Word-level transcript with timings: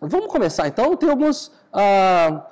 vamos 0.00 0.26
começar 0.28 0.68
então. 0.68 0.96
Tem 0.96 1.08
algumas 1.08 1.50
ah, 1.72 2.46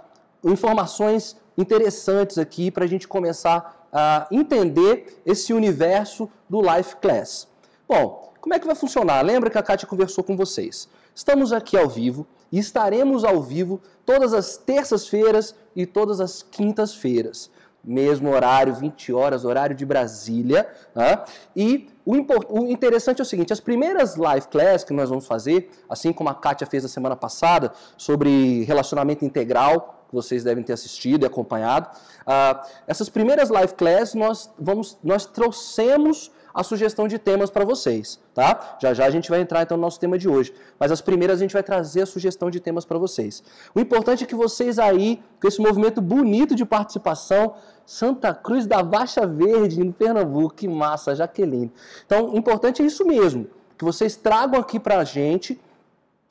informações 0.45 1.37
interessantes 1.57 2.39
aqui 2.39 2.71
para 2.71 2.85
a 2.85 2.89
gente 2.89 3.07
começar 3.07 3.89
a 3.93 4.27
entender 4.31 5.23
esse 5.25 5.53
universo 5.53 6.29
do 6.49 6.61
Life 6.61 6.97
Class. 6.97 7.47
Bom, 7.89 8.33
como 8.41 8.55
é 8.55 8.59
que 8.59 8.67
vai 8.67 8.75
funcionar? 8.75 9.23
Lembra 9.23 9.49
que 9.49 9.57
a 9.57 9.63
Kátia 9.63 9.87
conversou 9.87 10.25
com 10.25 10.37
vocês. 10.37 10.89
Estamos 11.15 11.53
aqui 11.53 11.77
ao 11.77 11.89
vivo 11.89 12.27
e 12.51 12.59
estaremos 12.59 13.25
ao 13.25 13.41
vivo 13.41 13.81
todas 14.05 14.35
as 14.35 14.57
terças-feiras 14.57 15.55
e 15.77 15.87
todas 15.87 16.21
as 16.21 16.43
quintas-feiras. 16.43 17.51
Mesmo 17.85 18.31
horário, 18.31 18.75
20 18.75 19.13
horas, 19.13 19.45
horário 19.45 19.77
de 19.77 19.85
Brasília. 19.85 20.67
Né? 20.95 21.23
E 21.55 21.89
o, 22.05 22.15
o, 22.49 22.67
interessante 22.67 23.21
é 23.21 23.23
o 23.23 23.27
seguinte: 23.27 23.53
as 23.53 23.61
primeiras 23.61 24.17
live 24.17 24.47
class 24.49 24.85
que 24.85 24.93
nós 24.93 25.09
vamos 25.09 25.27
fazer, 25.27 25.71
assim 25.89 26.13
como 26.13 26.29
a 26.31 26.35
Kátia 26.35 26.67
fez 26.67 26.85
a 26.85 26.89
semana 26.89 27.17
passada, 27.17 27.73
sobre 27.97 28.65
relacionamento 28.65 29.25
integral, 29.25 30.05
que 30.09 30.15
vocês 30.15 30.45
devem 30.45 30.63
ter 30.65 30.73
assistido 30.73 31.25
e 31.25 31.27
acompanhado, 31.27 31.89
uh, 32.27 32.67
essas 32.87 33.09
primeiras 33.09 33.51
live 33.51 33.75
class 33.75 34.15
nós, 34.15 34.51
vamos, 34.59 34.99
nós 35.03 35.27
trouxemos 35.27 36.31
a 36.55 36.63
sugestão 36.63 37.09
de 37.09 37.19
temas 37.19 37.51
para 37.51 37.65
vocês, 37.65 38.21
tá? 38.33 38.77
Já 38.81 38.95
já 38.95 39.07
a 39.07 39.11
gente 39.11 39.29
vai 39.29 39.41
entrar 39.41 39.63
então 39.63 39.77
no 39.77 39.83
nosso 39.83 39.99
tema 39.99 40.17
de 40.17 40.29
hoje, 40.29 40.55
mas 40.79 40.93
as 40.93 41.01
primeiras 41.01 41.41
a 41.41 41.43
gente 41.43 41.53
vai 41.53 41.63
trazer 41.63 42.03
a 42.03 42.07
sugestão 42.07 42.49
de 42.49 42.61
temas 42.61 42.85
para 42.85 42.97
vocês. 42.97 43.43
O 43.75 43.81
importante 43.81 44.23
é 44.23 44.27
que 44.27 44.37
vocês 44.37 44.79
aí, 44.79 45.21
com 45.41 45.49
esse 45.49 45.61
movimento 45.61 46.01
bonito 46.01 46.55
de 46.55 46.65
participação, 46.65 47.55
Santa 47.85 48.33
Cruz 48.33 48.67
da 48.67 48.83
Baixa 48.83 49.27
Verde, 49.27 49.81
em 49.81 49.91
Pernambuco, 49.91 50.55
que 50.55 50.69
massa, 50.69 51.15
Jaqueline. 51.15 51.73
Então, 52.07 52.31
o 52.31 52.39
importante 52.39 52.83
é 52.83 52.87
isso 52.87 53.05
mesmo, 53.05 53.49
que 53.77 53.85
vocês 53.85 54.15
tragam 54.15 54.61
aqui 54.61 54.79
para 54.79 54.99
a 54.99 55.05
gente 55.05 55.61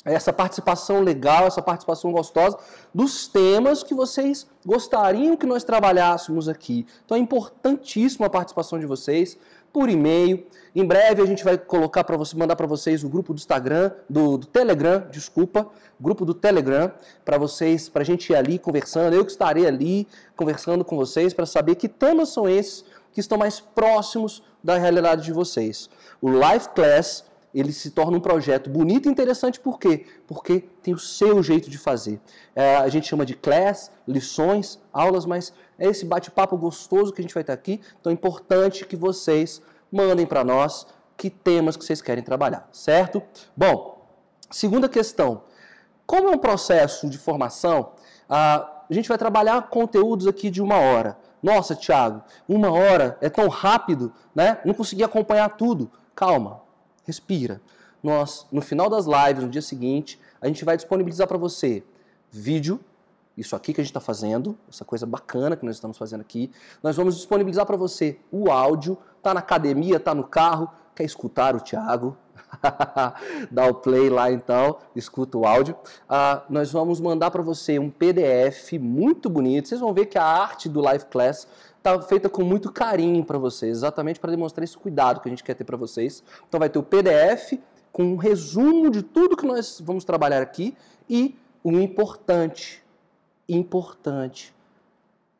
essa 0.05 0.33
participação 0.33 0.99
legal, 0.99 1.45
essa 1.45 1.61
participação 1.61 2.11
gostosa 2.11 2.57
dos 2.93 3.27
temas 3.27 3.83
que 3.83 3.93
vocês 3.93 4.45
gostariam 4.65 5.37
que 5.37 5.45
nós 5.45 5.63
trabalhássemos 5.63 6.49
aqui. 6.49 6.85
Então 7.05 7.15
é 7.15 7.19
importantíssima 7.19 8.27
a 8.27 8.29
participação 8.29 8.79
de 8.79 8.85
vocês 8.85 9.37
por 9.73 9.89
e-mail. 9.89 10.45
Em 10.75 10.85
breve 10.85 11.21
a 11.21 11.25
gente 11.25 11.43
vai 11.43 11.57
colocar 11.57 12.03
para 12.03 12.15
você, 12.15 12.37
mandar 12.37 12.55
para 12.55 12.67
vocês 12.67 13.03
o 13.03 13.09
grupo 13.09 13.33
do 13.33 13.37
Instagram, 13.37 13.91
do, 14.09 14.37
do 14.37 14.45
Telegram, 14.47 15.05
desculpa, 15.11 15.67
grupo 15.99 16.23
do 16.23 16.33
Telegram, 16.33 16.91
para 17.25 17.37
vocês, 17.37 17.89
para 17.89 18.03
a 18.03 18.05
gente 18.05 18.31
ir 18.31 18.35
ali 18.35 18.57
conversando. 18.59 19.15
Eu 19.15 19.25
que 19.25 19.31
estarei 19.31 19.67
ali 19.67 20.07
conversando 20.35 20.85
com 20.85 20.95
vocês 20.95 21.33
para 21.33 21.45
saber 21.45 21.75
que 21.75 21.89
temas 21.89 22.29
são 22.29 22.47
esses 22.47 22.85
que 23.11 23.19
estão 23.19 23.37
mais 23.37 23.59
próximos 23.59 24.43
da 24.63 24.77
realidade 24.77 25.23
de 25.23 25.33
vocês. 25.33 25.89
O 26.21 26.29
Live 26.29 26.69
Class 26.69 27.25
ele 27.53 27.71
se 27.71 27.91
torna 27.91 28.17
um 28.17 28.19
projeto 28.19 28.69
bonito 28.69 29.07
e 29.07 29.11
interessante 29.11 29.59
por 29.59 29.79
quê? 29.79 30.05
Porque 30.27 30.61
tem 30.81 30.93
o 30.93 30.99
seu 30.99 31.43
jeito 31.43 31.69
de 31.69 31.77
fazer. 31.77 32.19
É, 32.55 32.77
a 32.77 32.89
gente 32.89 33.07
chama 33.07 33.25
de 33.25 33.35
class, 33.35 33.91
lições, 34.07 34.79
aulas, 34.91 35.25
mas 35.25 35.53
é 35.77 35.87
esse 35.87 36.05
bate-papo 36.05 36.57
gostoso 36.57 37.13
que 37.13 37.21
a 37.21 37.23
gente 37.23 37.33
vai 37.33 37.43
ter 37.43 37.51
aqui. 37.51 37.79
Então 37.99 38.09
é 38.09 38.13
importante 38.13 38.85
que 38.85 38.95
vocês 38.95 39.61
mandem 39.91 40.25
para 40.25 40.43
nós 40.43 40.87
que 41.15 41.29
temas 41.29 41.77
que 41.77 41.85
vocês 41.85 42.01
querem 42.01 42.23
trabalhar, 42.23 42.67
certo? 42.71 43.21
Bom, 43.55 44.03
segunda 44.49 44.89
questão. 44.89 45.43
Como 46.07 46.29
é 46.29 46.31
um 46.31 46.39
processo 46.39 47.07
de 47.07 47.17
formação, 47.17 47.91
a 48.27 48.85
gente 48.89 49.07
vai 49.07 49.17
trabalhar 49.17 49.69
conteúdos 49.69 50.27
aqui 50.27 50.49
de 50.49 50.61
uma 50.61 50.77
hora. 50.77 51.17
Nossa, 51.41 51.75
Thiago, 51.75 52.23
uma 52.47 52.71
hora 52.71 53.17
é 53.21 53.29
tão 53.29 53.47
rápido, 53.47 54.11
né? 54.33 54.59
Não 54.65 54.73
consegui 54.73 55.03
acompanhar 55.03 55.49
tudo. 55.49 55.91
Calma, 56.15 56.62
respira. 57.03 57.61
Nós, 58.01 58.45
no 58.51 58.61
final 58.61 58.89
das 58.89 59.05
lives, 59.05 59.43
no 59.43 59.49
dia 59.49 59.61
seguinte, 59.61 60.19
a 60.41 60.47
gente 60.47 60.65
vai 60.65 60.75
disponibilizar 60.75 61.27
para 61.27 61.37
você 61.37 61.83
vídeo 62.29 62.79
isso 63.35 63.55
aqui 63.55 63.73
que 63.73 63.81
a 63.81 63.83
gente 63.83 63.89
está 63.89 63.99
fazendo, 63.99 64.57
essa 64.69 64.85
coisa 64.85 65.05
bacana 65.05 65.55
que 65.55 65.65
nós 65.65 65.75
estamos 65.75 65.97
fazendo 65.97 66.21
aqui. 66.21 66.51
Nós 66.83 66.95
vamos 66.95 67.15
disponibilizar 67.15 67.65
para 67.65 67.75
você 67.75 68.19
o 68.31 68.51
áudio, 68.51 68.97
tá 69.21 69.33
na 69.33 69.39
academia, 69.39 69.99
tá 69.99 70.13
no 70.13 70.23
carro, 70.23 70.69
quer 70.95 71.03
escutar 71.03 71.55
o 71.55 71.59
Thiago? 71.59 72.15
Dá 73.49 73.65
o 73.65 73.73
play 73.73 74.09
lá 74.09 74.31
então, 74.31 74.77
escuta 74.95 75.37
o 75.37 75.45
áudio. 75.45 75.75
Ah, 76.07 76.43
nós 76.47 76.71
vamos 76.71 77.01
mandar 77.01 77.31
para 77.31 77.41
você 77.41 77.79
um 77.79 77.89
PDF 77.89 78.73
muito 78.79 79.29
bonito. 79.29 79.67
Vocês 79.67 79.81
vão 79.81 79.93
ver 79.93 80.05
que 80.05 80.17
a 80.17 80.23
arte 80.23 80.69
do 80.69 80.79
Live 80.79 81.05
Class 81.05 81.47
está 81.83 82.01
feita 82.01 82.29
com 82.29 82.43
muito 82.45 82.71
carinho 82.71 83.25
para 83.25 83.37
vocês, 83.37 83.77
exatamente 83.77 84.17
para 84.17 84.31
demonstrar 84.31 84.63
esse 84.63 84.77
cuidado 84.77 85.19
que 85.19 85.27
a 85.27 85.29
gente 85.29 85.43
quer 85.43 85.53
ter 85.53 85.65
para 85.65 85.75
vocês. 85.75 86.23
Então 86.47 86.57
vai 86.57 86.69
ter 86.69 86.79
o 86.79 86.83
PDF 86.83 87.59
com 87.91 88.03
um 88.03 88.15
resumo 88.15 88.89
de 88.89 89.03
tudo 89.03 89.35
que 89.35 89.45
nós 89.45 89.81
vamos 89.83 90.05
trabalhar 90.05 90.41
aqui 90.41 90.77
e 91.09 91.35
o 91.61 91.73
importante, 91.73 92.81
importante, 93.49 94.55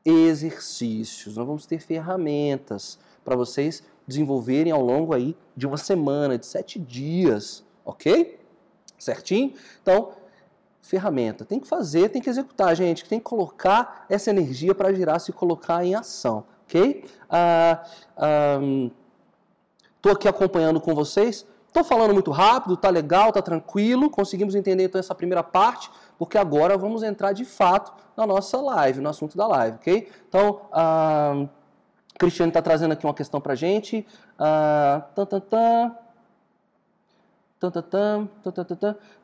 exercícios. 0.03 1.37
Nós 1.37 1.47
vamos 1.47 1.65
ter 1.65 1.79
ferramentas 1.79 2.99
para 3.23 3.37
vocês 3.37 3.81
desenvolverem 4.05 4.73
ao 4.73 4.81
longo 4.81 5.13
aí 5.13 5.37
de 5.55 5.65
uma 5.65 5.77
semana, 5.77 6.37
de 6.37 6.45
sete 6.45 6.77
dias, 6.77 7.63
ok? 7.85 8.37
Certinho? 8.99 9.53
Então, 9.81 10.11
ferramenta. 10.83 11.45
Tem 11.45 11.59
que 11.59 11.67
fazer, 11.67 12.09
tem 12.09 12.21
que 12.21 12.29
executar, 12.29 12.75
gente. 12.75 13.05
Tem 13.05 13.17
que 13.17 13.25
colocar 13.25 14.05
essa 14.09 14.29
energia 14.29 14.75
para 14.75 14.93
girar, 14.93 15.19
se 15.19 15.31
colocar 15.31 15.83
em 15.83 15.95
ação, 15.95 16.43
ok? 16.67 17.03
Estou 17.03 17.09
ah, 17.31 17.83
ah, 18.17 20.11
aqui 20.11 20.27
acompanhando 20.27 20.79
com 20.79 20.93
vocês. 20.93 21.47
Estou 21.67 21.83
falando 21.83 22.13
muito 22.13 22.29
rápido, 22.29 22.77
tá 22.77 22.89
legal, 22.89 23.31
tá 23.31 23.41
tranquilo. 23.41 24.09
Conseguimos 24.09 24.53
entender 24.53 24.83
então 24.83 24.99
essa 24.99 25.15
primeira 25.15 25.41
parte 25.41 25.89
porque 26.19 26.37
agora 26.37 26.77
vamos 26.77 27.01
entrar 27.01 27.31
de 27.31 27.45
fato 27.45 27.91
na 28.15 28.27
nossa 28.27 28.61
live, 28.61 29.01
no 29.01 29.09
assunto 29.09 29.35
da 29.35 29.47
live, 29.47 29.77
ok? 29.77 30.07
Então, 30.29 30.61
a 30.71 31.47
Cristiane 32.19 32.49
está 32.51 32.61
trazendo 32.61 32.91
aqui 32.91 33.05
uma 33.05 33.13
questão 33.13 33.41
para 33.41 33.55
gente. 33.55 34.05
Uh, 34.37 35.03
tan, 35.15 35.25
tan, 35.25 35.39
tan. 35.39 35.95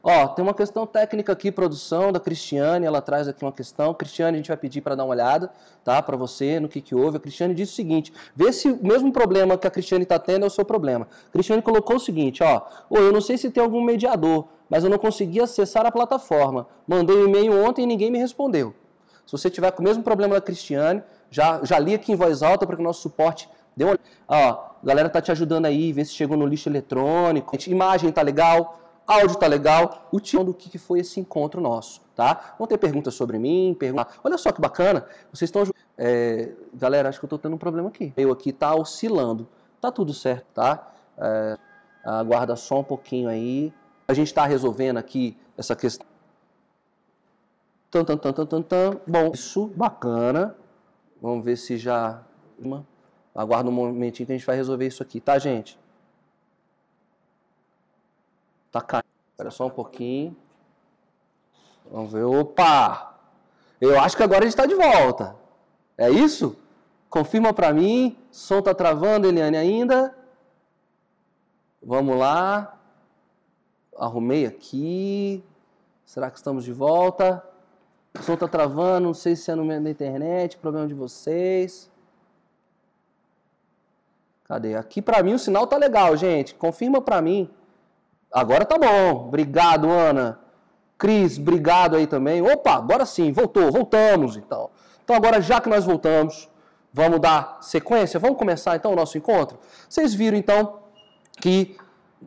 Ó, 0.01 0.27
tem 0.27 0.43
uma 0.43 0.53
questão 0.53 0.85
técnica 0.85 1.33
aqui, 1.33 1.51
produção 1.51 2.11
da 2.11 2.19
Cristiane, 2.19 2.85
ela 2.85 3.01
traz 3.01 3.27
aqui 3.27 3.43
uma 3.43 3.51
questão. 3.51 3.93
Cristiane, 3.93 4.35
a 4.35 4.37
gente 4.37 4.47
vai 4.47 4.57
pedir 4.57 4.81
para 4.81 4.95
dar 4.95 5.03
uma 5.03 5.11
olhada, 5.11 5.51
tá? 5.83 6.01
Para 6.01 6.15
você, 6.15 6.59
no 6.59 6.69
que, 6.69 6.81
que 6.81 6.95
houve. 6.95 7.17
A 7.17 7.19
Cristiane 7.19 7.53
disse 7.53 7.73
o 7.73 7.75
seguinte: 7.75 8.13
vê 8.35 8.51
se 8.53 8.69
o 8.69 8.79
mesmo 8.85 9.11
problema 9.11 9.57
que 9.57 9.67
a 9.67 9.71
Cristiane 9.71 10.03
está 10.03 10.17
tendo 10.17 10.43
é 10.43 10.47
o 10.47 10.49
seu 10.49 10.63
problema. 10.63 11.07
A 11.27 11.31
Cristiane 11.31 11.61
colocou 11.61 11.97
o 11.97 11.99
seguinte: 11.99 12.43
ó, 12.43 12.61
eu 12.91 13.11
não 13.11 13.21
sei 13.21 13.37
se 13.37 13.49
tem 13.49 13.63
algum 13.63 13.81
mediador, 13.81 14.47
mas 14.69 14.83
eu 14.83 14.89
não 14.89 14.97
consegui 14.97 15.41
acessar 15.41 15.85
a 15.85 15.91
plataforma. 15.91 16.67
Mandei 16.87 17.15
um 17.15 17.27
e-mail 17.27 17.65
ontem 17.65 17.83
e 17.83 17.85
ninguém 17.85 18.11
me 18.11 18.17
respondeu. 18.17 18.73
Se 19.25 19.31
você 19.31 19.49
tiver 19.49 19.71
com 19.71 19.81
o 19.81 19.85
mesmo 19.85 20.01
problema 20.01 20.35
da 20.35 20.41
Cristiane, 20.41 21.03
já, 21.29 21.63
já 21.63 21.77
li 21.77 21.93
aqui 21.93 22.11
em 22.11 22.15
voz 22.15 22.41
alta 22.41 22.65
para 22.65 22.75
que 22.75 22.81
o 22.81 22.85
nosso 22.85 23.01
suporte 23.01 23.47
dê 23.75 23.85
uma 23.85 23.99
Ó, 24.27 24.68
a 24.81 24.85
galera 24.85 25.09
tá 25.09 25.21
te 25.21 25.31
ajudando 25.31 25.65
aí, 25.65 25.91
vê 25.91 26.05
se 26.05 26.13
chegou 26.13 26.37
no 26.37 26.45
lixo 26.45 26.69
eletrônico. 26.69 27.57
Imagem 27.67 28.11
tá 28.11 28.21
legal, 28.21 28.79
áudio 29.05 29.37
tá 29.37 29.47
legal. 29.47 30.07
O 30.11 30.19
tipo 30.19 30.43
do 30.43 30.53
que 30.53 30.77
foi 30.77 30.99
esse 30.99 31.19
encontro 31.19 31.59
nosso, 31.59 32.01
tá? 32.15 32.55
Vão 32.57 32.67
ter 32.67 32.77
perguntas 32.77 33.13
sobre 33.13 33.37
mim, 33.37 33.75
perguntas. 33.77 34.15
Olha 34.23 34.37
só 34.37 34.51
que 34.51 34.61
bacana, 34.61 35.05
vocês 35.31 35.49
estão. 35.49 35.63
É, 35.97 36.51
galera, 36.73 37.09
acho 37.09 37.19
que 37.19 37.25
eu 37.25 37.29
tô 37.29 37.37
tendo 37.37 37.55
um 37.55 37.57
problema 37.57 37.89
aqui. 37.89 38.13
Eu 38.15 38.31
aqui 38.31 38.53
tá 38.53 38.73
oscilando. 38.73 39.47
Tá 39.81 39.91
tudo 39.91 40.13
certo, 40.13 40.45
tá? 40.53 40.91
É, 41.17 41.57
aguarda 42.03 42.55
só 42.55 42.79
um 42.79 42.83
pouquinho 42.83 43.29
aí. 43.29 43.73
A 44.07 44.13
gente 44.13 44.27
está 44.27 44.45
resolvendo 44.45 44.97
aqui 44.97 45.37
essa 45.57 45.75
questão. 45.75 46.07
Tan, 47.91 48.05
tan, 48.05 48.17
tan, 48.17 48.45
tan, 48.45 48.61
tan. 48.61 48.97
Bom, 49.05 49.31
isso, 49.33 49.67
bacana. 49.75 50.55
Vamos 51.21 51.43
ver 51.43 51.57
se 51.57 51.77
já. 51.77 52.21
Aguarda 53.33 53.69
um 53.69 53.73
momentinho 53.73 54.25
que 54.27 54.33
a 54.33 54.37
gente 54.37 54.45
vai 54.45 54.55
resolver 54.55 54.87
isso 54.87 55.03
aqui, 55.03 55.19
tá, 55.19 55.37
gente? 55.37 55.79
Tá 58.71 58.81
caindo. 58.81 59.05
Espera 59.31 59.51
só 59.51 59.67
um 59.67 59.69
pouquinho. 59.69 60.35
Vamos 61.91 62.11
ver. 62.11 62.23
Opa! 62.23 63.17
Eu 63.79 63.99
acho 63.99 64.17
que 64.17 64.23
agora 64.23 64.41
a 64.41 64.43
gente 64.43 64.51
está 64.51 64.65
de 64.65 64.75
volta. 64.75 65.35
É 65.97 66.09
isso? 66.09 66.57
Confirma 67.09 67.53
para 67.53 67.71
mim. 67.73 68.17
Som 68.31 68.61
tá 68.61 68.73
travando, 68.73 69.27
Eliane, 69.27 69.57
ainda? 69.57 70.15
Vamos 71.81 72.17
lá. 72.17 72.77
Arrumei 73.97 74.45
aqui. 74.45 75.43
Será 76.05 76.29
que 76.29 76.37
estamos 76.37 76.63
de 76.63 76.73
volta? 76.73 77.43
O 78.19 78.23
som 78.23 78.35
tá 78.35 78.47
travando, 78.47 79.07
não 79.07 79.13
sei 79.13 79.35
se 79.35 79.51
é 79.51 79.55
no 79.55 79.63
meio 79.63 79.81
da 79.81 79.89
internet, 79.89 80.57
problema 80.57 80.87
de 80.87 80.93
vocês. 80.93 81.89
Cadê? 84.49 84.73
Aqui 84.73 84.99
para 84.99 85.21
mim 85.21 85.35
o 85.35 85.39
sinal 85.39 85.67
tá 85.67 85.77
legal, 85.77 86.17
gente. 86.17 86.55
Confirma 86.55 86.99
para 86.99 87.21
mim. 87.21 87.47
Agora 88.31 88.65
tá 88.65 88.79
bom. 88.79 89.27
Obrigado, 89.27 89.87
Ana. 89.87 90.39
Cris, 90.97 91.37
obrigado 91.37 91.95
aí 91.95 92.07
também. 92.07 92.41
Opa, 92.41 92.73
agora 92.73 93.05
sim, 93.05 93.31
voltou, 93.31 93.71
voltamos 93.71 94.35
então. 94.35 94.71
Então 95.03 95.15
agora 95.15 95.39
já 95.39 95.61
que 95.61 95.69
nós 95.69 95.85
voltamos, 95.85 96.49
vamos 96.91 97.19
dar 97.21 97.59
sequência, 97.61 98.19
vamos 98.19 98.39
começar 98.39 98.75
então 98.75 98.91
o 98.91 98.95
nosso 98.95 99.19
encontro. 99.19 99.59
Vocês 99.87 100.15
viram 100.15 100.35
então 100.35 100.79
que 101.39 101.77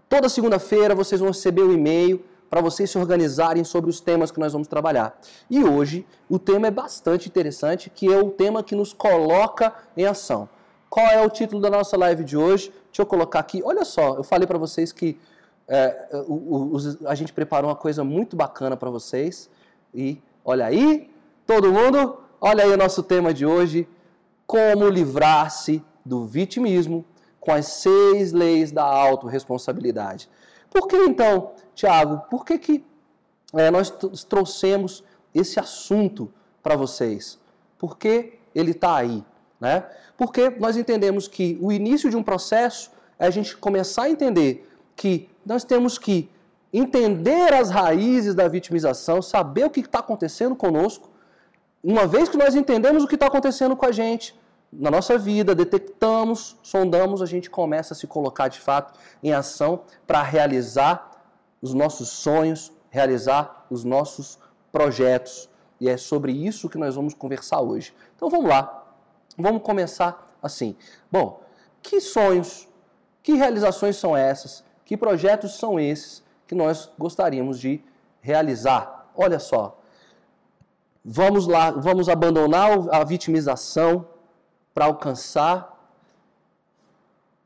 toda 0.08 0.28
segunda-feira 0.28 0.94
vocês 0.94 1.20
vão 1.20 1.30
receber 1.30 1.64
um 1.64 1.72
e-mail 1.72 2.24
para 2.48 2.60
vocês 2.60 2.88
se 2.88 2.98
organizarem 2.98 3.64
sobre 3.64 3.90
os 3.90 4.00
temas 4.00 4.30
que 4.30 4.38
nós 4.38 4.52
vamos 4.52 4.68
trabalhar. 4.68 5.18
E 5.50 5.64
hoje 5.64 6.06
o 6.30 6.38
tema 6.38 6.68
é 6.68 6.70
bastante 6.70 7.28
interessante, 7.28 7.90
que 7.90 8.06
é 8.12 8.16
o 8.16 8.30
tema 8.30 8.62
que 8.62 8.76
nos 8.76 8.92
coloca 8.92 9.74
em 9.96 10.06
ação. 10.06 10.48
Qual 10.92 11.06
é 11.06 11.24
o 11.24 11.30
título 11.30 11.58
da 11.58 11.70
nossa 11.70 11.96
live 11.96 12.22
de 12.22 12.36
hoje? 12.36 12.70
Deixa 12.88 13.00
eu 13.00 13.06
colocar 13.06 13.38
aqui. 13.38 13.62
Olha 13.64 13.82
só, 13.82 14.14
eu 14.16 14.22
falei 14.22 14.46
para 14.46 14.58
vocês 14.58 14.92
que 14.92 15.18
é, 15.66 16.08
o, 16.28 16.76
o, 16.76 17.08
a 17.08 17.14
gente 17.14 17.32
preparou 17.32 17.70
uma 17.70 17.74
coisa 17.74 18.04
muito 18.04 18.36
bacana 18.36 18.76
para 18.76 18.90
vocês. 18.90 19.48
E 19.94 20.20
olha 20.44 20.66
aí, 20.66 21.10
todo 21.46 21.72
mundo, 21.72 22.18
olha 22.38 22.64
aí 22.64 22.70
o 22.70 22.76
nosso 22.76 23.02
tema 23.02 23.32
de 23.32 23.46
hoje: 23.46 23.88
como 24.46 24.86
livrar-se 24.86 25.82
do 26.04 26.26
vitimismo 26.26 27.06
com 27.40 27.52
as 27.52 27.68
seis 27.68 28.32
leis 28.32 28.70
da 28.70 28.84
autorresponsabilidade. 28.84 30.28
Por 30.68 30.86
que 30.86 30.96
então, 30.96 31.52
Tiago, 31.74 32.18
por 32.28 32.44
que, 32.44 32.58
que 32.58 32.84
é, 33.54 33.70
nós 33.70 33.90
trouxemos 34.28 35.02
esse 35.34 35.58
assunto 35.58 36.30
para 36.62 36.76
vocês? 36.76 37.38
Porque 37.78 38.38
ele 38.54 38.72
está 38.72 38.94
aí. 38.96 39.24
Né? 39.58 39.86
Porque 40.22 40.50
nós 40.50 40.76
entendemos 40.76 41.26
que 41.26 41.58
o 41.60 41.72
início 41.72 42.08
de 42.08 42.16
um 42.16 42.22
processo 42.22 42.92
é 43.18 43.26
a 43.26 43.30
gente 43.30 43.56
começar 43.56 44.04
a 44.04 44.08
entender 44.08 44.70
que 44.94 45.28
nós 45.44 45.64
temos 45.64 45.98
que 45.98 46.30
entender 46.72 47.52
as 47.52 47.70
raízes 47.70 48.32
da 48.32 48.46
vitimização, 48.46 49.20
saber 49.20 49.64
o 49.64 49.70
que 49.70 49.80
está 49.80 49.98
acontecendo 49.98 50.54
conosco. 50.54 51.10
Uma 51.82 52.06
vez 52.06 52.28
que 52.28 52.36
nós 52.36 52.54
entendemos 52.54 53.02
o 53.02 53.08
que 53.08 53.16
está 53.16 53.26
acontecendo 53.26 53.74
com 53.74 53.84
a 53.84 53.90
gente, 53.90 54.32
na 54.72 54.92
nossa 54.92 55.18
vida, 55.18 55.56
detectamos, 55.56 56.56
sondamos, 56.62 57.20
a 57.20 57.26
gente 57.26 57.50
começa 57.50 57.92
a 57.92 57.96
se 57.96 58.06
colocar 58.06 58.46
de 58.46 58.60
fato 58.60 58.96
em 59.24 59.32
ação 59.32 59.80
para 60.06 60.22
realizar 60.22 61.10
os 61.60 61.74
nossos 61.74 62.10
sonhos, 62.10 62.70
realizar 62.90 63.66
os 63.68 63.82
nossos 63.82 64.38
projetos. 64.70 65.48
E 65.80 65.88
é 65.88 65.96
sobre 65.96 66.30
isso 66.30 66.68
que 66.68 66.78
nós 66.78 66.94
vamos 66.94 67.12
conversar 67.12 67.60
hoje. 67.60 67.92
Então 68.14 68.30
vamos 68.30 68.48
lá. 68.48 68.81
Vamos 69.36 69.62
começar 69.62 70.28
assim. 70.42 70.76
Bom, 71.10 71.40
que 71.82 72.00
sonhos, 72.00 72.68
que 73.22 73.34
realizações 73.34 73.96
são 73.96 74.16
essas? 74.16 74.64
Que 74.84 74.96
projetos 74.96 75.56
são 75.56 75.78
esses 75.80 76.22
que 76.46 76.54
nós 76.54 76.90
gostaríamos 76.98 77.58
de 77.58 77.82
realizar? 78.20 79.10
Olha 79.14 79.38
só. 79.38 79.78
Vamos 81.04 81.46
lá, 81.46 81.70
vamos 81.70 82.08
abandonar 82.08 82.70
a 82.92 83.02
vitimização 83.02 84.06
para 84.72 84.84
alcançar 84.84 85.72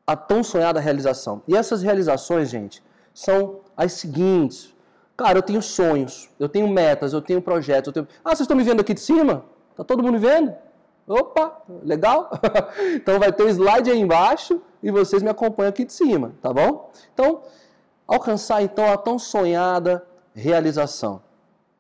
a 0.07 0.15
tão 0.15 0.43
sonhada 0.43 0.79
realização. 0.79 1.43
E 1.49 1.57
essas 1.57 1.83
realizações, 1.83 2.49
gente, 2.51 2.83
são 3.13 3.61
as 3.77 3.93
seguintes. 3.93 4.75
Cara, 5.17 5.39
eu 5.39 5.43
tenho 5.43 5.63
sonhos, 5.63 6.29
eu 6.39 6.49
tenho 6.49 6.69
metas, 6.69 7.13
eu 7.13 7.23
tenho 7.23 7.41
projetos. 7.41 7.89
Eu 7.89 7.93
tenho... 7.93 8.09
Ah, 8.25 8.31
vocês 8.31 8.41
estão 8.43 8.57
me 8.57 8.63
vendo 8.63 8.81
aqui 8.81 8.93
de 8.93 9.01
cima? 9.01 9.45
Tá 9.75 9.83
todo 9.83 10.03
mundo 10.03 10.19
vendo? 10.19 10.55
Opa, 11.07 11.63
legal? 11.85 12.31
então 12.95 13.19
vai 13.21 13.33
ter 13.33 13.45
um 13.45 13.49
slide 13.49 13.91
aí 13.91 14.01
embaixo 14.01 14.61
e 14.83 14.91
vocês 14.91 15.23
me 15.23 15.29
acompanham 15.29 15.71
aqui 15.71 15.85
de 15.85 15.93
cima, 15.93 16.33
tá 16.43 16.53
bom? 16.53 16.91
Então, 17.15 17.43
alcançar 18.09 18.63
então 18.63 18.93
a 18.93 18.97
tão 18.97 19.19
sonhada 19.19 20.05
realização. 20.35 21.23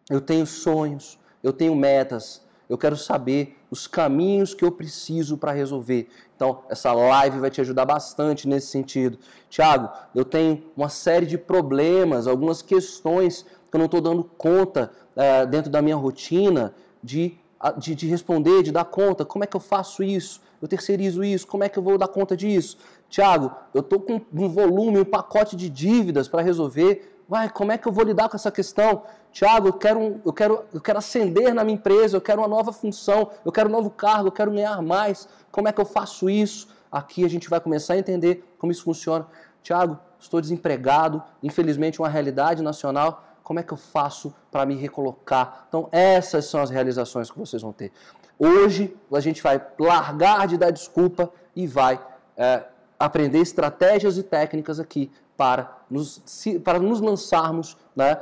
Eu 0.08 0.20
tenho 0.20 0.46
sonhos, 0.46 1.18
eu 1.42 1.52
tenho 1.52 1.74
metas, 1.74 2.46
eu 2.68 2.78
quero 2.78 2.96
saber 2.96 3.56
os 3.68 3.88
caminhos 3.88 4.54
que 4.54 4.64
eu 4.64 4.70
preciso 4.70 5.36
para 5.36 5.50
resolver. 5.50 6.08
Então, 6.36 6.62
essa 6.68 6.92
live 6.92 7.40
vai 7.40 7.50
te 7.50 7.60
ajudar 7.60 7.84
bastante 7.84 8.46
nesse 8.46 8.68
sentido. 8.68 9.18
Tiago, 9.48 9.90
eu 10.14 10.24
tenho 10.24 10.62
uma 10.76 10.88
série 10.88 11.26
de 11.26 11.36
problemas, 11.36 12.28
algumas 12.28 12.62
questões 12.62 13.42
que 13.42 13.76
eu 13.76 13.78
não 13.78 13.86
estou 13.86 14.00
dando 14.00 14.22
conta 14.22 14.92
uh, 15.16 15.46
dentro 15.46 15.70
da 15.70 15.82
minha 15.82 15.96
rotina 15.96 16.74
de 17.02 17.36
de, 17.72 17.94
de, 17.94 18.06
responder, 18.06 18.62
de 18.62 18.72
dar 18.72 18.84
conta. 18.84 19.24
Como 19.24 19.44
é 19.44 19.46
que 19.46 19.56
eu 19.56 19.60
faço 19.60 20.02
isso? 20.02 20.40
Eu 20.60 20.68
terceirizo 20.68 21.22
isso? 21.22 21.46
Como 21.46 21.64
é 21.64 21.68
que 21.68 21.78
eu 21.78 21.82
vou 21.82 21.98
dar 21.98 22.08
conta 22.08 22.36
disso? 22.36 22.78
Tiago, 23.08 23.52
eu 23.72 23.80
estou 23.80 24.00
com 24.00 24.20
um 24.32 24.48
volume, 24.48 25.00
um 25.00 25.04
pacote 25.04 25.56
de 25.56 25.68
dívidas 25.68 26.28
para 26.28 26.42
resolver. 26.42 27.20
Vai, 27.28 27.48
como 27.48 27.72
é 27.72 27.78
que 27.78 27.86
eu 27.86 27.92
vou 27.92 28.04
lidar 28.04 28.28
com 28.28 28.36
essa 28.36 28.50
questão? 28.50 29.02
Tiago, 29.32 29.68
eu 29.68 29.72
quero, 29.72 30.20
eu, 30.24 30.32
quero, 30.32 30.64
eu 30.72 30.80
quero 30.80 30.98
ascender 30.98 31.52
na 31.52 31.64
minha 31.64 31.76
empresa, 31.76 32.16
eu 32.16 32.20
quero 32.20 32.40
uma 32.40 32.48
nova 32.48 32.72
função, 32.72 33.30
eu 33.44 33.52
quero 33.52 33.68
um 33.68 33.72
novo 33.72 33.90
cargo, 33.90 34.28
eu 34.28 34.32
quero 34.32 34.50
ganhar 34.50 34.80
mais. 34.80 35.28
Como 35.50 35.68
é 35.68 35.72
que 35.72 35.80
eu 35.80 35.84
faço 35.84 36.30
isso? 36.30 36.68
Aqui 36.90 37.24
a 37.24 37.28
gente 37.28 37.50
vai 37.50 37.60
começar 37.60 37.94
a 37.94 37.98
entender 37.98 38.44
como 38.58 38.72
isso 38.72 38.84
funciona. 38.84 39.26
Tiago, 39.62 39.98
estou 40.18 40.40
desempregado, 40.40 41.22
infelizmente 41.42 42.00
uma 42.00 42.08
realidade 42.08 42.62
nacional 42.62 43.25
como 43.46 43.60
é 43.60 43.62
que 43.62 43.72
eu 43.72 43.76
faço 43.76 44.34
para 44.50 44.66
me 44.66 44.74
recolocar? 44.74 45.66
Então, 45.68 45.88
essas 45.92 46.46
são 46.46 46.60
as 46.60 46.68
realizações 46.68 47.30
que 47.30 47.38
vocês 47.38 47.62
vão 47.62 47.72
ter. 47.72 47.92
Hoje, 48.36 48.92
a 49.12 49.20
gente 49.20 49.40
vai 49.40 49.64
largar 49.78 50.48
de 50.48 50.58
dar 50.58 50.72
desculpa 50.72 51.30
e 51.54 51.64
vai 51.64 52.04
é, 52.36 52.64
aprender 52.98 53.38
estratégias 53.38 54.18
e 54.18 54.24
técnicas 54.24 54.80
aqui 54.80 55.12
para 55.36 55.78
nos, 55.88 56.20
para 56.64 56.80
nos 56.80 57.00
lançarmos 57.00 57.76
né, 57.94 58.20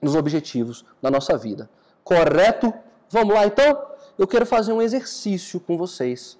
nos 0.00 0.14
objetivos 0.14 0.84
da 1.02 1.10
nossa 1.10 1.36
vida. 1.36 1.68
Correto? 2.04 2.72
Vamos 3.10 3.34
lá 3.34 3.44
então? 3.44 3.88
Eu 4.16 4.28
quero 4.28 4.46
fazer 4.46 4.72
um 4.72 4.80
exercício 4.80 5.58
com 5.58 5.76
vocês. 5.76 6.38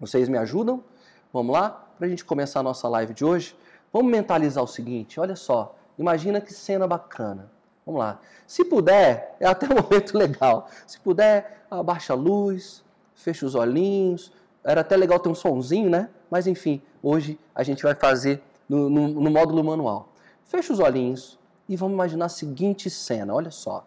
Vocês 0.00 0.30
me 0.30 0.38
ajudam? 0.38 0.82
Vamos 1.30 1.52
lá? 1.52 1.68
Para 1.98 2.06
a 2.06 2.08
gente 2.08 2.24
começar 2.24 2.60
a 2.60 2.62
nossa 2.62 2.88
live 2.88 3.12
de 3.12 3.22
hoje, 3.22 3.54
vamos 3.92 4.10
mentalizar 4.10 4.64
o 4.64 4.66
seguinte: 4.66 5.20
olha 5.20 5.36
só, 5.36 5.76
Imagina 5.98 6.40
que 6.40 6.52
cena 6.52 6.86
bacana. 6.86 7.50
Vamos 7.84 8.00
lá. 8.00 8.20
Se 8.46 8.64
puder, 8.64 9.36
é 9.38 9.46
até 9.46 9.66
um 9.72 9.80
momento 9.82 10.16
legal. 10.16 10.68
Se 10.86 10.98
puder, 11.00 11.64
abaixa 11.70 12.12
a 12.12 12.16
luz, 12.16 12.84
fecha 13.14 13.46
os 13.46 13.54
olhinhos. 13.54 14.32
Era 14.64 14.80
até 14.80 14.96
legal 14.96 15.18
ter 15.18 15.28
um 15.28 15.34
sonzinho, 15.34 15.88
né? 15.88 16.08
Mas 16.30 16.46
enfim, 16.46 16.82
hoje 17.02 17.38
a 17.54 17.62
gente 17.62 17.82
vai 17.82 17.94
fazer 17.94 18.42
no, 18.68 18.90
no, 18.90 19.08
no 19.08 19.30
módulo 19.30 19.62
manual. 19.62 20.08
Fecha 20.44 20.72
os 20.72 20.80
olhinhos 20.80 21.38
e 21.68 21.76
vamos 21.76 21.94
imaginar 21.94 22.26
a 22.26 22.28
seguinte 22.28 22.90
cena. 22.90 23.32
Olha 23.32 23.50
só. 23.50 23.86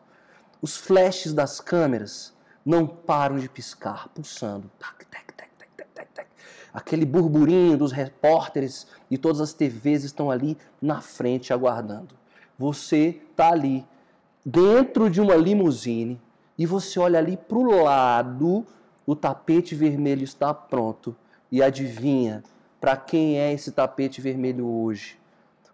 Os 0.62 0.78
flashes 0.78 1.34
das 1.34 1.60
câmeras 1.62 2.34
não 2.66 2.86
param 2.86 3.38
de 3.38 3.48
piscar, 3.48 4.10
pulsando. 4.10 4.70
Tac, 4.78 5.06
tac, 5.06 5.29
tac, 6.06 6.28
aquele 6.74 7.06
burburinho 7.06 7.78
dos 7.78 7.92
repórteres 7.92 8.88
e 9.10 9.18
todas 9.18 9.42
as 9.42 9.54
TVs 9.54 10.04
estão 10.04 10.30
ali 10.30 10.58
na 10.82 11.02
frente 11.02 11.54
aguardando. 11.54 12.16
Você 12.58 13.20
está 13.32 13.52
ali 13.52 13.86
dentro 14.46 15.10
de 15.10 15.22
uma 15.22 15.36
limusine 15.36 16.20
e 16.58 16.66
você 16.66 17.00
olha 17.00 17.20
ali 17.20 17.38
para 17.38 17.58
o 17.58 17.84
lado, 17.84 18.66
o 19.06 19.16
tapete 19.16 19.76
vermelho 19.76 20.24
está 20.24 20.54
pronto. 20.54 21.16
E 21.52 21.64
adivinha 21.64 22.44
para 22.80 22.96
quem 22.96 23.40
é 23.40 23.52
esse 23.52 23.72
tapete 23.72 24.22
vermelho 24.22 24.68
hoje? 24.68 25.18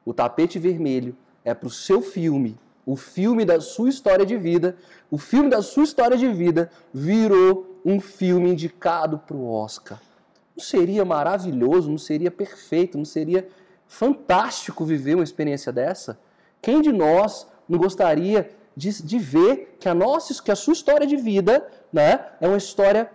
O 0.05 0.13
tapete 0.13 0.57
vermelho 0.57 1.15
é 1.43 1.53
para 1.53 1.67
o 1.67 1.71
seu 1.71 2.01
filme, 2.01 2.57
o 2.85 2.95
filme 2.95 3.43
da 3.43 3.59
sua 3.59 3.89
história 3.89 4.25
de 4.25 4.37
vida. 4.37 4.77
O 5.09 5.17
filme 5.17 5.49
da 5.49 5.61
sua 5.61 5.83
história 5.83 6.15
de 6.15 6.27
vida 6.27 6.69
virou 6.93 7.79
um 7.83 7.99
filme 7.99 8.51
indicado 8.51 9.17
para 9.17 9.35
o 9.35 9.51
Oscar. 9.51 9.99
Não 10.55 10.63
seria 10.63 11.03
maravilhoso, 11.03 11.89
não 11.89 11.97
seria 11.97 12.31
perfeito, 12.31 12.97
não 12.97 13.05
seria 13.05 13.47
fantástico 13.87 14.85
viver 14.85 15.15
uma 15.15 15.23
experiência 15.23 15.71
dessa? 15.71 16.17
Quem 16.61 16.81
de 16.81 16.91
nós 16.91 17.47
não 17.67 17.77
gostaria 17.77 18.49
de, 18.75 19.03
de 19.03 19.19
ver 19.19 19.77
que 19.79 19.87
a 19.87 19.93
nossa, 19.93 20.41
que 20.41 20.51
a 20.51 20.55
sua 20.55 20.73
história 20.73 21.05
de 21.05 21.15
vida, 21.17 21.65
né, 21.91 22.25
é 22.39 22.47
uma 22.47 22.57
história 22.57 23.09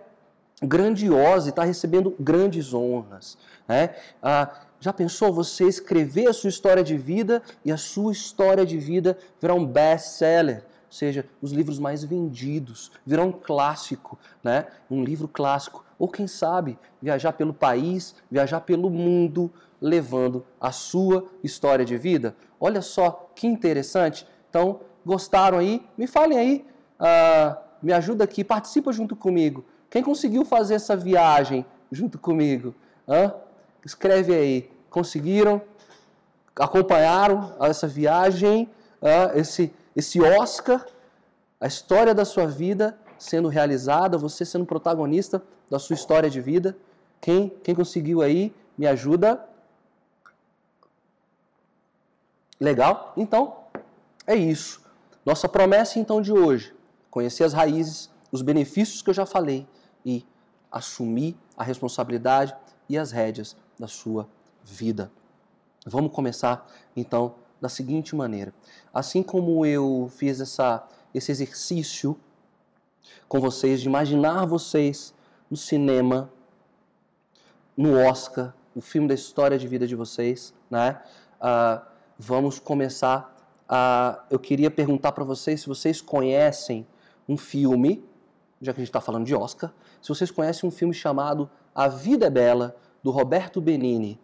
grandiosa 0.61 1.47
e 1.47 1.49
está 1.49 1.63
recebendo 1.63 2.15
grandes 2.19 2.73
honras, 2.73 3.37
né? 3.67 3.95
Ah, 4.21 4.61
já 4.79 4.93
pensou 4.93 5.31
você 5.31 5.65
escrever 5.65 6.27
a 6.27 6.33
sua 6.33 6.49
história 6.49 6.83
de 6.83 6.97
vida 6.97 7.41
e 7.63 7.71
a 7.71 7.77
sua 7.77 8.11
história 8.11 8.65
de 8.65 8.77
vida 8.77 9.17
virar 9.39 9.53
um 9.53 9.65
best-seller? 9.65 10.63
Seja, 10.91 11.25
os 11.41 11.53
livros 11.53 11.79
mais 11.79 12.03
vendidos, 12.03 12.91
virar 13.05 13.23
um 13.23 13.31
clássico, 13.31 14.19
né? 14.43 14.67
um 14.89 15.01
livro 15.01 15.25
clássico. 15.25 15.85
Ou 15.97 16.09
quem 16.09 16.27
sabe, 16.27 16.77
viajar 17.01 17.31
pelo 17.31 17.53
país, 17.53 18.13
viajar 18.29 18.59
pelo 18.59 18.89
mundo, 18.89 19.49
levando 19.79 20.45
a 20.59 20.73
sua 20.73 21.25
história 21.41 21.85
de 21.85 21.97
vida. 21.97 22.35
Olha 22.59 22.81
só 22.81 23.31
que 23.33 23.47
interessante. 23.47 24.27
Então, 24.49 24.81
gostaram 25.05 25.57
aí? 25.57 25.81
Me 25.97 26.07
falem 26.07 26.37
aí, 26.37 26.65
uh, 26.99 27.57
me 27.81 27.93
ajuda 27.93 28.25
aqui, 28.25 28.43
participa 28.43 28.91
junto 28.91 29.15
comigo. 29.15 29.63
Quem 29.89 30.03
conseguiu 30.03 30.43
fazer 30.43 30.75
essa 30.75 30.95
viagem 30.95 31.65
junto 31.89 32.19
comigo? 32.19 32.75
Hã? 33.07 33.33
Escreve 33.85 34.35
aí. 34.35 34.69
Conseguiram? 34.89 35.61
Acompanharam 36.55 37.55
essa 37.61 37.87
viagem? 37.87 38.69
Uh, 39.01 39.39
esse, 39.39 39.73
esse 39.95 40.21
Oscar? 40.21 40.85
A 41.59 41.67
história 41.67 42.13
da 42.13 42.25
sua 42.25 42.47
vida 42.47 42.97
sendo 43.17 43.47
realizada, 43.47 44.17
você 44.17 44.43
sendo 44.43 44.65
protagonista 44.65 45.43
da 45.69 45.77
sua 45.77 45.93
história 45.93 46.29
de 46.29 46.41
vida. 46.41 46.75
Quem, 47.19 47.49
quem 47.63 47.75
conseguiu 47.75 48.21
aí, 48.21 48.53
me 48.75 48.87
ajuda. 48.87 49.47
Legal? 52.59 53.13
Então, 53.15 53.57
é 54.25 54.35
isso. 54.35 54.81
Nossa 55.23 55.47
promessa 55.47 55.99
então 55.99 56.19
de 56.19 56.31
hoje, 56.31 56.75
conhecer 57.11 57.43
as 57.43 57.53
raízes, 57.53 58.09
os 58.31 58.41
benefícios 58.41 59.03
que 59.03 59.09
eu 59.11 59.13
já 59.13 59.25
falei 59.25 59.67
e 60.03 60.25
assumir 60.71 61.37
a 61.55 61.63
responsabilidade 61.63 62.55
e 62.89 62.97
as 62.97 63.11
rédeas 63.11 63.55
da 63.77 63.87
sua 63.87 64.27
vida. 64.63 65.11
Vamos 65.85 66.11
começar 66.11 66.67
então 66.95 67.35
da 67.61 67.69
seguinte 67.69 68.15
maneira. 68.15 68.53
Assim 68.93 69.21
como 69.21 69.65
eu 69.65 70.11
fiz 70.17 70.41
essa, 70.41 70.85
esse 71.13 71.31
exercício 71.31 72.17
com 73.27 73.39
vocês 73.39 73.79
de 73.79 73.87
imaginar 73.87 74.45
vocês 74.45 75.13
no 75.49 75.55
cinema, 75.55 76.29
no 77.77 77.97
Oscar, 77.97 78.53
o 78.75 78.81
filme 78.81 79.07
da 79.07 79.13
história 79.13 79.57
de 79.57 79.67
vida 79.67 79.85
de 79.85 79.95
vocês, 79.95 80.53
né? 80.69 81.01
Uh, 81.39 81.81
vamos 82.17 82.59
começar 82.59 83.35
a. 83.67 84.23
Eu 84.29 84.39
queria 84.39 84.71
perguntar 84.71 85.11
para 85.11 85.23
vocês 85.23 85.61
se 85.61 85.67
vocês 85.67 86.01
conhecem 86.01 86.85
um 87.27 87.37
filme, 87.37 88.03
já 88.61 88.73
que 88.73 88.79
a 88.79 88.81
gente 88.81 88.89
está 88.89 89.01
falando 89.01 89.25
de 89.25 89.35
Oscar, 89.35 89.73
se 90.01 90.09
vocês 90.09 90.31
conhecem 90.31 90.67
um 90.67 90.71
filme 90.71 90.93
chamado 90.93 91.49
A 91.73 91.87
Vida 91.87 92.27
é 92.27 92.29
Bela, 92.29 92.75
do 93.03 93.11
Roberto 93.11 93.61
Benini. 93.61 94.19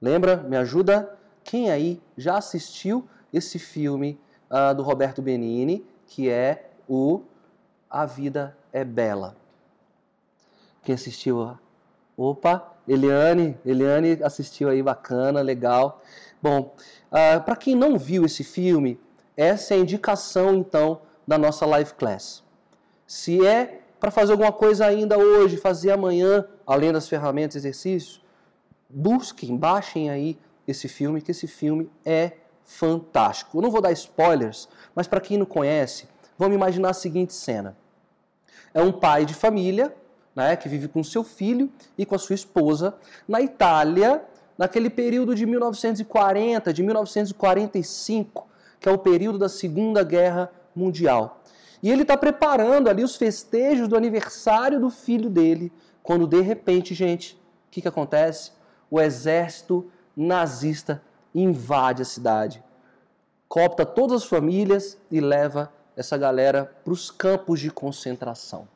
Lembra? 0.00 0.36
Me 0.36 0.56
ajuda? 0.56 1.16
Quem 1.46 1.70
aí 1.70 2.02
já 2.18 2.36
assistiu 2.36 3.08
esse 3.32 3.56
filme 3.56 4.18
uh, 4.50 4.74
do 4.74 4.82
Roberto 4.82 5.22
Benini, 5.22 5.86
que 6.04 6.28
é 6.28 6.70
o 6.88 7.22
A 7.88 8.04
Vida 8.04 8.56
é 8.72 8.82
Bela? 8.82 9.36
Quem 10.82 10.96
assistiu? 10.96 11.56
Opa, 12.16 12.74
Eliane, 12.86 13.56
Eliane 13.64 14.18
assistiu 14.24 14.68
aí, 14.68 14.82
bacana, 14.82 15.40
legal. 15.40 16.02
Bom, 16.42 16.74
uh, 17.12 17.36
ah, 17.36 17.40
para 17.40 17.54
quem 17.54 17.76
não 17.76 17.96
viu 17.96 18.24
esse 18.24 18.42
filme, 18.42 18.98
essa 19.36 19.74
é 19.74 19.76
a 19.76 19.80
indicação 19.80 20.56
então 20.56 21.00
da 21.26 21.38
nossa 21.38 21.64
live 21.64 21.94
class. 21.94 22.42
Se 23.06 23.46
é 23.46 23.82
para 24.00 24.10
fazer 24.10 24.32
alguma 24.32 24.52
coisa 24.52 24.84
ainda 24.84 25.16
hoje, 25.16 25.56
fazer 25.56 25.92
amanhã, 25.92 26.44
além 26.66 26.92
das 26.92 27.08
ferramentas 27.08 27.54
e 27.54 27.58
exercícios, 27.58 28.20
busquem, 28.90 29.56
baixem 29.56 30.10
aí 30.10 30.36
esse 30.66 30.88
filme, 30.88 31.20
que 31.20 31.30
esse 31.30 31.46
filme 31.46 31.90
é 32.04 32.32
fantástico. 32.64 33.58
Eu 33.58 33.62
não 33.62 33.70
vou 33.70 33.80
dar 33.80 33.92
spoilers, 33.92 34.68
mas 34.94 35.06
para 35.06 35.20
quem 35.20 35.38
não 35.38 35.46
conhece, 35.46 36.08
vamos 36.36 36.54
imaginar 36.54 36.90
a 36.90 36.94
seguinte 36.94 37.32
cena. 37.32 37.76
É 38.74 38.82
um 38.82 38.92
pai 38.92 39.24
de 39.24 39.34
família, 39.34 39.94
né, 40.34 40.54
que 40.56 40.68
vive 40.68 40.88
com 40.88 41.02
seu 41.02 41.24
filho 41.24 41.70
e 41.96 42.04
com 42.04 42.14
a 42.14 42.18
sua 42.18 42.34
esposa 42.34 42.94
na 43.26 43.40
Itália, 43.40 44.22
naquele 44.58 44.90
período 44.90 45.34
de 45.34 45.46
1940, 45.46 46.72
de 46.72 46.82
1945, 46.82 48.46
que 48.78 48.88
é 48.88 48.92
o 48.92 48.98
período 48.98 49.38
da 49.38 49.48
Segunda 49.48 50.02
Guerra 50.02 50.50
Mundial. 50.74 51.42
E 51.82 51.90
ele 51.90 52.02
está 52.02 52.16
preparando 52.16 52.88
ali 52.88 53.02
os 53.02 53.16
festejos 53.16 53.88
do 53.88 53.96
aniversário 53.96 54.80
do 54.80 54.90
filho 54.90 55.30
dele, 55.30 55.72
quando 56.02 56.26
de 56.26 56.40
repente, 56.40 56.94
gente, 56.94 57.34
o 57.34 57.70
que, 57.70 57.82
que 57.82 57.88
acontece? 57.88 58.52
O 58.90 59.00
exército 59.00 59.90
nazista 60.16 61.02
invade 61.34 62.02
a 62.02 62.04
cidade, 62.04 62.64
copta 63.48 63.84
todas 63.84 64.22
as 64.22 64.28
famílias 64.28 64.96
e 65.10 65.20
leva 65.20 65.70
essa 65.94 66.16
galera 66.16 66.64
para 66.82 66.92
os 66.92 67.10
campos 67.10 67.60
de 67.60 67.70
concentração. 67.70 68.66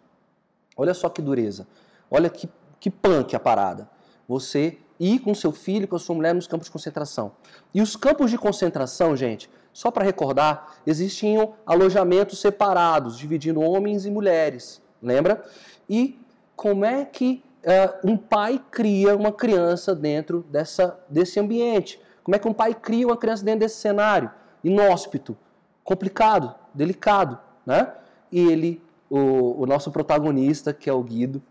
Olha 0.77 0.95
só 0.95 1.09
que 1.09 1.23
dureza, 1.23 1.67
olha 2.11 2.29
que, 2.29 2.49
que 2.79 2.91
punk 2.91 3.35
a 3.35 3.41
parada. 3.41 3.89
Você 4.29 4.79
ir 4.99 5.19
com 5.21 5.35
seu 5.35 5.51
filho, 5.51 5.89
com 5.89 5.97
a 5.97 5.99
sua 5.99 6.15
mulher 6.15 6.35
nos 6.35 6.47
campos 6.47 6.67
de 6.67 6.73
concentração. 6.73 7.33
E 7.73 7.81
os 7.81 7.97
campos 7.97 8.31
de 8.31 8.37
concentração, 8.37 9.17
gente, 9.17 9.51
só 9.73 9.91
para 9.91 10.05
recordar, 10.05 10.77
existiam 10.87 11.55
alojamentos 11.65 12.39
separados, 12.41 13.17
dividindo 13.17 13.61
homens 13.61 14.05
e 14.05 14.11
mulheres, 14.11 14.83
lembra? 15.03 15.43
E 15.89 16.21
como 16.55 16.85
é 16.85 17.05
que 17.05 17.43
uh, 17.65 18.09
um 18.09 18.17
pai 18.17 18.61
cria 18.71 19.17
uma 19.17 19.33
criança 19.33 19.95
dentro 19.95 20.45
dessa, 20.51 20.99
desse 21.09 21.39
ambiente? 21.39 22.01
Como 22.23 22.35
é 22.35 22.39
que 22.39 22.49
um 22.49 22.53
pai 22.53 22.75
cria 22.75 23.07
uma 23.07 23.17
criança 23.17 23.45
dentro 23.45 23.61
desse 23.61 23.77
cenário? 23.77 24.31
Inóspito, 24.63 25.37
complicado, 25.83 26.55
delicado, 26.75 27.39
né? 27.65 27.93
E 28.31 28.41
ele, 28.41 28.83
o, 29.09 29.63
o 29.63 29.67
nosso 29.67 29.91
protagonista, 29.91 30.73
que 30.73 30.89
é 30.89 30.93
o 30.93 31.03
Guido, 31.03 31.43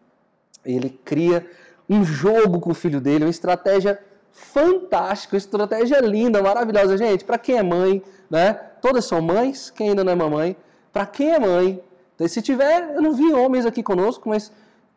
ele 0.64 0.90
cria 0.90 1.46
um 1.90 2.04
jogo 2.04 2.60
com 2.60 2.72
o 2.72 2.76
filho 2.76 3.02
dele, 3.02 3.26
uma 3.26 3.30
estratégia 3.30 4.00
fantástica, 4.32 5.36
estratégia 5.36 6.00
linda, 6.00 6.42
maravilhosa. 6.42 6.98
Gente, 6.98 7.26
para 7.26 7.38
quem 7.38 7.58
é 7.58 7.64
mãe, 7.64 8.02
né? 8.30 8.54
Todas 8.82 9.06
são 9.06 9.22
mães, 9.22 9.70
quem 9.70 9.90
ainda 9.90 10.04
não 10.04 10.14
é 10.14 10.16
mamãe. 10.16 10.56
Para 10.94 11.06
quem 11.06 11.32
é 11.32 11.40
mãe, 11.40 11.82
se 12.28 12.42
tiver, 12.42 12.96
eu 12.96 13.02
não 13.02 13.14
vi 13.14 13.32
homens 13.34 13.66
aqui 13.66 13.82
conosco, 13.82 14.30
mas 14.30 14.52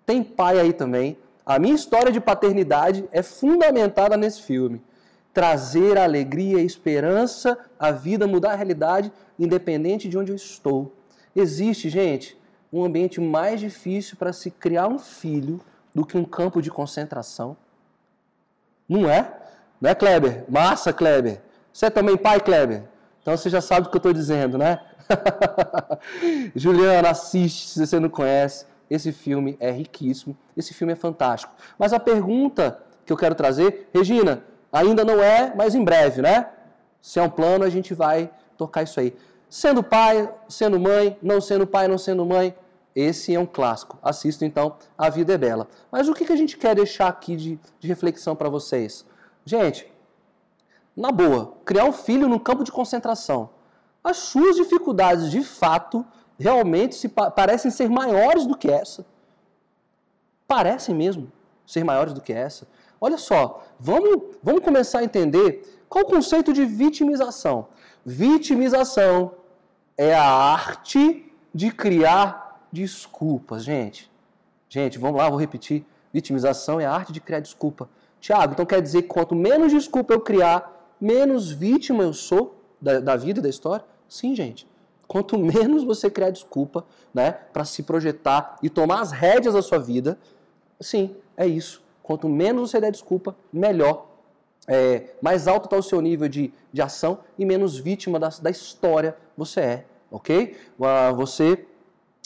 tem 0.04 0.22
pai 0.22 0.58
aí 0.58 0.72
também. 0.72 1.16
A 1.44 1.58
minha 1.58 1.74
história 1.74 2.12
de 2.12 2.20
paternidade 2.20 3.04
é 3.12 3.22
fundamentada 3.22 4.16
nesse 4.16 4.42
filme. 4.42 4.80
Trazer 5.32 5.98
alegria 5.98 6.60
e 6.60 6.66
esperança 6.66 7.58
à 7.78 7.90
vida, 7.90 8.26
mudar 8.26 8.52
a 8.52 8.56
realidade, 8.56 9.12
independente 9.38 10.08
de 10.08 10.18
onde 10.18 10.30
eu 10.30 10.36
estou. 10.36 10.92
Existe, 11.34 11.88
gente, 11.88 12.38
um 12.72 12.84
ambiente 12.84 13.20
mais 13.20 13.60
difícil 13.60 14.16
para 14.16 14.32
se 14.32 14.50
criar 14.50 14.88
um 14.88 14.98
filho 14.98 15.60
do 15.94 16.04
que 16.04 16.16
um 16.16 16.24
campo 16.24 16.60
de 16.60 16.70
concentração. 16.70 17.56
Não 18.88 19.08
é? 19.08 19.32
Não 19.80 19.90
é, 19.90 19.94
Kleber? 19.94 20.44
Massa, 20.48 20.92
Kleber. 20.92 21.40
Você 21.72 21.86
é 21.86 21.90
também 21.90 22.16
pai, 22.16 22.40
Kleber? 22.40 22.84
Então 23.20 23.36
você 23.36 23.48
já 23.48 23.60
sabe 23.60 23.86
o 23.86 23.90
que 23.90 23.96
eu 23.96 23.98
estou 23.98 24.12
dizendo, 24.12 24.58
né? 24.58 24.80
Juliana, 26.54 27.10
assiste 27.10 27.68
se 27.68 27.86
você 27.86 27.98
não 27.98 28.08
conhece. 28.08 28.66
Esse 28.92 29.10
filme 29.10 29.56
é 29.58 29.70
riquíssimo, 29.70 30.36
esse 30.54 30.74
filme 30.74 30.92
é 30.92 30.96
fantástico. 30.96 31.54
Mas 31.78 31.94
a 31.94 31.98
pergunta 31.98 32.78
que 33.06 33.10
eu 33.10 33.16
quero 33.16 33.34
trazer, 33.34 33.88
Regina, 33.90 34.44
ainda 34.70 35.02
não 35.02 35.22
é, 35.22 35.50
mas 35.56 35.74
em 35.74 35.82
breve, 35.82 36.20
né? 36.20 36.50
Se 37.00 37.18
é 37.18 37.22
um 37.22 37.30
plano, 37.30 37.64
a 37.64 37.70
gente 37.70 37.94
vai 37.94 38.30
tocar 38.54 38.82
isso 38.82 39.00
aí. 39.00 39.16
Sendo 39.48 39.82
pai, 39.82 40.30
sendo 40.46 40.78
mãe, 40.78 41.16
não 41.22 41.40
sendo 41.40 41.66
pai, 41.66 41.88
não 41.88 41.96
sendo 41.96 42.26
mãe, 42.26 42.54
esse 42.94 43.34
é 43.34 43.40
um 43.40 43.46
clássico. 43.46 43.98
Assista 44.02 44.44
então 44.44 44.76
A 44.98 45.08
Vida 45.08 45.32
é 45.32 45.38
Bela. 45.38 45.68
Mas 45.90 46.06
o 46.06 46.12
que 46.12 46.30
a 46.30 46.36
gente 46.36 46.58
quer 46.58 46.74
deixar 46.74 47.08
aqui 47.08 47.34
de, 47.34 47.58
de 47.80 47.88
reflexão 47.88 48.36
para 48.36 48.50
vocês? 48.50 49.06
Gente, 49.42 49.90
na 50.94 51.10
boa, 51.10 51.54
criar 51.64 51.86
um 51.86 51.94
filho 51.94 52.28
num 52.28 52.38
campo 52.38 52.62
de 52.62 52.70
concentração. 52.70 53.48
As 54.04 54.18
suas 54.18 54.56
dificuldades, 54.56 55.30
de 55.30 55.42
fato, 55.42 56.04
realmente 56.38 56.94
se 56.94 57.08
pa 57.08 57.30
parecem 57.30 57.70
ser 57.70 57.88
maiores 57.88 58.46
do 58.46 58.56
que 58.56 58.70
essa. 58.70 59.04
Parecem 60.46 60.94
mesmo 60.94 61.30
ser 61.66 61.84
maiores 61.84 62.12
do 62.12 62.20
que 62.20 62.32
essa. 62.32 62.66
Olha 63.00 63.18
só, 63.18 63.64
vamos, 63.78 64.36
vamos 64.42 64.62
começar 64.62 65.00
a 65.00 65.04
entender 65.04 65.82
qual 65.88 66.04
o 66.04 66.08
conceito 66.08 66.52
de 66.52 66.64
vitimização. 66.64 67.68
Vitimização 68.04 69.32
é 69.96 70.14
a 70.14 70.24
arte 70.24 71.32
de 71.54 71.70
criar 71.70 72.60
desculpas, 72.72 73.64
gente. 73.64 74.10
Gente, 74.68 74.98
vamos 74.98 75.18
lá, 75.18 75.28
vou 75.28 75.38
repetir. 75.38 75.84
Vitimização 76.12 76.80
é 76.80 76.86
a 76.86 76.92
arte 76.92 77.12
de 77.12 77.20
criar 77.20 77.40
desculpa. 77.40 77.88
Tiago, 78.20 78.52
então 78.52 78.64
quer 78.64 78.80
dizer 78.80 79.02
que 79.02 79.08
quanto 79.08 79.34
menos 79.34 79.72
desculpa 79.72 80.14
eu 80.14 80.20
criar, 80.20 80.94
menos 81.00 81.50
vítima 81.50 82.04
eu 82.04 82.12
sou 82.12 82.54
da, 82.80 83.00
da 83.00 83.16
vida 83.16 83.42
da 83.42 83.48
história? 83.48 83.84
Sim, 84.08 84.34
gente. 84.34 84.66
Quanto 85.06 85.38
menos 85.38 85.84
você 85.84 86.10
criar 86.10 86.30
desculpa, 86.30 86.84
né, 87.12 87.32
para 87.52 87.64
se 87.64 87.82
projetar 87.82 88.58
e 88.62 88.70
tomar 88.70 89.00
as 89.00 89.12
rédeas 89.12 89.54
da 89.54 89.62
sua 89.62 89.78
vida, 89.78 90.18
sim, 90.80 91.14
é 91.36 91.46
isso. 91.46 91.82
Quanto 92.02 92.28
menos 92.28 92.70
você 92.70 92.80
der 92.80 92.90
desculpa, 92.90 93.36
melhor. 93.52 94.06
É, 94.66 95.10
mais 95.20 95.48
alto 95.48 95.64
está 95.64 95.76
o 95.76 95.82
seu 95.82 96.00
nível 96.00 96.28
de, 96.28 96.52
de 96.72 96.80
ação 96.80 97.18
e 97.36 97.44
menos 97.44 97.78
vítima 97.78 98.18
da, 98.18 98.28
da 98.28 98.48
história 98.48 99.16
você 99.36 99.60
é, 99.60 99.84
ok? 100.10 100.56
Você 101.16 101.66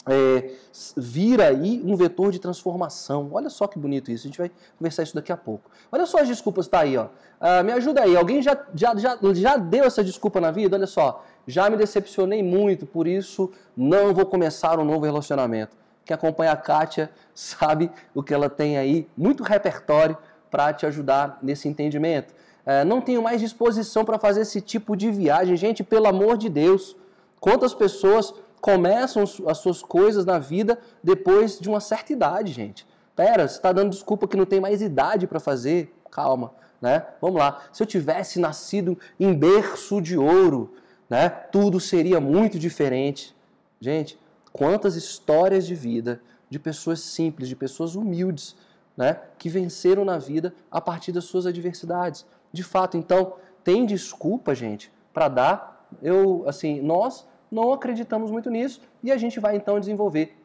é, 0.07 0.51
vira 0.95 1.47
aí 1.47 1.81
um 1.85 1.95
vetor 1.95 2.31
de 2.31 2.39
transformação. 2.39 3.29
Olha 3.31 3.49
só 3.49 3.67
que 3.67 3.77
bonito 3.77 4.11
isso, 4.11 4.25
a 4.25 4.27
gente 4.27 4.37
vai 4.37 4.51
conversar 4.77 5.03
isso 5.03 5.15
daqui 5.15 5.31
a 5.31 5.37
pouco. 5.37 5.69
Olha 5.91 6.05
só 6.05 6.19
as 6.19 6.27
desculpas, 6.27 6.67
tá 6.67 6.79
aí, 6.79 6.97
ó. 6.97 7.07
Ah, 7.39 7.61
me 7.61 7.71
ajuda 7.71 8.03
aí, 8.03 8.15
alguém 8.15 8.41
já, 8.41 8.57
já, 8.73 8.95
já, 8.95 9.17
já 9.33 9.57
deu 9.57 9.85
essa 9.85 10.03
desculpa 10.03 10.39
na 10.39 10.51
vida? 10.51 10.75
Olha 10.75 10.87
só, 10.87 11.23
já 11.45 11.69
me 11.69 11.77
decepcionei 11.77 12.41
muito, 12.41 12.85
por 12.85 13.07
isso 13.07 13.51
não 13.75 14.13
vou 14.13 14.25
começar 14.25 14.79
um 14.79 14.85
novo 14.85 15.05
relacionamento. 15.05 15.75
Quem 16.05 16.15
acompanha 16.15 16.53
a 16.53 16.57
Kátia 16.57 17.11
sabe 17.35 17.91
o 18.15 18.23
que 18.23 18.33
ela 18.33 18.49
tem 18.49 18.77
aí, 18.77 19.07
muito 19.15 19.43
repertório 19.43 20.17
para 20.49 20.73
te 20.73 20.85
ajudar 20.85 21.37
nesse 21.41 21.67
entendimento. 21.67 22.33
É, 22.65 22.83
não 22.83 22.99
tenho 22.99 23.21
mais 23.21 23.39
disposição 23.39 24.03
para 24.03 24.17
fazer 24.17 24.41
esse 24.41 24.59
tipo 24.59 24.95
de 24.95 25.09
viagem. 25.09 25.55
Gente, 25.55 25.83
pelo 25.83 26.07
amor 26.07 26.37
de 26.37 26.49
Deus, 26.49 26.97
quantas 27.39 27.73
pessoas 27.73 28.33
começam 28.61 29.23
as 29.23 29.57
suas 29.57 29.81
coisas 29.81 30.25
na 30.25 30.39
vida 30.39 30.79
depois 31.03 31.59
de 31.59 31.69
uma 31.69 31.79
certa 31.79 32.13
idade, 32.13 32.51
gente. 32.51 32.87
Pera, 33.15 33.47
você 33.47 33.55
está 33.55 33.71
dando 33.71 33.91
desculpa 33.91 34.27
que 34.27 34.37
não 34.37 34.45
tem 34.45 34.59
mais 34.59 34.81
idade 34.81 35.27
para 35.27 35.39
fazer? 35.39 35.93
Calma, 36.11 36.53
né? 36.81 37.05
Vamos 37.19 37.39
lá. 37.39 37.63
Se 37.71 37.81
eu 37.81 37.87
tivesse 37.87 38.39
nascido 38.39 38.97
em 39.19 39.33
berço 39.33 40.01
de 40.01 40.17
ouro, 40.17 40.73
né? 41.09 41.29
Tudo 41.29 41.79
seria 41.79 42.19
muito 42.19 42.59
diferente. 42.59 43.35
Gente, 43.79 44.19
quantas 44.51 44.95
histórias 44.95 45.65
de 45.65 45.75
vida 45.75 46.21
de 46.49 46.59
pessoas 46.59 46.99
simples, 47.01 47.49
de 47.49 47.55
pessoas 47.55 47.95
humildes, 47.95 48.55
né, 48.95 49.19
que 49.37 49.49
venceram 49.49 50.03
na 50.03 50.17
vida 50.17 50.53
a 50.71 50.81
partir 50.81 51.11
das 51.11 51.25
suas 51.25 51.45
adversidades. 51.45 52.25
De 52.51 52.63
fato, 52.63 52.97
então, 52.97 53.33
tem 53.63 53.85
desculpa, 53.85 54.55
gente, 54.55 54.91
para 55.13 55.27
dar. 55.27 55.87
Eu, 56.01 56.43
assim, 56.47 56.81
nós 56.81 57.27
não 57.51 57.73
acreditamos 57.73 58.31
muito 58.31 58.49
nisso 58.49 58.81
e 59.03 59.11
a 59.11 59.17
gente 59.17 59.39
vai 59.39 59.55
então 59.55 59.79
desenvolver 59.79 60.35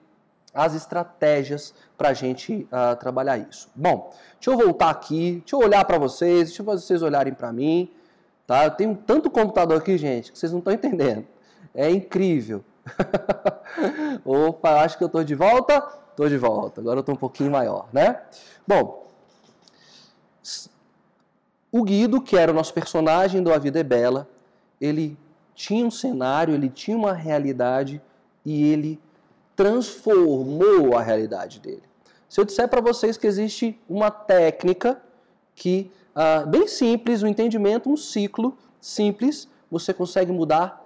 as 0.54 0.74
estratégias 0.74 1.74
para 1.96 2.10
a 2.10 2.12
gente 2.12 2.68
uh, 2.70 2.96
trabalhar 2.96 3.38
isso. 3.38 3.70
Bom, 3.74 4.12
deixa 4.34 4.50
eu 4.50 4.56
voltar 4.56 4.90
aqui, 4.90 5.40
deixa 5.40 5.56
eu 5.56 5.60
olhar 5.60 5.84
para 5.84 5.98
vocês, 5.98 6.48
deixa 6.48 6.62
vocês 6.62 7.02
olharem 7.02 7.32
para 7.32 7.52
mim, 7.52 7.90
tá? 8.46 8.64
Eu 8.64 8.70
tenho 8.72 8.94
tanto 8.94 9.30
computador 9.30 9.78
aqui, 9.78 9.96
gente, 9.96 10.30
que 10.30 10.38
vocês 10.38 10.52
não 10.52 10.58
estão 10.58 10.72
entendendo. 10.72 11.26
É 11.74 11.90
incrível. 11.90 12.62
Opa, 14.24 14.82
acho 14.82 14.98
que 14.98 15.04
eu 15.04 15.06
estou 15.06 15.24
de 15.24 15.34
volta. 15.34 16.02
Estou 16.10 16.28
de 16.28 16.36
volta. 16.36 16.80
Agora 16.80 16.98
eu 16.98 17.00
estou 17.00 17.14
um 17.14 17.18
pouquinho 17.18 17.50
maior, 17.50 17.88
né? 17.90 18.20
Bom, 18.66 19.06
o 21.70 21.82
Guido, 21.82 22.20
que 22.20 22.36
era 22.36 22.52
o 22.52 22.54
nosso 22.54 22.74
personagem 22.74 23.42
do 23.42 23.52
A 23.52 23.56
Vida 23.56 23.80
é 23.80 23.82
Bela, 23.82 24.28
ele 24.78 25.16
tinha 25.62 25.86
um 25.86 25.92
cenário, 25.92 26.54
ele 26.54 26.68
tinha 26.68 26.96
uma 26.96 27.12
realidade 27.12 28.02
e 28.44 28.64
ele 28.72 29.00
transformou 29.54 30.96
a 30.98 31.00
realidade 31.00 31.60
dele. 31.60 31.84
Se 32.28 32.40
eu 32.40 32.44
disser 32.44 32.66
para 32.66 32.80
vocês 32.80 33.16
que 33.16 33.28
existe 33.28 33.80
uma 33.88 34.10
técnica 34.10 35.00
que, 35.54 35.88
ah, 36.16 36.44
bem 36.44 36.66
simples, 36.66 37.22
um 37.22 37.28
entendimento, 37.28 37.88
um 37.88 37.96
ciclo 37.96 38.58
simples, 38.80 39.48
você 39.70 39.94
consegue 39.94 40.32
mudar 40.32 40.84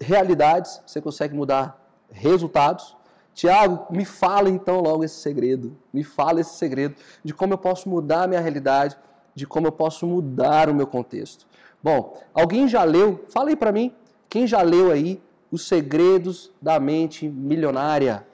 realidades, 0.00 0.80
você 0.86 1.00
consegue 1.00 1.34
mudar 1.34 1.76
resultados. 2.08 2.96
Tiago, 3.34 3.84
me 3.90 4.04
fala 4.04 4.48
então 4.48 4.80
logo 4.80 5.02
esse 5.02 5.16
segredo. 5.16 5.76
Me 5.92 6.04
fala 6.04 6.40
esse 6.40 6.54
segredo 6.54 6.94
de 7.24 7.34
como 7.34 7.54
eu 7.54 7.58
posso 7.58 7.88
mudar 7.88 8.22
a 8.22 8.26
minha 8.28 8.40
realidade, 8.40 8.96
de 9.34 9.44
como 9.44 9.66
eu 9.66 9.72
posso 9.72 10.06
mudar 10.06 10.70
o 10.70 10.74
meu 10.74 10.86
contexto. 10.86 11.48
Bom, 11.82 12.16
alguém 12.32 12.68
já 12.68 12.84
leu? 12.84 13.24
Fala 13.28 13.48
aí 13.48 13.56
para 13.56 13.72
mim. 13.72 13.92
Quem 14.34 14.48
já 14.48 14.62
leu 14.62 14.90
aí 14.90 15.22
Os 15.48 15.68
Segredos 15.68 16.50
da 16.60 16.80
Mente 16.80 17.28
Milionária? 17.28 18.26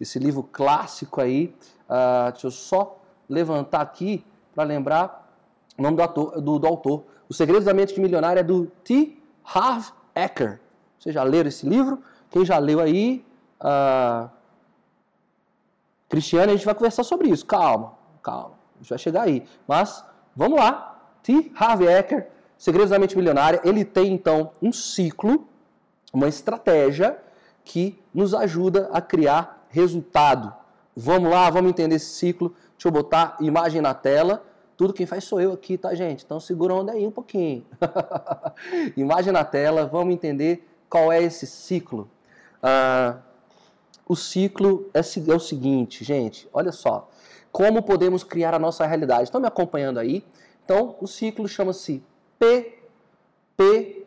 Esse 0.00 0.18
livro 0.18 0.42
clássico 0.42 1.20
aí. 1.20 1.54
Uh, 1.88 2.32
deixa 2.32 2.48
eu 2.48 2.50
só 2.50 2.98
levantar 3.28 3.80
aqui 3.80 4.26
para 4.52 4.64
lembrar 4.64 5.24
o 5.78 5.82
nome 5.82 5.98
do, 5.98 6.02
ator, 6.02 6.40
do, 6.40 6.58
do 6.58 6.66
autor. 6.66 7.04
Os 7.28 7.36
Segredos 7.36 7.64
da 7.64 7.72
Mente 7.72 8.00
Milionária 8.00 8.40
é 8.40 8.42
do 8.42 8.66
T. 8.82 9.22
Harv 9.44 9.90
Eker. 10.16 10.58
Vocês 10.98 11.14
já 11.14 11.22
leram 11.22 11.48
esse 11.48 11.64
livro? 11.64 12.02
Quem 12.28 12.44
já 12.44 12.58
leu 12.58 12.80
aí? 12.80 13.24
Uh, 13.60 14.28
a 16.10 16.46
gente 16.48 16.64
vai 16.64 16.74
conversar 16.74 17.04
sobre 17.04 17.28
isso. 17.28 17.46
Calma, 17.46 17.92
calma. 18.20 18.54
A 18.74 18.78
gente 18.78 18.88
vai 18.88 18.98
chegar 18.98 19.22
aí. 19.22 19.46
Mas, 19.64 20.04
vamos 20.34 20.58
lá. 20.58 21.00
T. 21.22 21.52
Harv 21.54 21.82
Eker, 21.82 22.32
Segredos 22.58 22.90
da 22.90 22.98
Mente 22.98 23.16
Milionária, 23.16 23.60
ele 23.64 23.84
tem 23.84 24.12
então 24.12 24.52
um 24.62 24.72
ciclo, 24.72 25.46
uma 26.12 26.28
estratégia 26.28 27.18
que 27.64 27.98
nos 28.14 28.32
ajuda 28.32 28.88
a 28.92 29.00
criar 29.00 29.66
resultado. 29.68 30.54
Vamos 30.94 31.30
lá, 31.30 31.50
vamos 31.50 31.70
entender 31.70 31.96
esse 31.96 32.06
ciclo. 32.06 32.54
Deixa 32.72 32.88
eu 32.88 32.92
botar 32.92 33.36
imagem 33.40 33.82
na 33.82 33.92
tela. 33.92 34.42
Tudo 34.76 34.92
quem 34.92 35.04
faz 35.04 35.24
sou 35.24 35.40
eu 35.40 35.52
aqui, 35.52 35.76
tá, 35.76 35.94
gente? 35.94 36.24
Então 36.24 36.40
segura 36.40 36.74
onda 36.74 36.92
aí 36.92 37.06
um 37.06 37.10
pouquinho. 37.10 37.64
imagem 38.96 39.32
na 39.32 39.44
tela, 39.44 39.86
vamos 39.86 40.14
entender 40.14 40.66
qual 40.88 41.12
é 41.12 41.22
esse 41.22 41.46
ciclo? 41.46 42.08
Ah, 42.62 43.18
o 44.08 44.14
ciclo 44.14 44.88
é, 44.94 45.00
é 45.00 45.34
o 45.34 45.40
seguinte, 45.40 46.04
gente, 46.04 46.48
olha 46.52 46.72
só. 46.72 47.08
Como 47.50 47.82
podemos 47.82 48.22
criar 48.22 48.54
a 48.54 48.58
nossa 48.58 48.86
realidade? 48.86 49.24
Estão 49.24 49.40
me 49.40 49.46
acompanhando 49.46 49.98
aí? 49.98 50.24
Então, 50.64 50.96
o 51.00 51.06
ciclo 51.06 51.48
chama-se 51.48 52.02
P, 52.38 52.78
P, 53.56 54.06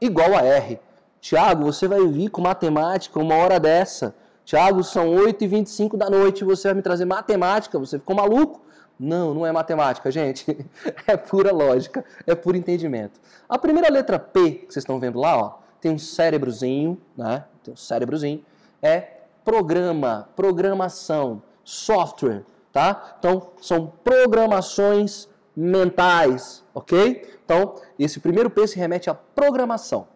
igual 0.00 0.34
a 0.34 0.42
R. 0.42 0.78
Tiago, 1.20 1.64
você 1.64 1.86
vai 1.86 2.04
vir 2.06 2.30
com 2.30 2.40
matemática 2.40 3.18
uma 3.18 3.36
hora 3.36 3.60
dessa. 3.60 4.14
Tiago, 4.44 4.82
são 4.82 5.14
8h25 5.14 5.96
da 5.96 6.10
noite, 6.10 6.44
você 6.44 6.68
vai 6.68 6.74
me 6.74 6.82
trazer 6.82 7.04
matemática, 7.04 7.78
você 7.78 7.98
ficou 7.98 8.16
maluco? 8.16 8.60
Não, 8.98 9.32
não 9.32 9.46
é 9.46 9.52
matemática, 9.52 10.10
gente. 10.10 10.44
É 11.06 11.16
pura 11.16 11.52
lógica, 11.52 12.04
é 12.26 12.34
puro 12.34 12.56
entendimento. 12.56 13.20
A 13.48 13.58
primeira 13.58 13.90
letra 13.90 14.18
P 14.18 14.50
que 14.50 14.72
vocês 14.72 14.82
estão 14.82 14.98
vendo 14.98 15.18
lá, 15.18 15.36
ó, 15.36 15.58
tem 15.80 15.92
um 15.92 15.98
cérebrozinho, 15.98 17.00
né? 17.16 17.44
Tem 17.62 17.74
um 17.74 17.76
cérebrozinho. 17.76 18.44
É 18.80 19.22
programa, 19.44 20.28
programação, 20.36 21.42
software, 21.64 22.44
tá? 22.72 23.16
Então, 23.18 23.48
são 23.60 23.92
programações 24.04 25.28
mentais, 25.56 26.64
ok? 26.74 27.38
Então, 27.44 27.74
esse 27.98 28.20
primeiro 28.20 28.50
P 28.50 28.66
se 28.66 28.78
remete 28.78 29.10
à 29.10 29.14
programação. 29.14 30.08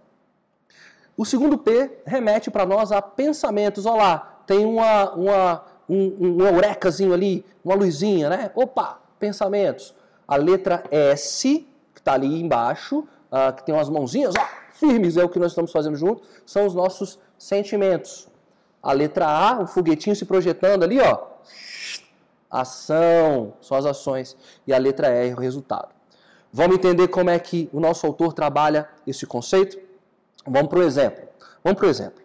O 1.17 1.25
segundo 1.25 1.57
P 1.57 1.99
remete 2.05 2.51
para 2.51 2.67
nós 2.67 2.93
a 2.93 3.01
pensamentos. 3.01 3.87
Olha 3.87 3.97
lá, 3.97 4.43
tem 4.47 4.65
uma, 4.65 5.13
uma 5.15 5.65
um, 5.89 6.39
um 6.39 7.13
ali, 7.13 7.45
uma 7.65 7.75
luzinha, 7.75 8.29
né? 8.29 8.51
Opa, 8.55 9.01
pensamentos. 9.19 9.95
A 10.27 10.37
letra 10.37 10.85
S, 10.91 11.67
que 11.95 12.01
está 12.01 12.15
ali 12.15 12.41
embaixo, 12.41 12.99
uh, 13.01 13.55
que 13.55 13.65
tem 13.65 13.75
umas 13.75 13.89
mãozinhas, 13.89 14.35
ó, 14.39 14.47
firmes, 14.73 15.17
é 15.17 15.25
o 15.25 15.29
que 15.29 15.39
nós 15.39 15.53
estamos 15.53 15.73
fazendo 15.73 15.97
junto, 15.97 16.23
são 16.45 16.67
os 16.67 16.75
nossos 16.75 17.19
sentimentos. 17.39 18.29
A 18.83 18.93
letra 18.93 19.27
A, 19.27 19.63
o 19.63 19.67
foguetinho 19.67 20.15
se 20.15 20.25
projetando 20.25 20.83
ali, 20.83 21.01
ó, 21.01 21.36
ação, 22.51 23.55
são 23.61 23.77
as 23.77 23.85
ações. 23.85 24.37
E 24.67 24.73
a 24.73 24.79
letra 24.79 25.09
E 25.09 25.31
é 25.31 25.35
o 25.35 25.39
resultado. 25.39 25.89
Vamos 26.53 26.77
entender 26.77 27.09
como 27.09 27.31
é 27.31 27.39
que 27.39 27.69
o 27.73 27.81
nosso 27.81 28.07
autor 28.07 28.33
trabalha 28.33 28.89
esse 29.07 29.27
conceito? 29.27 29.79
Vamos 30.47 30.69
para 30.69 30.79
o 30.79 30.83
exemplo. 30.83 31.29
Vamos 31.63 31.79
para 31.79 31.87
o 31.87 31.91
exemplo. 31.91 32.23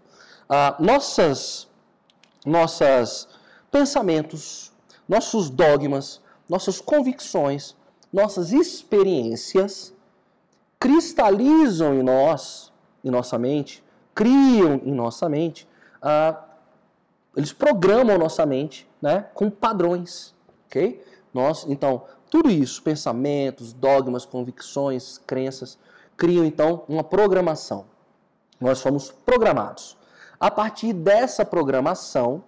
Uh, 0.50 0.84
nossas, 0.84 1.68
nossas 2.46 3.28
pensamentos, 3.72 4.72
nossos 5.08 5.50
dogmas, 5.50 6.22
nossas 6.48 6.80
convicções, 6.80 7.76
nossas 8.12 8.52
experiências 8.52 9.94
cristalizam 10.80 11.94
em 11.94 12.04
nós, 12.04 12.72
em 13.04 13.10
nossa 13.10 13.38
mente, 13.38 13.84
criam 14.16 14.82
em 14.84 14.94
nossa 14.94 15.30
mente, 15.30 15.68
uh, 15.98 16.51
eles 17.36 17.54
programam 17.54 18.18
nossa 18.18 18.46
mente 18.46 18.90
né, 19.02 19.26
com 19.34 19.50
padrões. 19.50 20.34
ok? 20.68 21.04
Nós, 21.34 21.66
então, 21.68 22.04
tudo 22.30 22.50
isso, 22.50 22.82
pensamentos, 22.84 23.74
dogmas, 23.74 24.26
convicções, 24.26 25.18
crenças, 25.18 25.78
criam 26.18 26.46
então 26.46 26.84
uma 26.88 27.04
programação. 27.04 27.86
Nós 28.60 28.80
somos 28.80 29.12
programados. 29.12 29.98
A 30.40 30.52
partir 30.52 30.94
dessa 30.94 31.46
programação, 31.46 32.44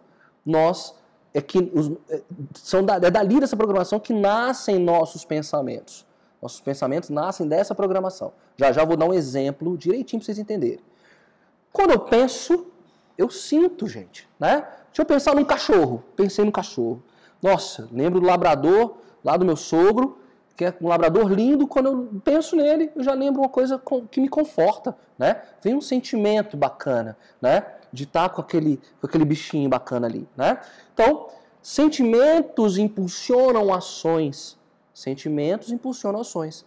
nós 0.45 0.95
é 1.33 1.41
que 1.41 1.71
os, 1.73 1.91
é, 2.09 2.21
são 2.53 2.83
da, 2.83 2.95
é 2.95 3.09
dali 3.09 3.39
dessa 3.39 3.57
programação 3.57 3.99
que 3.99 4.13
nascem 4.13 4.77
nossos 4.77 5.25
pensamentos. 5.25 6.05
Nossos 6.41 6.61
pensamentos 6.61 7.09
nascem 7.09 7.47
dessa 7.47 7.73
programação. 7.73 8.33
Já 8.57 8.71
já 8.71 8.85
vou 8.85 8.95
dar 8.95 9.05
um 9.05 9.13
exemplo 9.13 9.77
direitinho 9.77 10.19
para 10.19 10.25
vocês 10.25 10.37
entenderem. 10.37 10.83
Quando 11.71 11.91
eu 11.91 11.99
penso, 11.99 12.67
eu 13.17 13.30
sinto, 13.30 13.88
gente, 13.88 14.28
né? 14.39 14.67
Deixa 14.88 15.02
eu 15.02 15.06
pensar 15.06 15.36
num 15.36 15.45
cachorro. 15.45 16.04
Pensei 16.15 16.43
no 16.45 16.52
cachorro. 16.52 17.02
Nossa, 17.41 17.88
lembro 17.91 18.19
do 18.19 18.28
labrador 18.28 18.97
lá 19.23 19.38
do 19.38 19.45
meu 19.45 19.56
sogro, 19.56 20.17
que 20.56 20.65
é 20.65 20.73
um 20.82 20.88
labrador 20.88 21.32
lindo. 21.32 21.67
Quando 21.67 21.88
eu 21.88 22.21
penso 22.21 22.56
nele, 22.56 22.91
eu 22.95 23.04
já 23.04 23.13
lembro 23.13 23.41
uma 23.41 23.49
coisa 23.49 23.82
que 24.10 24.21
me 24.21 24.30
conforta, 24.30 24.95
né? 25.17 25.41
Vem 25.62 25.76
um 25.76 25.82
sentimento 25.82 26.56
bacana, 26.56 27.17
né? 27.41 27.65
de 27.93 28.06
estar 28.06 28.30
com 28.30 28.41
aquele, 28.41 28.82
com 28.99 29.06
aquele 29.06 29.23
bichinho 29.23 29.69
bacana 29.69 30.08
ali, 30.08 30.28
né? 30.36 30.60
Então, 30.93 31.30
sentimentos 31.62 32.80
impulsionam 32.80 33.71
ações. 33.71 34.58
Sentimentos 34.93 35.71
impulsionam 35.71 36.21
ações. 36.21 36.65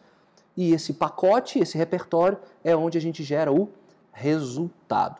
E 0.56 0.72
esse 0.72 0.94
pacote, 0.94 1.58
esse 1.58 1.76
repertório, 1.76 2.38
é 2.62 2.74
onde 2.76 2.96
a 2.96 3.00
gente 3.00 3.24
gera 3.24 3.52
o 3.52 3.68
resultado. 4.12 5.16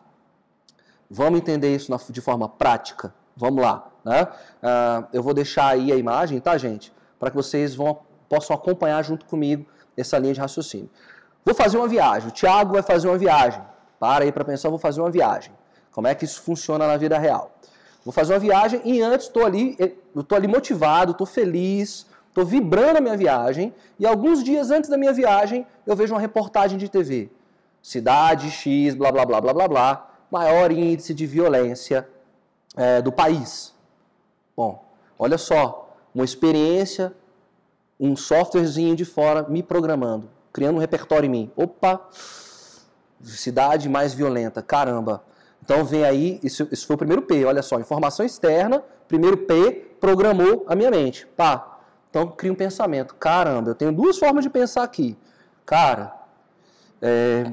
Vamos 1.09 1.39
entender 1.39 1.75
isso 1.75 1.95
de 2.11 2.21
forma 2.21 2.49
prática? 2.49 3.13
Vamos 3.35 3.63
lá. 3.63 3.87
Né? 4.03 4.23
Uh, 4.23 5.07
eu 5.13 5.23
vou 5.23 5.33
deixar 5.33 5.69
aí 5.69 5.91
a 5.91 5.95
imagem, 5.95 6.39
tá, 6.39 6.57
gente? 6.57 6.93
Para 7.19 7.29
que 7.29 7.35
vocês 7.35 7.75
vão, 7.75 7.99
possam 8.27 8.55
acompanhar 8.55 9.03
junto 9.03 9.25
comigo 9.25 9.65
essa 9.95 10.17
linha 10.17 10.33
de 10.33 10.39
raciocínio. 10.39 10.89
Vou 11.45 11.55
fazer 11.55 11.77
uma 11.77 11.87
viagem. 11.87 12.29
O 12.29 12.31
Thiago 12.31 12.73
vai 12.73 12.81
fazer 12.81 13.07
uma 13.07 13.17
viagem. 13.17 13.61
Para 13.99 14.25
aí 14.25 14.31
para 14.31 14.43
pensar, 14.43 14.69
vou 14.69 14.77
fazer 14.77 15.01
uma 15.01 15.09
viagem. 15.09 15.51
Como 15.91 16.07
é 16.07 16.13
que 16.13 16.25
isso 16.25 16.41
funciona 16.41 16.85
na 16.85 16.97
vida 16.97 17.17
real? 17.17 17.51
Vou 18.03 18.13
fazer 18.13 18.33
uma 18.33 18.39
viagem 18.39 18.81
e 18.85 19.01
antes 19.01 19.27
estou 19.27 19.45
ali, 19.45 19.75
estou 20.15 20.37
ali 20.37 20.47
motivado, 20.47 21.11
estou 21.11 21.27
feliz, 21.27 22.05
estou 22.27 22.45
vibrando 22.45 22.97
a 22.97 23.01
minha 23.01 23.17
viagem 23.17 23.73
e 23.99 24.05
alguns 24.05 24.43
dias 24.43 24.71
antes 24.71 24.89
da 24.89 24.97
minha 24.97 25.11
viagem 25.11 25.65
eu 25.85 25.95
vejo 25.95 26.13
uma 26.13 26.19
reportagem 26.21 26.77
de 26.77 26.87
TV. 26.87 27.29
cidade 27.81 28.49
X, 28.51 28.95
blá 28.95 29.11
blá 29.11 29.25
blá 29.25 29.41
blá 29.41 29.53
blá 29.53 29.67
blá, 29.67 30.09
maior 30.31 30.71
índice 30.71 31.13
de 31.13 31.25
violência 31.25 32.07
é, 32.75 33.01
do 33.01 33.11
país. 33.11 33.73
Bom, 34.55 34.83
olha 35.17 35.37
só, 35.37 35.95
uma 36.13 36.25
experiência, 36.25 37.13
um 37.99 38.15
softwarezinho 38.15 38.95
de 38.95 39.05
fora 39.05 39.43
me 39.47 39.63
programando, 39.63 40.29
criando 40.51 40.75
um 40.75 40.79
repertório 40.79 41.27
em 41.27 41.29
mim. 41.29 41.51
Opa, 41.55 42.01
cidade 43.23 43.89
mais 43.89 44.13
violenta, 44.13 44.61
caramba. 44.61 45.23
Então 45.63 45.83
vem 45.83 46.05
aí, 46.05 46.39
isso, 46.43 46.67
isso 46.71 46.87
foi 46.87 46.95
o 46.95 46.99
primeiro 46.99 47.21
P, 47.23 47.43
olha 47.45 47.61
só, 47.61 47.79
informação 47.79 48.25
externa, 48.25 48.83
primeiro 49.07 49.37
P, 49.37 49.95
programou 49.99 50.65
a 50.67 50.75
minha 50.75 50.89
mente. 50.89 51.25
Pá, 51.35 51.79
então 52.09 52.27
cria 52.27 52.51
um 52.51 52.55
pensamento, 52.55 53.15
caramba, 53.15 53.71
eu 53.71 53.75
tenho 53.75 53.91
duas 53.91 54.17
formas 54.17 54.43
de 54.43 54.49
pensar 54.49 54.83
aqui. 54.83 55.17
Cara, 55.65 56.13
é, 57.01 57.51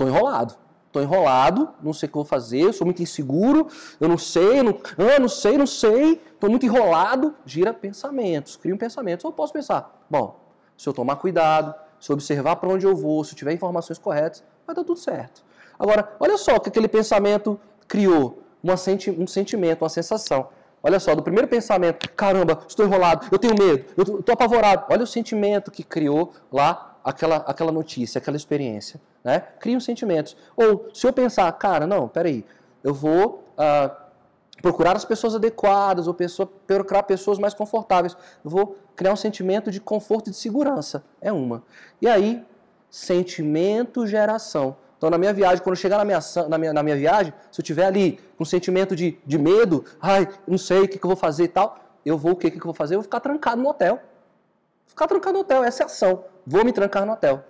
enrolado. 0.00 0.54
Estou 0.96 1.02
enrolado, 1.02 1.68
não 1.82 1.92
sei 1.92 2.06
o 2.06 2.10
que 2.10 2.14
vou 2.14 2.24
fazer, 2.24 2.72
sou 2.72 2.86
muito 2.86 3.02
inseguro, 3.02 3.68
eu 4.00 4.08
não 4.08 4.16
sei, 4.16 4.62
não, 4.62 4.78
ah, 4.96 5.20
não 5.20 5.28
sei, 5.28 5.58
não 5.58 5.66
sei, 5.66 6.22
estou 6.32 6.48
muito 6.48 6.64
enrolado. 6.64 7.34
Gira 7.44 7.74
pensamentos, 7.74 8.56
cria 8.56 8.74
um 8.74 8.78
pensamento. 8.78 9.26
Eu 9.26 9.32
posso 9.32 9.52
pensar, 9.52 10.04
bom, 10.08 10.40
se 10.74 10.88
eu 10.88 10.94
tomar 10.94 11.16
cuidado, 11.16 11.74
se 12.00 12.10
eu 12.10 12.14
observar 12.14 12.56
para 12.56 12.70
onde 12.70 12.86
eu 12.86 12.96
vou, 12.96 13.22
se 13.24 13.34
eu 13.34 13.36
tiver 13.36 13.52
informações 13.52 13.98
corretas, 13.98 14.42
vai 14.66 14.74
dar 14.74 14.84
tudo 14.84 14.98
certo. 14.98 15.44
Agora, 15.78 16.16
olha 16.18 16.38
só 16.38 16.56
o 16.56 16.60
que 16.60 16.70
aquele 16.70 16.88
pensamento 16.88 17.60
criou, 17.86 18.42
uma 18.62 18.78
senti 18.78 19.10
um 19.10 19.26
sentimento, 19.26 19.82
uma 19.82 19.90
sensação. 19.90 20.48
Olha 20.82 20.98
só, 20.98 21.14
do 21.14 21.22
primeiro 21.22 21.46
pensamento, 21.46 22.08
caramba, 22.12 22.60
estou 22.66 22.86
enrolado, 22.86 23.26
eu 23.30 23.38
tenho 23.38 23.54
medo, 23.54 23.84
eu 23.98 24.20
estou 24.20 24.32
apavorado. 24.32 24.86
Olha 24.88 25.02
o 25.02 25.06
sentimento 25.06 25.70
que 25.70 25.82
criou 25.82 26.32
lá 26.50 26.95
aquela, 27.06 27.36
aquela 27.36 27.70
notícia, 27.70 28.18
aquela 28.18 28.36
experiência. 28.36 29.00
Né? 29.22 29.38
Cria 29.60 29.78
os 29.78 29.84
sentimentos. 29.84 30.36
Ou 30.56 30.88
se 30.92 31.06
eu 31.06 31.12
pensar, 31.12 31.50
cara, 31.52 31.86
não, 31.86 32.08
peraí, 32.08 32.44
eu 32.82 32.92
vou 32.92 33.44
uh, 33.56 33.94
procurar 34.60 34.96
as 34.96 35.04
pessoas 35.04 35.36
adequadas, 35.36 36.08
ou 36.08 36.14
pessoa, 36.14 36.50
procurar 36.66 37.04
pessoas 37.04 37.38
mais 37.38 37.54
confortáveis. 37.54 38.16
Eu 38.44 38.50
vou 38.50 38.76
criar 38.96 39.12
um 39.12 39.16
sentimento 39.16 39.70
de 39.70 39.80
conforto 39.80 40.28
e 40.28 40.30
de 40.32 40.36
segurança. 40.36 41.04
É 41.20 41.32
uma. 41.32 41.62
E 42.02 42.08
aí, 42.08 42.44
sentimento 42.90 44.04
geração. 44.04 44.76
Então, 44.98 45.08
na 45.08 45.18
minha 45.18 45.32
viagem, 45.32 45.62
quando 45.62 45.76
eu 45.76 45.80
chegar 45.80 45.98
na 45.98 46.04
minha, 46.04 46.18
na 46.48 46.58
minha, 46.58 46.72
na 46.72 46.82
minha 46.82 46.96
viagem, 46.96 47.32
se 47.52 47.60
eu 47.60 47.64
tiver 47.64 47.86
ali 47.86 48.18
com 48.36 48.42
um 48.42 48.46
sentimento 48.46 48.96
de, 48.96 49.16
de 49.24 49.38
medo, 49.38 49.84
ai, 50.00 50.28
não 50.46 50.58
sei 50.58 50.80
o 50.80 50.88
que, 50.88 50.98
que 50.98 51.04
eu 51.04 51.10
vou 51.10 51.16
fazer 51.16 51.44
e 51.44 51.48
tal, 51.48 51.78
eu 52.04 52.18
vou, 52.18 52.32
o 52.32 52.36
que, 52.36 52.50
que 52.50 52.56
eu 52.56 52.64
vou 52.64 52.74
fazer? 52.74 52.94
Eu 52.94 52.98
vou 52.98 53.04
ficar 53.04 53.20
trancado 53.20 53.62
no 53.62 53.68
hotel. 53.68 54.00
Ficar 54.86 55.06
trancado 55.06 55.34
no 55.34 55.40
hotel, 55.40 55.62
essa 55.62 55.82
é 55.82 55.84
a 55.84 55.86
ação. 55.86 56.24
Vou 56.46 56.64
me 56.64 56.72
trancar 56.72 57.04
no 57.04 57.12
hotel. 57.12 57.42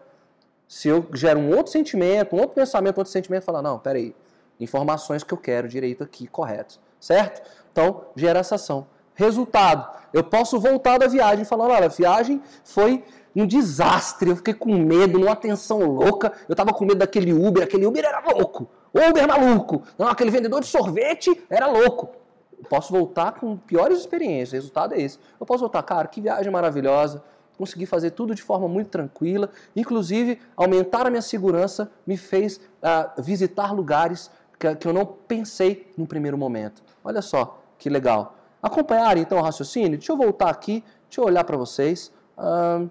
Se 0.67 0.89
eu 0.89 1.07
gero 1.13 1.39
um 1.39 1.55
outro 1.55 1.71
sentimento, 1.71 2.35
um 2.35 2.41
outro 2.41 2.55
pensamento, 2.55 2.99
outro 2.99 3.13
sentimento, 3.13 3.45
falar, 3.45 3.63
não, 3.63 3.79
peraí, 3.79 4.15
informações 4.59 5.23
que 5.23 5.33
eu 5.33 5.39
quero 5.39 5.69
direito 5.69 6.03
aqui, 6.03 6.27
correto. 6.27 6.81
Certo? 6.99 7.43
Então, 7.71 8.07
gera 8.17 8.41
essa 8.41 8.55
ação. 8.55 8.87
Resultado, 9.15 9.89
eu 10.13 10.25
posso 10.25 10.59
voltar 10.59 10.99
da 10.99 11.07
viagem 11.07 11.45
falando, 11.45 11.71
olha, 11.71 11.87
a 11.87 11.89
viagem 11.89 12.43
foi 12.65 13.05
um 13.35 13.47
desastre, 13.47 14.31
eu 14.31 14.37
fiquei 14.37 14.55
com 14.55 14.75
medo, 14.77 15.19
numa 15.19 15.37
tensão 15.37 15.79
louca, 15.81 16.33
eu 16.49 16.53
estava 16.55 16.73
com 16.73 16.85
medo 16.85 16.99
daquele 16.99 17.33
Uber, 17.33 17.63
aquele 17.63 17.87
Uber 17.87 18.05
era 18.05 18.23
louco, 18.33 18.69
Uber 18.93 19.29
maluco, 19.29 19.83
não, 19.99 20.09
aquele 20.09 20.31
vendedor 20.31 20.61
de 20.61 20.67
sorvete 20.67 21.45
era 21.51 21.67
louco. 21.67 22.11
Eu 22.59 22.65
posso 22.65 22.91
voltar 22.93 23.33
com 23.33 23.57
piores 23.59 23.99
experiências, 23.99 24.53
o 24.53 24.57
resultado 24.57 24.95
é 24.95 25.01
esse. 25.01 25.19
Eu 25.39 25.45
posso 25.45 25.61
voltar, 25.61 25.83
cara, 25.83 26.09
que 26.09 26.21
viagem 26.23 26.51
maravilhosa, 26.51 27.23
consegui 27.57 27.87
fazer 27.87 28.11
tudo 28.11 28.35
de 28.35 28.43
forma 28.43 28.69
muito 28.69 28.89
tranquila, 28.89 29.51
inclusive 29.75 30.41
aumentar 30.57 31.07
a 31.07 31.11
minha 31.11 31.23
segurança 31.23 31.91
me 32.07 32.17
fez 32.17 32.57
uh, 32.57 33.23
visitar 33.23 33.73
lugares 33.73 34.31
que, 34.59 34.75
que 34.77 34.87
eu 34.89 34.93
não 34.93 35.07
pensei 35.07 35.93
no 35.97 36.07
primeiro 36.07 36.37
momento. 36.37 36.83
Olha 37.05 37.23
só 37.23 37.63
que 37.79 37.89
legal. 37.89 38.35
Acompanharem 38.63 39.23
então 39.23 39.39
o 39.39 39.43
raciocínio? 39.43 39.99
Deixa 39.99 40.13
eu 40.13 40.17
voltar 40.17 40.51
aqui, 40.51 40.83
deixa 41.09 41.21
eu 41.21 41.25
olhar 41.25 41.45
para 41.45 41.57
vocês. 41.57 42.13
Uh, 42.37 42.91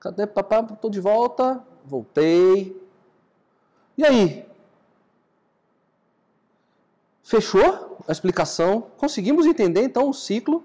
Cadê 0.00 0.26
papai? 0.26 0.64
Estou 0.72 0.90
de 0.90 1.00
volta. 1.00 1.62
Voltei. 1.84 2.80
E 3.96 4.04
aí? 4.04 4.46
Fechou 7.22 7.98
a 8.06 8.12
explicação? 8.12 8.86
Conseguimos 8.96 9.44
entender 9.44 9.82
então 9.82 10.08
o 10.08 10.14
ciclo 10.14 10.64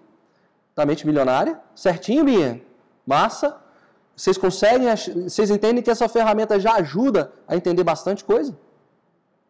da 0.76 0.86
mente 0.86 1.06
milionária? 1.06 1.60
Certinho, 1.76 2.24
Binha? 2.24 2.62
Massa? 3.06 3.62
Vocês 4.16 4.38
conseguem, 4.38 4.88
vocês 5.24 5.50
entendem 5.50 5.82
que 5.82 5.90
essa 5.90 6.08
ferramenta 6.08 6.60
já 6.60 6.76
ajuda 6.76 7.34
a 7.48 7.56
entender 7.56 7.84
bastante 7.84 8.24
coisa? 8.24 8.56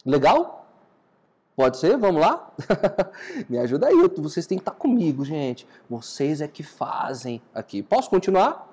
Legal? 0.06 0.68
Pode 1.56 1.78
ser? 1.78 1.98
Vamos 1.98 2.22
lá? 2.22 2.52
Me 3.48 3.58
ajuda 3.58 3.88
aí, 3.88 4.10
vocês 4.18 4.48
têm 4.48 4.58
que 4.58 4.62
estar 4.62 4.72
comigo, 4.72 5.24
gente. 5.24 5.68
Vocês 5.90 6.42
é 6.42 6.48
que 6.48 6.64
fazem 6.64 7.42
aqui. 7.54 7.84
Posso 7.84 8.10
continuar? 8.10 8.70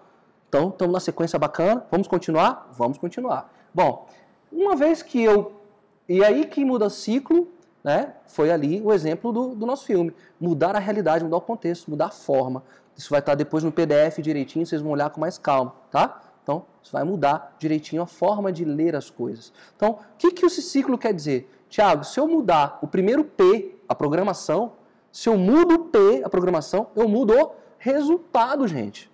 Então, 0.48 0.70
estamos 0.70 0.92
na 0.92 1.00
sequência 1.00 1.38
bacana. 1.38 1.84
Vamos 1.90 2.08
continuar? 2.08 2.68
Vamos 2.72 2.96
continuar. 2.96 3.52
Bom, 3.74 4.08
uma 4.50 4.74
vez 4.74 5.02
que 5.02 5.22
eu. 5.22 5.60
E 6.08 6.24
aí 6.24 6.46
que 6.46 6.64
muda 6.64 6.88
ciclo, 6.88 7.48
né? 7.84 8.14
Foi 8.26 8.50
ali 8.50 8.80
o 8.80 8.92
exemplo 8.92 9.32
do, 9.32 9.54
do 9.54 9.66
nosso 9.66 9.84
filme. 9.84 10.14
Mudar 10.40 10.74
a 10.74 10.78
realidade, 10.78 11.22
mudar 11.22 11.36
o 11.36 11.40
contexto, 11.40 11.90
mudar 11.90 12.06
a 12.06 12.10
forma. 12.10 12.62
Isso 12.96 13.10
vai 13.10 13.20
estar 13.20 13.34
depois 13.34 13.64
no 13.64 13.72
PDF 13.72 14.18
direitinho, 14.20 14.66
vocês 14.66 14.82
vão 14.82 14.92
olhar 14.92 15.10
com 15.10 15.20
mais 15.20 15.38
calma, 15.38 15.74
tá? 15.90 16.20
Então, 16.42 16.66
isso 16.82 16.92
vai 16.92 17.04
mudar 17.04 17.54
direitinho 17.58 18.02
a 18.02 18.06
forma 18.06 18.50
de 18.52 18.64
ler 18.64 18.96
as 18.96 19.08
coisas. 19.10 19.52
Então, 19.76 19.90
o 19.90 19.98
que, 20.18 20.32
que 20.32 20.46
esse 20.46 20.62
ciclo 20.62 20.98
quer 20.98 21.14
dizer? 21.14 21.48
Tiago, 21.68 22.04
se 22.04 22.18
eu 22.18 22.26
mudar 22.26 22.78
o 22.82 22.86
primeiro 22.86 23.24
P, 23.24 23.76
a 23.88 23.94
programação, 23.94 24.72
se 25.12 25.28
eu 25.28 25.36
mudo 25.36 25.74
o 25.74 25.78
P, 25.86 26.22
a 26.24 26.28
programação, 26.28 26.88
eu 26.96 27.08
mudo 27.08 27.34
o 27.34 27.52
resultado, 27.78 28.66
gente. 28.66 29.10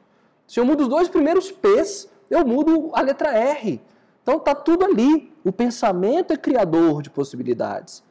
Se 0.46 0.60
eu 0.60 0.64
mudo 0.64 0.82
os 0.82 0.88
dois 0.88 1.08
primeiros 1.08 1.50
P's, 1.50 2.08
eu 2.30 2.46
mudo 2.46 2.90
a 2.94 3.00
letra 3.00 3.32
R. 3.32 3.80
Então 4.22 4.36
está 4.36 4.54
tudo 4.54 4.84
ali. 4.84 5.32
O 5.44 5.52
pensamento 5.52 6.32
é 6.32 6.36
criador 6.36 7.02
de 7.02 7.10
possibilidades. 7.10 8.02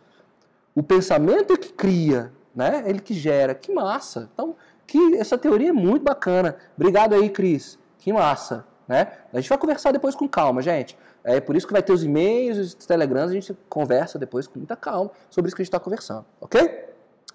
O 0.73 0.83
pensamento 0.83 1.53
é 1.53 1.57
que 1.57 1.71
cria, 1.73 2.33
né? 2.53 2.83
Ele 2.85 2.99
que 2.99 3.13
gera. 3.13 3.53
Que 3.53 3.73
massa. 3.73 4.29
Então, 4.33 4.55
que 4.87 5.15
essa 5.15 5.37
teoria 5.37 5.69
é 5.69 5.73
muito 5.73 6.03
bacana. 6.03 6.55
Obrigado 6.77 7.15
aí, 7.15 7.29
Cris. 7.29 7.79
Que 7.97 8.13
massa, 8.13 8.65
né? 8.87 9.11
A 9.33 9.39
gente 9.39 9.49
vai 9.49 9.57
conversar 9.57 9.91
depois 9.91 10.15
com 10.15 10.27
calma, 10.27 10.61
gente. 10.61 10.97
É 11.23 11.41
por 11.41 11.55
isso 11.55 11.65
que 11.65 11.73
vai 11.73 11.81
ter 11.81 11.91
os 11.91 12.03
e-mails, 12.03 12.57
os 12.57 12.85
telegrams, 12.85 13.31
a 13.31 13.33
gente 13.33 13.57
conversa 13.67 14.19
depois 14.19 14.45
com 14.45 14.59
muita 14.59 14.75
calma 14.75 15.09
sobre 15.29 15.49
isso 15.49 15.55
que 15.55 15.63
a 15.63 15.65
gente 15.65 15.69
está 15.69 15.79
conversando, 15.79 16.23
ok? 16.39 16.85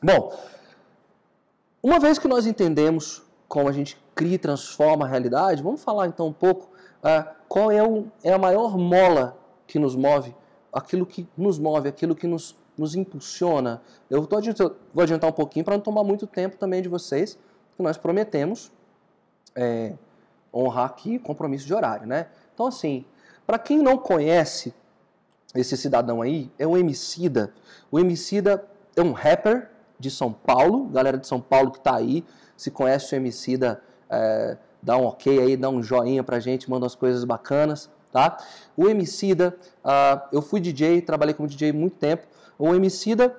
Bom, 0.01 0.33
uma 1.83 1.99
vez 1.99 2.17
que 2.17 2.29
nós 2.29 2.47
entendemos 2.47 3.23
como 3.49 3.69
a 3.69 3.73
gente 3.73 4.01
cria 4.15 4.35
e 4.35 4.39
transforma 4.39 5.05
a 5.05 5.09
realidade, 5.09 5.61
vamos 5.61 5.83
falar 5.83 6.07
então 6.07 6.29
um 6.29 6.33
pouco 6.33 6.71
uh, 7.03 7.29
qual 7.49 7.73
é, 7.73 7.83
o, 7.83 8.07
é 8.23 8.33
a 8.33 8.39
maior 8.39 8.79
mola 8.79 9.37
que 9.67 9.77
nos 9.77 9.97
move, 9.97 10.33
aquilo 10.73 11.05
que 11.05 11.29
nos 11.37 11.59
move, 11.59 11.89
aquilo 11.89 12.15
que 12.15 12.29
nos, 12.29 12.57
nos 12.77 12.95
impulsiona. 12.95 13.83
Eu 14.09 14.27
tô, 14.27 14.41
vou 14.93 15.03
adiantar 15.03 15.29
um 15.29 15.33
pouquinho 15.33 15.65
para 15.65 15.75
não 15.75 15.83
tomar 15.83 16.05
muito 16.05 16.27
tempo 16.27 16.57
também 16.57 16.83
de 16.83 16.89
vocês, 16.89 17.39
que 17.77 17.83
nós 17.83 17.97
prometemos 17.97 18.71
é, 19.55 19.95
honrar 20.53 20.87
aqui 20.87 21.19
compromisso 21.19 21.67
de 21.67 21.75
horário, 21.75 22.07
né? 22.07 22.27
Então, 22.55 22.67
assim, 22.67 23.05
para 23.47 23.59
quem 23.59 23.79
não 23.79 23.99
conhece 23.99 24.75
esse 25.55 25.77
cidadão 25.77 26.23
aí, 26.23 26.51
é 26.59 26.67
o 26.67 26.77
Emicida. 26.77 27.53
O 27.91 27.99
Emicida 27.99 28.65
é 28.97 29.03
um 29.03 29.13
rapper 29.13 29.71
de 29.99 30.11
São 30.11 30.33
Paulo, 30.33 30.87
galera 30.87 31.19
de 31.19 31.27
São 31.27 31.41
Paulo 31.41 31.71
que 31.71 31.79
está 31.79 31.97
aí, 31.97 32.25
se 32.57 32.71
conhece 32.71 33.15
o 33.15 33.17
Emicida, 33.17 33.83
é, 34.09 34.57
dá 34.83 34.97
um 34.97 35.05
ok 35.05 35.39
aí, 35.39 35.57
dá 35.57 35.69
um 35.69 35.83
joinha 35.83 36.23
pra 36.23 36.41
gente, 36.41 36.71
manda 36.71 36.85
umas 36.85 36.95
coisas 36.95 37.25
bacanas, 37.25 37.91
tá? 38.11 38.39
O 38.77 38.89
Emicida, 38.89 39.57
uh, 39.85 40.21
eu 40.33 40.43
fui 40.43 40.61
DJ, 40.61 41.03
trabalhei 41.03 41.35
como 41.35 41.49
DJ 41.49 41.73
muito 41.73 41.97
tempo. 41.97 42.27
O 42.61 42.75
Emicida 42.75 43.35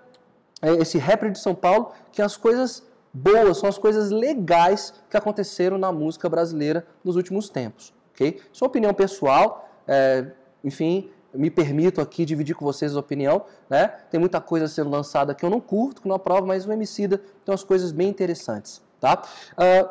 é 0.64 0.74
esse 0.74 0.98
rapper 0.98 1.32
de 1.32 1.38
São 1.38 1.54
Paulo 1.54 1.92
que 2.12 2.24
as 2.24 2.36
coisas 2.36 2.84
boas, 3.14 3.58
são 3.60 3.70
as 3.70 3.78
coisas 3.78 4.10
legais 4.10 4.96
que 5.10 5.16
aconteceram 5.16 5.78
na 5.78 5.92
música 5.92 6.28
brasileira 6.28 6.88
nos 7.04 7.16
últimos 7.16 7.48
tempos, 7.48 7.94
ok? 8.14 8.42
Sua 8.52 8.68
opinião 8.68 8.92
pessoal, 8.96 9.70
é, 9.88 10.26
enfim, 10.64 11.12
me 11.32 11.52
permito 11.52 12.02
aqui 12.02 12.26
dividir 12.26 12.56
com 12.56 12.66
vocês 12.66 12.96
a 12.96 13.00
opinião, 13.00 13.46
né? 13.70 13.90
Tem 14.10 14.20
muita 14.20 14.42
coisa 14.42 14.68
sendo 14.68 14.90
lançada 14.90 15.36
que 15.36 15.46
eu 15.46 15.52
não 15.52 15.62
curto, 15.62 16.02
que 16.02 16.08
não 16.08 16.16
aprovo, 16.16 16.48
mas 16.48 16.66
o 16.66 16.72
Emicida 16.72 17.20
tem 17.20 17.52
umas 17.52 17.64
coisas 17.64 17.92
bem 17.92 18.10
interessantes. 18.10 18.82
Tá? 19.00 19.22
Uh, 19.54 19.90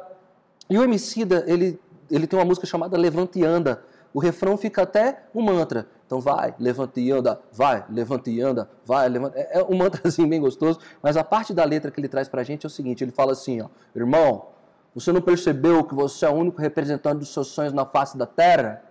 e 0.68 0.76
o 0.76 0.82
Emicida, 0.82 1.44
ele, 1.46 1.80
ele 2.10 2.26
tem 2.26 2.36
uma 2.38 2.44
música 2.44 2.66
chamada 2.66 2.96
Levante 2.98 3.38
e 3.38 3.44
Anda. 3.44 3.82
O 4.12 4.18
refrão 4.18 4.56
fica 4.56 4.82
até 4.82 5.22
um 5.32 5.40
mantra. 5.42 5.86
Então 6.10 6.20
vai, 6.20 6.52
levante 6.58 7.00
e 7.00 7.12
anda, 7.12 7.40
vai, 7.52 7.84
levante 7.88 8.32
e 8.32 8.40
anda, 8.40 8.68
vai, 8.84 9.08
levante. 9.08 9.38
É, 9.38 9.60
é 9.60 9.62
um 9.62 9.76
mantrazinho 9.76 10.26
bem 10.26 10.40
gostoso, 10.40 10.80
mas 11.00 11.16
a 11.16 11.22
parte 11.22 11.54
da 11.54 11.64
letra 11.64 11.88
que 11.88 12.00
ele 12.00 12.08
traz 12.08 12.28
pra 12.28 12.42
gente 12.42 12.66
é 12.66 12.66
o 12.66 12.70
seguinte, 12.70 13.04
ele 13.04 13.12
fala 13.12 13.30
assim, 13.30 13.60
ó, 13.60 13.68
irmão, 13.94 14.46
você 14.92 15.12
não 15.12 15.22
percebeu 15.22 15.84
que 15.84 15.94
você 15.94 16.26
é 16.26 16.28
o 16.28 16.32
único 16.32 16.60
representante 16.60 17.18
dos 17.18 17.32
seus 17.32 17.46
sonhos 17.46 17.72
na 17.72 17.86
face 17.86 18.18
da 18.18 18.26
terra? 18.26 18.82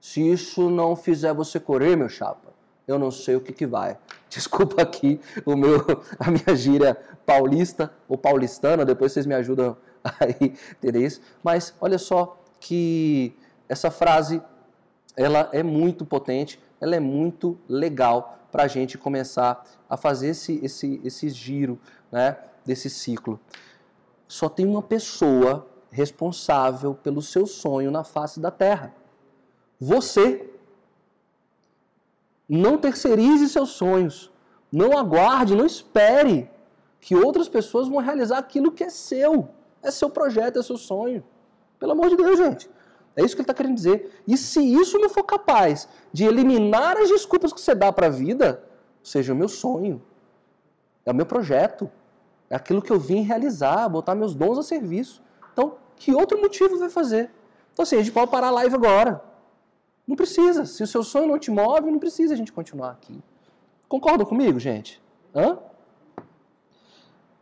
Se 0.00 0.20
isso 0.20 0.70
não 0.70 0.94
fizer 0.94 1.34
você 1.34 1.58
correr, 1.58 1.96
meu 1.96 2.08
chapa, 2.08 2.54
eu 2.86 3.00
não 3.00 3.10
sei 3.10 3.34
o 3.34 3.40
que, 3.40 3.52
que 3.52 3.66
vai. 3.66 3.98
Desculpa 4.30 4.80
aqui 4.80 5.20
o 5.44 5.56
meu, 5.56 5.84
a 6.20 6.30
minha 6.30 6.54
gíria 6.54 6.96
paulista 7.26 7.92
ou 8.08 8.16
paulistana, 8.16 8.84
depois 8.84 9.10
vocês 9.10 9.26
me 9.26 9.34
ajudam 9.34 9.76
a 10.04 10.28
entender 10.28 11.04
isso. 11.04 11.20
Mas 11.42 11.74
olha 11.80 11.98
só 11.98 12.40
que 12.60 13.36
essa 13.68 13.90
frase 13.90 14.40
ela 15.16 15.48
é 15.52 15.62
muito 15.62 16.04
potente, 16.04 16.60
ela 16.80 16.96
é 16.96 17.00
muito 17.00 17.58
legal 17.68 18.38
para 18.50 18.64
a 18.64 18.68
gente 18.68 18.96
começar 18.96 19.64
a 19.88 19.96
fazer 19.96 20.28
esse, 20.28 20.60
esse, 20.62 21.00
esse 21.04 21.28
giro 21.30 21.78
né, 22.10 22.36
desse 22.64 22.88
ciclo. 22.88 23.38
Só 24.26 24.48
tem 24.48 24.66
uma 24.66 24.82
pessoa 24.82 25.66
responsável 25.90 26.94
pelo 26.94 27.22
seu 27.22 27.46
sonho 27.46 27.90
na 27.90 28.02
face 28.02 28.40
da 28.40 28.50
terra. 28.50 28.94
Você. 29.80 30.50
Não 32.48 32.76
terceirize 32.76 33.48
seus 33.48 33.70
sonhos. 33.70 34.30
Não 34.70 34.98
aguarde, 34.98 35.54
não 35.54 35.64
espere 35.64 36.50
que 37.00 37.14
outras 37.14 37.48
pessoas 37.48 37.88
vão 37.88 37.98
realizar 37.98 38.38
aquilo 38.38 38.72
que 38.72 38.84
é 38.84 38.90
seu. 38.90 39.48
É 39.82 39.90
seu 39.90 40.10
projeto, 40.10 40.58
é 40.58 40.62
seu 40.62 40.76
sonho. 40.76 41.24
Pelo 41.78 41.92
amor 41.92 42.08
de 42.08 42.16
Deus, 42.16 42.38
gente. 42.38 42.68
É 43.16 43.22
isso 43.22 43.34
que 43.34 43.40
ele 43.40 43.44
está 43.44 43.54
querendo 43.54 43.76
dizer. 43.76 44.22
E 44.26 44.36
se 44.36 44.60
isso 44.60 44.98
não 44.98 45.08
for 45.08 45.24
capaz 45.24 45.88
de 46.12 46.24
eliminar 46.24 46.96
as 46.96 47.08
desculpas 47.08 47.52
que 47.52 47.60
você 47.60 47.74
dá 47.74 47.92
para 47.92 48.06
a 48.08 48.10
vida, 48.10 48.64
seja 49.02 49.32
o 49.32 49.36
meu 49.36 49.48
sonho, 49.48 50.02
é 51.06 51.12
o 51.12 51.14
meu 51.14 51.26
projeto, 51.26 51.90
é 52.50 52.56
aquilo 52.56 52.82
que 52.82 52.90
eu 52.90 52.98
vim 52.98 53.22
realizar, 53.22 53.88
botar 53.88 54.14
meus 54.14 54.34
dons 54.34 54.58
a 54.58 54.62
serviço. 54.62 55.22
Então, 55.52 55.76
que 55.96 56.12
outro 56.12 56.40
motivo 56.40 56.78
vai 56.78 56.88
fazer? 56.88 57.30
Então, 57.72 57.82
assim, 57.82 57.96
a 57.96 57.98
gente 57.98 58.12
pode 58.12 58.30
parar 58.30 58.48
a 58.48 58.52
live 58.52 58.74
agora. 58.74 59.22
Não 60.06 60.16
precisa. 60.16 60.66
Se 60.66 60.82
o 60.82 60.86
seu 60.86 61.02
sonho 61.02 61.28
não 61.28 61.38
te 61.38 61.50
move, 61.50 61.90
não 61.90 61.98
precisa 61.98 62.34
a 62.34 62.36
gente 62.36 62.52
continuar 62.52 62.90
aqui. 62.90 63.22
Concordam 63.88 64.26
comigo, 64.26 64.58
gente? 64.58 65.02
Hã? 65.34 65.58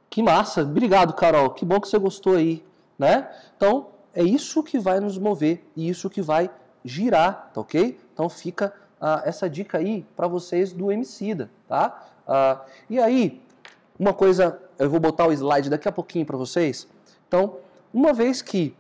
Que 0.09 0.23
massa. 0.23 0.63
Obrigado, 0.63 1.15
Carol. 1.15 1.51
Que 1.51 1.65
bom 1.65 1.81
que 1.81 1.89
você 1.89 1.99
gostou 1.99 2.37
aí, 2.37 2.65
né? 2.99 3.31
Então, 3.57 3.89
é 4.15 4.23
isso 4.23 4.63
que 4.63 4.79
vai 4.79 5.01
nos 5.01 5.19
mover 5.19 5.65
e 5.77 5.89
isso 5.89 6.11
que 6.11 6.21
vai 6.21 6.51
girar, 6.85 7.51
tá 7.53 7.61
ok? 7.61 7.99
Então 8.13 8.29
fica 8.29 8.73
uh, 9.01 9.23
essa 9.25 9.49
dica 9.49 9.79
aí 9.79 10.07
para 10.17 10.27
vocês 10.27 10.73
do 10.73 10.91
Emicida, 10.91 11.51
tá? 11.69 12.09
Uh, 12.27 12.65
e 12.91 12.99
aí, 12.99 13.41
uma 13.99 14.13
coisa, 14.13 14.61
eu 14.79 14.91
vou 14.91 15.01
botar 15.01 15.27
o 15.27 15.33
slide 15.33 15.71
daqui 15.71 15.89
a 15.89 15.93
pouquinho 15.93 16.27
para 16.27 16.37
vocês. 16.37 16.87
Então, 17.27 17.59
uma 17.93 18.13
vez 18.13 18.43
que 18.43 18.75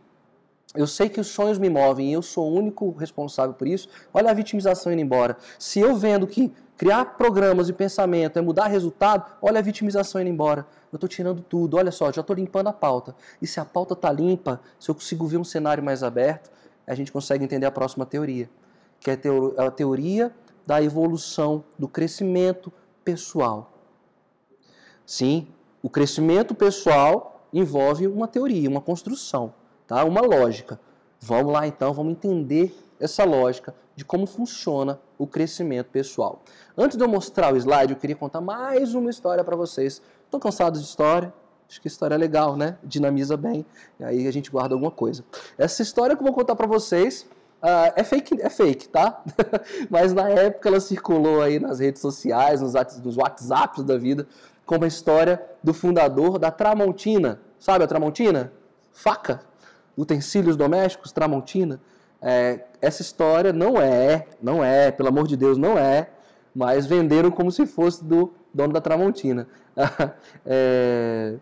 eu 0.75 0.87
sei 0.87 1.09
que 1.09 1.21
os 1.21 1.29
sonhos 1.29 1.59
me 1.59 1.68
movem 1.68 2.11
e 2.11 2.12
eu 2.12 2.23
sou 2.23 2.51
o 2.51 2.55
único 2.55 2.90
responsável 2.92 3.55
por 3.55 3.68
isso. 3.68 3.88
Olha 4.12 4.31
a 4.31 4.35
vitimização 4.35 4.90
indo 4.92 5.03
embora. 5.03 5.37
Se 5.59 5.81
eu 5.81 5.95
vendo 5.95 6.27
que 6.27 6.51
criar 6.77 7.05
programas 7.17 7.69
e 7.69 7.73
pensamento 7.73 8.39
é 8.39 8.43
mudar 8.43 8.67
resultado, 8.67 9.31
olha 9.41 9.59
a 9.59 9.63
vitimização 9.63 10.21
indo 10.21 10.31
embora. 10.31 10.67
Eu 10.93 10.97
estou 10.97 11.09
tirando 11.09 11.43
tudo. 11.43 11.77
Olha 11.77 11.91
só, 11.91 12.13
já 12.13 12.21
estou 12.21 12.37
limpando 12.37 12.69
a 12.69 12.73
pauta. 12.73 13.15
E 13.41 13.47
se 13.47 13.61
a 13.61 13.65
pauta 13.65 13.95
está 13.95 14.11
limpa, 14.13 14.61
se 14.79 14.91
eu 14.91 14.95
consigo 14.95 15.27
ver 15.27 15.39
um 15.39 15.45
cenário 15.45 15.83
mais 15.83 16.03
aberto, 16.03 16.51
a 16.87 16.95
gente 16.95 17.11
consegue 17.11 17.45
entender 17.45 17.67
a 17.67 17.71
próxima 17.71 18.05
teoria, 18.05 18.51
que 19.01 19.11
é 19.11 19.19
a 19.59 19.71
teoria 19.71 20.33
da 20.67 20.83
evolução, 20.83 21.65
do 21.79 21.89
crescimento 21.89 22.73
pessoal. 23.05 23.73
Sim, 25.07 25.49
o 25.83 25.89
crescimento 25.89 26.55
pessoal 26.55 27.47
envolve 27.53 28.07
uma 28.07 28.29
teoria, 28.29 28.69
uma 28.69 28.81
construção 28.81 29.55
tá? 29.93 30.05
Uma 30.05 30.23
lógica. 30.23 30.81
Vamos 31.21 31.53
lá 31.53 31.67
então, 31.67 31.93
vamos 31.93 32.13
entender 32.13 32.75
essa 32.99 33.25
lógica 33.25 33.75
de 33.95 34.05
como 34.05 34.27
funciona 34.27 34.99
o 35.23 35.27
crescimento 35.27 35.87
pessoal. 35.87 36.43
Antes 36.77 36.97
de 36.97 37.05
eu 37.05 37.09
mostrar 37.09 37.55
o 37.55 37.57
slide, 37.57 37.93
eu 37.93 37.99
queria 37.99 38.17
contar 38.17 38.41
mais 38.41 38.93
uma 38.93 39.09
história 39.09 39.45
para 39.45 39.55
vocês. 39.55 40.03
Estão 40.25 40.41
cansados 40.41 40.81
de 40.81 40.87
história? 40.89 41.33
Acho 41.69 41.81
que 41.81 41.87
história 41.87 42.17
é 42.17 42.19
legal, 42.19 42.57
né? 42.57 42.77
Dinamiza 42.83 43.37
bem. 43.37 43.65
E 44.01 44.05
aí 44.05 44.27
a 44.27 44.33
gente 44.33 44.51
guarda 44.51 44.75
alguma 44.75 44.91
coisa. 44.91 45.25
Essa 45.57 45.81
história 45.81 46.17
que 46.17 46.23
eu 46.23 46.27
vou 46.27 46.35
contar 46.35 46.57
para 46.57 46.67
vocês 46.67 47.25
uh, 47.63 47.93
é 47.95 48.03
fake, 48.03 48.43
é 48.43 48.51
fake, 48.51 48.89
tá? 48.89 49.23
Mas 49.89 50.13
na 50.13 50.29
época 50.29 50.69
ela 50.69 50.81
circulou 50.81 51.41
aí 51.41 51.61
nas 51.61 51.79
redes 51.79 52.03
sociais, 52.03 52.61
nos, 52.61 52.75
nos 53.05 53.17
WhatsApps 53.17 53.85
da 53.85 53.97
vida, 53.97 54.27
como 54.67 54.85
a 54.85 54.89
história 54.89 55.41
do 55.63 55.73
fundador 55.73 56.37
da 56.37 56.51
Tramontina. 56.51 57.41
Sabe 57.61 57.85
a 57.85 57.87
Tramontina? 57.87 58.53
Faca 58.91 59.41
utensílios 59.97 60.57
domésticos, 60.57 61.13
Tramontina. 61.13 61.81
É, 62.23 62.61
essa 62.81 63.03
história 63.03 63.53
não 63.53 63.81
é, 63.81 64.27
não 64.41 64.63
é, 64.63 64.93
pelo 64.93 65.09
amor 65.09 65.27
de 65.27 65.37
Deus, 65.37 65.59
não 65.59 65.77
é, 65.77 66.09
mas 66.55 66.87
venderam 66.87 67.31
como 67.31 67.51
se 67.51 67.67
fosse 67.67 68.05
do 68.05 68.33
dono 68.55 68.73
da 68.73 68.81
Tramontina. 68.81 69.49
é, 70.47 71.35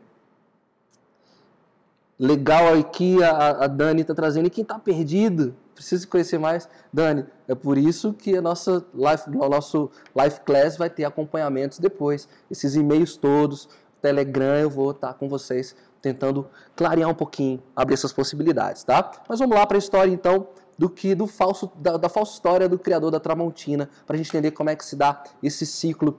legal 2.19 2.75
aqui 2.75 3.23
a, 3.23 3.65
a 3.65 3.67
Dani 3.67 4.03
está 4.03 4.15
trazendo, 4.15 4.47
e 4.47 4.51
quem 4.51 4.63
está 4.63 4.79
perdido, 4.79 5.55
precisa 5.75 6.07
conhecer 6.07 6.39
mais. 6.39 6.69
Dani, 6.93 7.27
é 7.49 7.55
por 7.55 7.79
isso 7.79 8.13
que 8.13 8.37
a 8.37 8.43
nossa 8.43 8.85
live, 8.95 9.23
o 9.37 9.49
nosso 9.49 9.91
Life 10.15 10.41
Class 10.41 10.77
vai 10.77 10.91
ter 10.91 11.05
acompanhamentos 11.05 11.79
depois. 11.79 12.29
Esses 12.51 12.75
e-mails 12.75 13.17
todos, 13.17 13.69
Telegram, 14.01 14.57
eu 14.57 14.71
vou 14.71 14.91
estar 14.93 15.09
tá 15.09 15.15
com 15.15 15.29
vocês 15.29 15.75
tentando 16.03 16.47
clarear 16.75 17.09
um 17.09 17.15
pouquinho, 17.15 17.63
abrir 17.77 17.95
essas 17.95 18.13
possibilidades, 18.13 18.85
tá? 18.85 19.11
Mas 19.29 19.39
vamos 19.39 19.55
lá 19.55 19.67
para 19.67 19.77
a 19.77 19.79
história 19.79 20.11
então 20.11 20.49
do 20.81 20.89
que 20.89 21.15
do 21.15 21.27
falso 21.27 21.71
da, 21.75 21.99
da 21.99 22.09
falsa 22.09 22.33
história 22.33 22.67
do 22.67 22.79
criador 22.79 23.11
da 23.11 23.21
Tramontina, 23.21 23.91
para 24.07 24.15
a 24.15 24.17
gente 24.17 24.31
entender 24.31 24.53
como 24.53 24.71
é 24.71 24.75
que 24.75 24.83
se 24.83 24.97
dá 24.97 25.23
esse 25.43 25.67
ciclo 25.67 26.19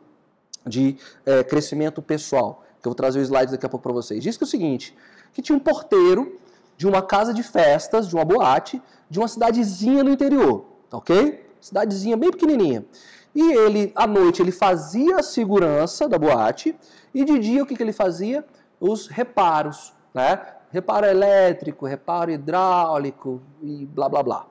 de 0.64 0.98
é, 1.26 1.44
crescimento 1.44 2.00
pessoal. 2.00 2.64
Que 2.80 2.88
eu 2.88 2.92
vou 2.92 2.96
trazer 2.96 3.18
o 3.18 3.24
slide 3.24 3.52
daqui 3.52 3.66
a 3.66 3.70
pouco 3.70 3.82
para 3.82 3.92
vocês. 3.92 4.22
Diz 4.22 4.38
que 4.38 4.44
é 4.44 4.46
o 4.46 4.48
seguinte, 4.48 4.96
que 5.34 5.42
tinha 5.42 5.58
um 5.58 5.60
porteiro 5.60 6.40
de 6.78 6.88
uma 6.88 7.02
casa 7.02 7.34
de 7.34 7.42
festas, 7.42 8.08
de 8.08 8.14
uma 8.14 8.24
boate, 8.24 8.80
de 9.10 9.18
uma 9.18 9.28
cidadezinha 9.28 10.04
no 10.04 10.12
interior, 10.12 10.66
tá 10.92 10.98
ok? 10.98 11.44
Cidadezinha 11.60 12.16
bem 12.16 12.30
pequenininha. 12.30 12.86
E 13.34 13.54
ele, 13.54 13.92
à 13.96 14.06
noite, 14.06 14.44
ele 14.44 14.52
fazia 14.52 15.18
a 15.18 15.24
segurança 15.24 16.08
da 16.08 16.20
boate 16.20 16.76
e 17.12 17.26
de 17.26 17.40
dia 17.40 17.64
o 17.64 17.66
que, 17.66 17.76
que 17.76 17.82
ele 17.82 17.94
fazia? 17.94 18.46
os 18.82 19.06
reparos, 19.06 19.94
né? 20.12 20.42
Reparo 20.72 21.06
elétrico, 21.06 21.86
reparo 21.86 22.32
hidráulico 22.32 23.42
e 23.62 23.86
blá 23.86 24.10
blá 24.10 24.24
blá. 24.24 24.51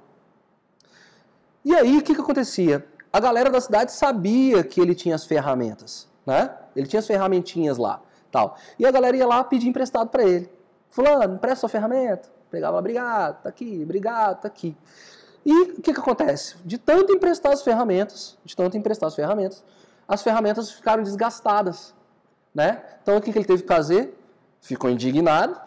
E 1.65 1.75
aí 1.75 1.99
o 1.99 2.03
que, 2.03 2.15
que 2.15 2.21
acontecia? 2.21 2.87
A 3.13 3.21
galera 3.21 3.51
da 3.51 3.61
cidade 3.61 3.93
sabia 3.93 4.63
que 4.63 4.81
ele 4.81 4.95
tinha 4.95 5.15
as 5.15 5.25
ferramentas, 5.25 6.09
né? 6.27 6.55
Ele 6.75 6.87
tinha 6.87 7.01
as 7.01 7.07
ferramentinhas 7.07 7.77
lá, 7.77 8.01
tal. 8.31 8.57
E 8.79 8.87
a 8.87 8.91
galera 8.91 9.17
ia 9.17 9.27
lá 9.27 9.43
pedir 9.43 9.69
emprestado 9.69 10.09
para 10.09 10.23
ele. 10.23 10.51
Fulano, 10.91 11.35
empresta 11.35 11.61
sua 11.61 11.69
ferramenta. 11.69 12.29
Pegava 12.51 12.75
lá, 12.75 12.79
obrigado, 12.81 13.43
tá 13.43 13.49
aqui, 13.49 13.81
obrigado, 13.83 14.41
tá 14.41 14.49
aqui. 14.49 14.77
E 15.45 15.63
o 15.63 15.81
que, 15.81 15.93
que 15.93 16.01
acontece? 16.01 16.57
De 16.65 16.79
tanto 16.79 17.13
emprestar 17.13 17.53
as 17.53 17.63
ferramentas, 17.63 18.37
de 18.45 18.57
tanto 18.57 18.77
emprestar 18.77 19.07
as 19.07 19.15
ferramentas, 19.15 19.65
as 20.07 20.23
ferramentas 20.23 20.71
ficaram 20.71 21.03
desgastadas, 21.03 21.95
né? 22.55 22.83
Então 23.03 23.17
o 23.17 23.21
que, 23.21 23.33
que 23.33 23.39
ele 23.39 23.47
teve 23.47 23.63
que 23.63 23.69
fazer? 23.69 24.17
ficou 24.61 24.91
indignado, 24.91 25.59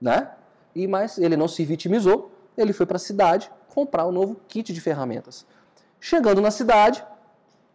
né? 0.00 0.30
E 0.74 0.86
mas 0.86 1.18
ele 1.18 1.36
não 1.36 1.48
se 1.48 1.64
vitimizou, 1.64 2.29
ele 2.56 2.72
foi 2.72 2.86
para 2.86 2.96
a 2.96 3.00
cidade 3.00 3.50
comprar 3.68 4.06
um 4.06 4.12
novo 4.12 4.36
kit 4.48 4.72
de 4.72 4.80
ferramentas. 4.80 5.46
Chegando 6.00 6.40
na 6.40 6.50
cidade, 6.50 7.04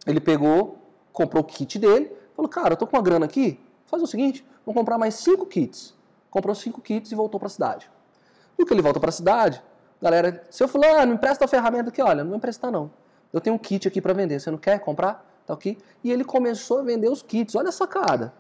ele 0.05 0.19
pegou, 0.19 0.77
comprou 1.11 1.41
o 1.43 1.45
kit 1.45 1.79
dele, 1.79 2.11
falou: 2.35 2.49
"Cara, 2.49 2.73
eu 2.73 2.77
tô 2.77 2.85
com 2.87 2.95
uma 2.95 3.03
grana 3.03 3.25
aqui, 3.25 3.59
faz 3.85 4.01
o 4.01 4.07
seguinte, 4.07 4.45
vou 4.65 4.73
comprar 4.73 4.97
mais 4.97 5.15
cinco 5.15 5.45
kits". 5.45 5.93
Comprou 6.29 6.53
cinco 6.53 6.81
kits 6.81 7.11
e 7.11 7.15
voltou 7.15 7.39
para 7.39 7.47
a 7.47 7.49
cidade. 7.49 7.89
E 8.57 8.65
que 8.65 8.73
ele 8.73 8.81
volta 8.81 8.99
para 8.99 9.09
a 9.09 9.13
cidade, 9.13 9.63
galera, 10.01 10.43
seu 10.49 10.67
fulano, 10.67 11.07
me 11.07 11.13
empresta 11.15 11.45
a 11.45 11.47
ferramenta 11.47 11.89
aqui, 11.89 12.01
olha, 12.01 12.23
não 12.23 12.31
vou 12.31 12.37
emprestar 12.37 12.71
não. 12.71 12.91
Eu 13.31 13.41
tenho 13.41 13.55
um 13.55 13.59
kit 13.59 13.87
aqui 13.87 14.01
para 14.01 14.13
vender, 14.13 14.39
você 14.39 14.51
não 14.51 14.57
quer 14.57 14.79
comprar? 14.79 15.25
Tá 15.45 15.53
aqui. 15.53 15.77
E 16.03 16.11
ele 16.11 16.23
começou 16.23 16.79
a 16.79 16.81
vender 16.81 17.09
os 17.09 17.21
kits. 17.21 17.55
Olha 17.55 17.69
a 17.69 17.71
sacada. 17.71 18.33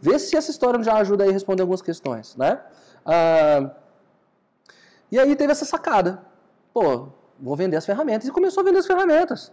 Vê 0.00 0.18
se 0.18 0.36
essa 0.36 0.50
história 0.50 0.82
já 0.82 0.96
ajuda 0.96 1.24
aí 1.24 1.30
a 1.30 1.32
responder 1.32 1.62
algumas 1.62 1.80
questões, 1.80 2.36
né? 2.36 2.60
Ah, 3.06 3.70
e 5.12 5.18
aí 5.18 5.36
teve 5.36 5.52
essa 5.52 5.66
sacada. 5.66 6.24
Pô, 6.72 7.08
vou 7.38 7.54
vender 7.54 7.76
as 7.76 7.86
ferramentas. 7.86 8.26
E 8.26 8.32
começou 8.32 8.62
a 8.62 8.64
vender 8.64 8.78
as 8.78 8.86
ferramentas. 8.86 9.52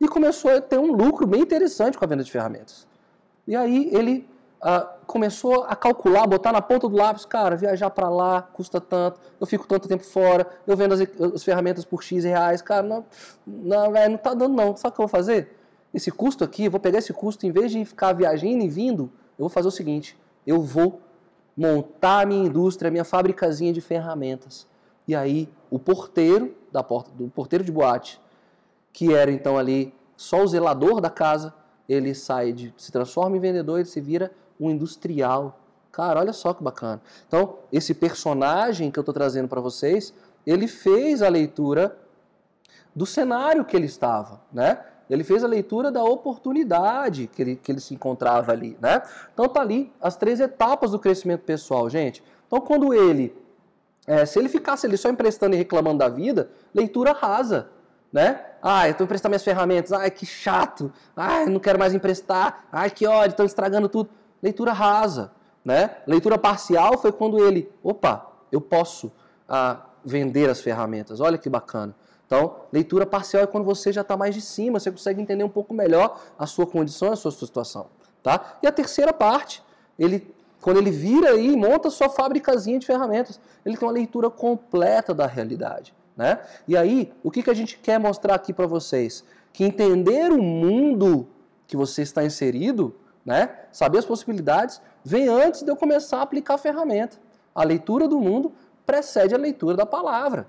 E 0.00 0.08
começou 0.08 0.50
a 0.50 0.60
ter 0.60 0.76
um 0.76 0.92
lucro 0.92 1.26
bem 1.26 1.40
interessante 1.40 1.96
com 1.96 2.04
a 2.04 2.08
venda 2.08 2.24
de 2.24 2.30
ferramentas. 2.30 2.86
E 3.46 3.56
aí 3.56 3.88
ele 3.94 4.28
ah, 4.60 4.96
começou 5.06 5.64
a 5.64 5.76
calcular, 5.76 6.26
botar 6.26 6.52
na 6.52 6.60
ponta 6.60 6.88
do 6.88 6.96
lápis, 6.96 7.24
cara, 7.24 7.56
viajar 7.56 7.90
para 7.90 8.08
lá 8.08 8.42
custa 8.42 8.80
tanto, 8.80 9.20
eu 9.40 9.46
fico 9.46 9.66
tanto 9.68 9.86
tempo 9.86 10.04
fora, 10.04 10.46
eu 10.66 10.76
vendo 10.76 10.94
as, 10.94 11.00
as 11.34 11.44
ferramentas 11.44 11.84
por 11.84 12.02
X 12.02 12.24
reais, 12.24 12.60
cara, 12.60 12.82
não, 12.82 13.06
não, 13.46 13.92
véio, 13.92 14.10
não 14.10 14.18
tá 14.18 14.34
dando 14.34 14.54
não. 14.54 14.76
Sabe 14.76 14.92
o 14.92 14.96
que 14.96 15.00
eu 15.00 15.06
vou 15.06 15.08
fazer? 15.08 15.56
Esse 15.94 16.10
custo 16.10 16.42
aqui, 16.42 16.68
vou 16.68 16.80
pegar 16.80 16.98
esse 16.98 17.12
custo, 17.12 17.46
em 17.46 17.52
vez 17.52 17.70
de 17.70 17.84
ficar 17.84 18.12
viajando 18.12 18.64
e 18.64 18.68
vindo, 18.68 19.04
eu 19.38 19.44
vou 19.44 19.48
fazer 19.48 19.68
o 19.68 19.70
seguinte: 19.72 20.18
eu 20.46 20.60
vou 20.60 21.00
montar 21.56 22.22
a 22.22 22.26
minha 22.26 22.46
indústria, 22.46 22.88
a 22.88 22.90
minha 22.90 23.04
fabricazinha 23.04 23.72
de 23.72 23.80
ferramentas. 23.80 24.67
E 25.08 25.16
aí 25.16 25.48
o 25.70 25.78
porteiro 25.78 26.54
da 26.70 26.84
porta, 26.84 27.10
do 27.10 27.28
porteiro 27.28 27.64
de 27.64 27.72
boate 27.72 28.20
que 28.92 29.14
era 29.14 29.30
então 29.30 29.56
ali 29.56 29.94
só 30.16 30.42
o 30.42 30.46
zelador 30.48 31.00
da 31.00 31.08
casa, 31.08 31.54
ele 31.88 32.14
sai 32.14 32.52
de 32.52 32.74
se 32.76 32.90
transforma 32.90 33.36
em 33.36 33.40
vendedor, 33.40 33.78
ele 33.78 33.88
se 33.88 34.00
vira 34.00 34.32
um 34.58 34.70
industrial. 34.70 35.60
Cara, 35.92 36.18
olha 36.18 36.32
só 36.32 36.52
que 36.52 36.62
bacana. 36.62 37.00
Então, 37.26 37.58
esse 37.72 37.94
personagem 37.94 38.90
que 38.90 38.98
eu 38.98 39.02
estou 39.02 39.14
trazendo 39.14 39.48
para 39.48 39.60
vocês, 39.60 40.12
ele 40.44 40.66
fez 40.66 41.22
a 41.22 41.28
leitura 41.28 41.96
do 42.94 43.06
cenário 43.06 43.64
que 43.64 43.76
ele 43.76 43.86
estava, 43.86 44.40
né? 44.52 44.84
Ele 45.08 45.22
fez 45.22 45.42
a 45.42 45.46
leitura 45.46 45.90
da 45.90 46.02
oportunidade 46.02 47.28
que 47.28 47.40
ele, 47.40 47.56
que 47.56 47.70
ele 47.70 47.80
se 47.80 47.94
encontrava 47.94 48.50
ali, 48.50 48.76
né? 48.80 49.00
Então 49.32 49.48
tá 49.48 49.60
ali 49.60 49.92
as 50.00 50.16
três 50.16 50.40
etapas 50.40 50.90
do 50.90 50.98
crescimento 50.98 51.42
pessoal, 51.42 51.88
gente. 51.88 52.22
Então 52.46 52.60
quando 52.60 52.92
ele, 52.92 53.34
é, 54.08 54.24
se 54.24 54.38
ele 54.38 54.48
ficasse 54.48 54.86
ali 54.86 54.96
só 54.96 55.10
emprestando 55.10 55.54
e 55.54 55.58
reclamando 55.58 55.98
da 55.98 56.08
vida, 56.08 56.50
leitura 56.74 57.12
rasa, 57.12 57.68
né? 58.10 58.42
Ah, 58.62 58.88
eu 58.88 58.92
estou 58.92 59.04
emprestando 59.04 59.32
minhas 59.32 59.44
ferramentas, 59.44 59.92
ai 59.92 60.10
que 60.10 60.24
chato, 60.24 60.90
ai 61.14 61.44
não 61.44 61.60
quero 61.60 61.78
mais 61.78 61.92
emprestar, 61.92 62.64
ai 62.72 62.90
que 62.90 63.06
ódio, 63.06 63.32
estão 63.32 63.44
estragando 63.44 63.86
tudo. 63.86 64.08
Leitura 64.42 64.72
rasa, 64.72 65.30
né? 65.62 65.96
Leitura 66.06 66.38
parcial 66.38 66.96
foi 66.96 67.12
quando 67.12 67.38
ele, 67.38 67.70
opa, 67.82 68.26
eu 68.50 68.62
posso 68.62 69.12
ah, 69.46 69.82
vender 70.02 70.48
as 70.48 70.62
ferramentas, 70.62 71.20
olha 71.20 71.36
que 71.36 71.50
bacana. 71.50 71.94
Então, 72.26 72.56
leitura 72.72 73.04
parcial 73.04 73.42
é 73.42 73.46
quando 73.46 73.64
você 73.64 73.92
já 73.92 74.00
está 74.00 74.16
mais 74.16 74.34
de 74.34 74.40
cima, 74.40 74.80
você 74.80 74.90
consegue 74.90 75.20
entender 75.20 75.44
um 75.44 75.50
pouco 75.50 75.74
melhor 75.74 76.18
a 76.38 76.46
sua 76.46 76.66
condição, 76.66 77.12
a 77.12 77.16
sua 77.16 77.30
situação. 77.30 77.88
Tá? 78.22 78.56
E 78.62 78.66
a 78.66 78.72
terceira 78.72 79.12
parte, 79.12 79.62
ele, 79.98 80.34
quando 80.60 80.78
ele 80.78 80.90
vira 80.90 81.30
aí 81.30 81.52
e 81.52 81.56
monta 81.56 81.90
sua 81.90 82.08
fabricazinha 82.08 82.78
de 82.78 82.86
ferramentas, 82.86 83.40
ele 83.64 83.76
tem 83.76 83.86
uma 83.86 83.94
leitura 83.94 84.28
completa 84.28 85.14
da 85.14 85.26
realidade. 85.26 85.94
Né? 86.16 86.40
E 86.66 86.76
aí, 86.76 87.12
o 87.22 87.30
que, 87.30 87.42
que 87.42 87.50
a 87.50 87.54
gente 87.54 87.78
quer 87.78 87.98
mostrar 88.00 88.34
aqui 88.34 88.52
para 88.52 88.66
vocês? 88.66 89.24
Que 89.52 89.64
entender 89.64 90.32
o 90.32 90.42
mundo 90.42 91.28
que 91.66 91.76
você 91.76 92.02
está 92.02 92.24
inserido, 92.24 92.94
né? 93.24 93.50
saber 93.70 93.98
as 93.98 94.04
possibilidades, 94.04 94.80
vem 95.04 95.28
antes 95.28 95.62
de 95.62 95.70
eu 95.70 95.76
começar 95.76 96.18
a 96.18 96.22
aplicar 96.22 96.54
a 96.54 96.58
ferramenta. 96.58 97.18
A 97.54 97.62
leitura 97.62 98.08
do 98.08 98.18
mundo 98.18 98.52
precede 98.84 99.34
a 99.34 99.38
leitura 99.38 99.76
da 99.76 99.86
palavra. 99.86 100.48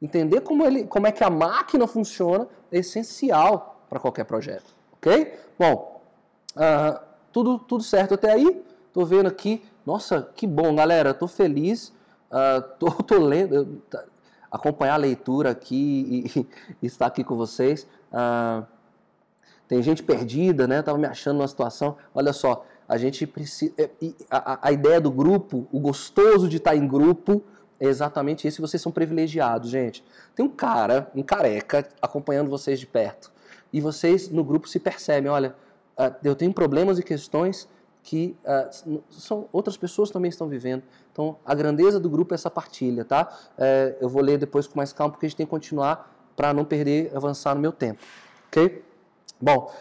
Entender 0.00 0.40
como, 0.40 0.64
ele, 0.64 0.84
como 0.84 1.06
é 1.06 1.12
que 1.12 1.22
a 1.22 1.30
máquina 1.30 1.86
funciona 1.86 2.48
é 2.72 2.78
essencial 2.78 3.84
para 3.88 4.00
qualquer 4.00 4.24
projeto. 4.24 4.74
Ok? 4.92 5.34
Bom, 5.58 6.00
uh, 6.56 6.98
tudo, 7.32 7.58
tudo 7.58 7.82
certo 7.82 8.14
até 8.14 8.32
aí. 8.32 8.64
Estou 8.94 9.04
vendo 9.04 9.26
aqui. 9.26 9.60
Nossa, 9.84 10.22
que 10.36 10.46
bom, 10.46 10.72
galera. 10.72 11.10
Estou 11.10 11.26
feliz. 11.26 11.92
Uh, 12.30 12.62
tô, 12.78 12.92
tô 13.02 13.18
lendo. 13.18 13.82
Tá, 13.90 14.04
acompanhar 14.48 14.94
a 14.94 14.98
leitura 14.98 15.50
aqui 15.50 16.30
e, 16.32 16.46
e 16.80 16.86
estar 16.86 17.06
aqui 17.06 17.24
com 17.24 17.34
vocês. 17.34 17.88
Uh, 18.12 18.64
tem 19.66 19.82
gente 19.82 20.00
perdida, 20.00 20.68
né? 20.68 20.80
Tava 20.80 20.96
me 20.96 21.08
achando 21.08 21.38
numa 21.38 21.48
situação. 21.48 21.96
Olha 22.14 22.32
só, 22.32 22.64
a 22.88 22.96
gente 22.96 23.26
precisa. 23.26 23.74
É, 23.76 23.90
a, 24.30 24.68
a, 24.68 24.70
ideia 24.70 25.00
do 25.00 25.10
grupo, 25.10 25.66
o 25.72 25.80
gostoso 25.80 26.48
de 26.48 26.58
estar 26.58 26.76
em 26.76 26.86
grupo, 26.86 27.42
é 27.80 27.86
exatamente 27.86 28.46
isso. 28.46 28.62
Vocês 28.62 28.80
são 28.80 28.92
privilegiados, 28.92 29.70
gente. 29.70 30.04
Tem 30.36 30.46
um 30.46 30.50
cara, 30.50 31.10
um 31.16 31.22
careca, 31.24 31.84
acompanhando 32.00 32.48
vocês 32.48 32.78
de 32.78 32.86
perto. 32.86 33.32
E 33.72 33.80
vocês 33.80 34.30
no 34.30 34.44
grupo 34.44 34.68
se 34.68 34.78
percebem: 34.78 35.32
olha, 35.32 35.56
uh, 35.98 36.14
eu 36.22 36.36
tenho 36.36 36.52
problemas 36.52 36.96
e 37.00 37.02
questões 37.02 37.68
que 38.04 38.36
uh, 38.44 39.02
são, 39.10 39.48
outras 39.52 39.76
pessoas 39.76 40.10
também 40.10 40.28
estão 40.28 40.46
vivendo. 40.46 40.84
Então, 41.12 41.36
a 41.44 41.54
grandeza 41.54 41.98
do 41.98 42.08
grupo 42.08 42.34
é 42.34 42.36
essa 42.36 42.48
partilha, 42.50 43.04
tá? 43.04 43.36
É, 43.58 43.96
eu 44.00 44.08
vou 44.08 44.22
ler 44.22 44.38
depois 44.38 44.68
com 44.68 44.78
mais 44.78 44.92
calma, 44.92 45.10
porque 45.10 45.26
a 45.26 45.28
gente 45.28 45.36
tem 45.36 45.46
que 45.46 45.50
continuar 45.50 46.14
para 46.36 46.54
não 46.54 46.64
perder, 46.64 47.10
avançar 47.16 47.54
no 47.56 47.60
meu 47.60 47.72
tempo. 47.72 48.00
Ok? 48.48 48.84
Bom, 49.40 49.72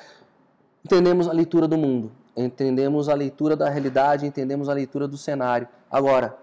entendemos 0.83 1.27
a 1.27 1.33
leitura 1.33 1.67
do 1.67 1.77
mundo, 1.77 2.11
entendemos 2.35 3.09
a 3.09 3.13
leitura 3.13 3.55
da 3.55 3.69
realidade, 3.69 4.25
entendemos 4.25 4.69
a 4.69 4.73
leitura 4.73 5.07
do 5.07 5.17
cenário. 5.17 5.67
Agora, 5.91 6.37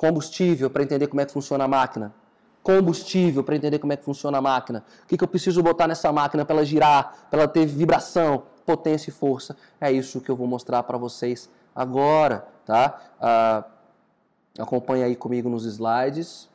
Combustível 0.00 0.70
para 0.70 0.82
entender 0.82 1.08
como 1.08 1.20
é 1.20 1.26
que 1.26 1.32
funciona 1.32 1.64
a 1.64 1.68
máquina. 1.68 2.14
Combustível 2.62 3.44
para 3.44 3.54
entender 3.54 3.78
como 3.78 3.92
é 3.92 3.96
que 3.98 4.02
funciona 4.02 4.38
a 4.38 4.40
máquina. 4.40 4.82
O 5.04 5.06
que, 5.06 5.14
que 5.14 5.22
eu 5.22 5.28
preciso 5.28 5.62
botar 5.62 5.86
nessa 5.86 6.10
máquina 6.10 6.42
para 6.42 6.56
ela 6.56 6.64
girar, 6.64 7.28
para 7.30 7.40
ela 7.40 7.48
ter 7.48 7.66
vibração, 7.66 8.44
potência 8.70 9.10
e 9.10 9.12
força. 9.12 9.56
É 9.80 9.90
isso 9.90 10.20
que 10.20 10.30
eu 10.30 10.36
vou 10.36 10.46
mostrar 10.46 10.84
para 10.84 10.96
vocês 10.96 11.50
agora, 11.74 12.46
tá? 12.64 13.00
Ah, 13.20 13.64
acompanha 14.56 15.06
aí 15.06 15.16
comigo 15.16 15.48
nos 15.48 15.64
slides. 15.64 16.48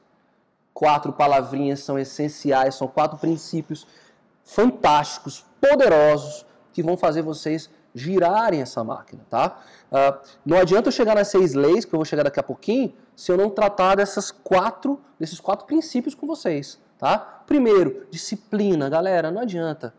Quatro 0.73 1.12
palavrinhas 1.12 1.82
são 1.82 1.99
essenciais, 1.99 2.75
são 2.75 2.88
quatro 2.88 3.17
princípios 3.17 3.86
fantásticos, 4.43 5.45
poderosos, 5.60 6.45
que 6.71 6.82
vão 6.84 6.95
fazer 6.95 7.21
vocês 7.21 7.69
girarem 7.93 8.62
essa 8.62 8.84
máquina, 8.84 9.25
tá? 9.30 9.58
Uh, 9.89 10.19
não 10.45 10.58
adianta 10.58 10.89
eu 10.89 10.91
chegar 10.91 11.15
nas 11.15 11.30
seis 11.30 11.54
leis, 11.54 11.86
que 11.86 11.95
eu 11.95 11.97
vou 11.97 12.06
chegar 12.06 12.23
daqui 12.23 12.39
a 12.39 12.43
pouquinho, 12.43 12.93
se 13.15 13.32
eu 13.32 13.38
não 13.38 13.49
tratar 13.49 13.95
dessas 13.95 14.32
quatro, 14.32 14.99
desses 15.17 15.39
quatro 15.39 15.65
princípios 15.65 16.13
com 16.13 16.28
vocês, 16.28 16.78
tá? 16.99 17.17
Primeiro, 17.47 18.06
disciplina, 18.12 18.89
galera, 18.89 19.32
não 19.32 19.41
adianta. 19.41 19.93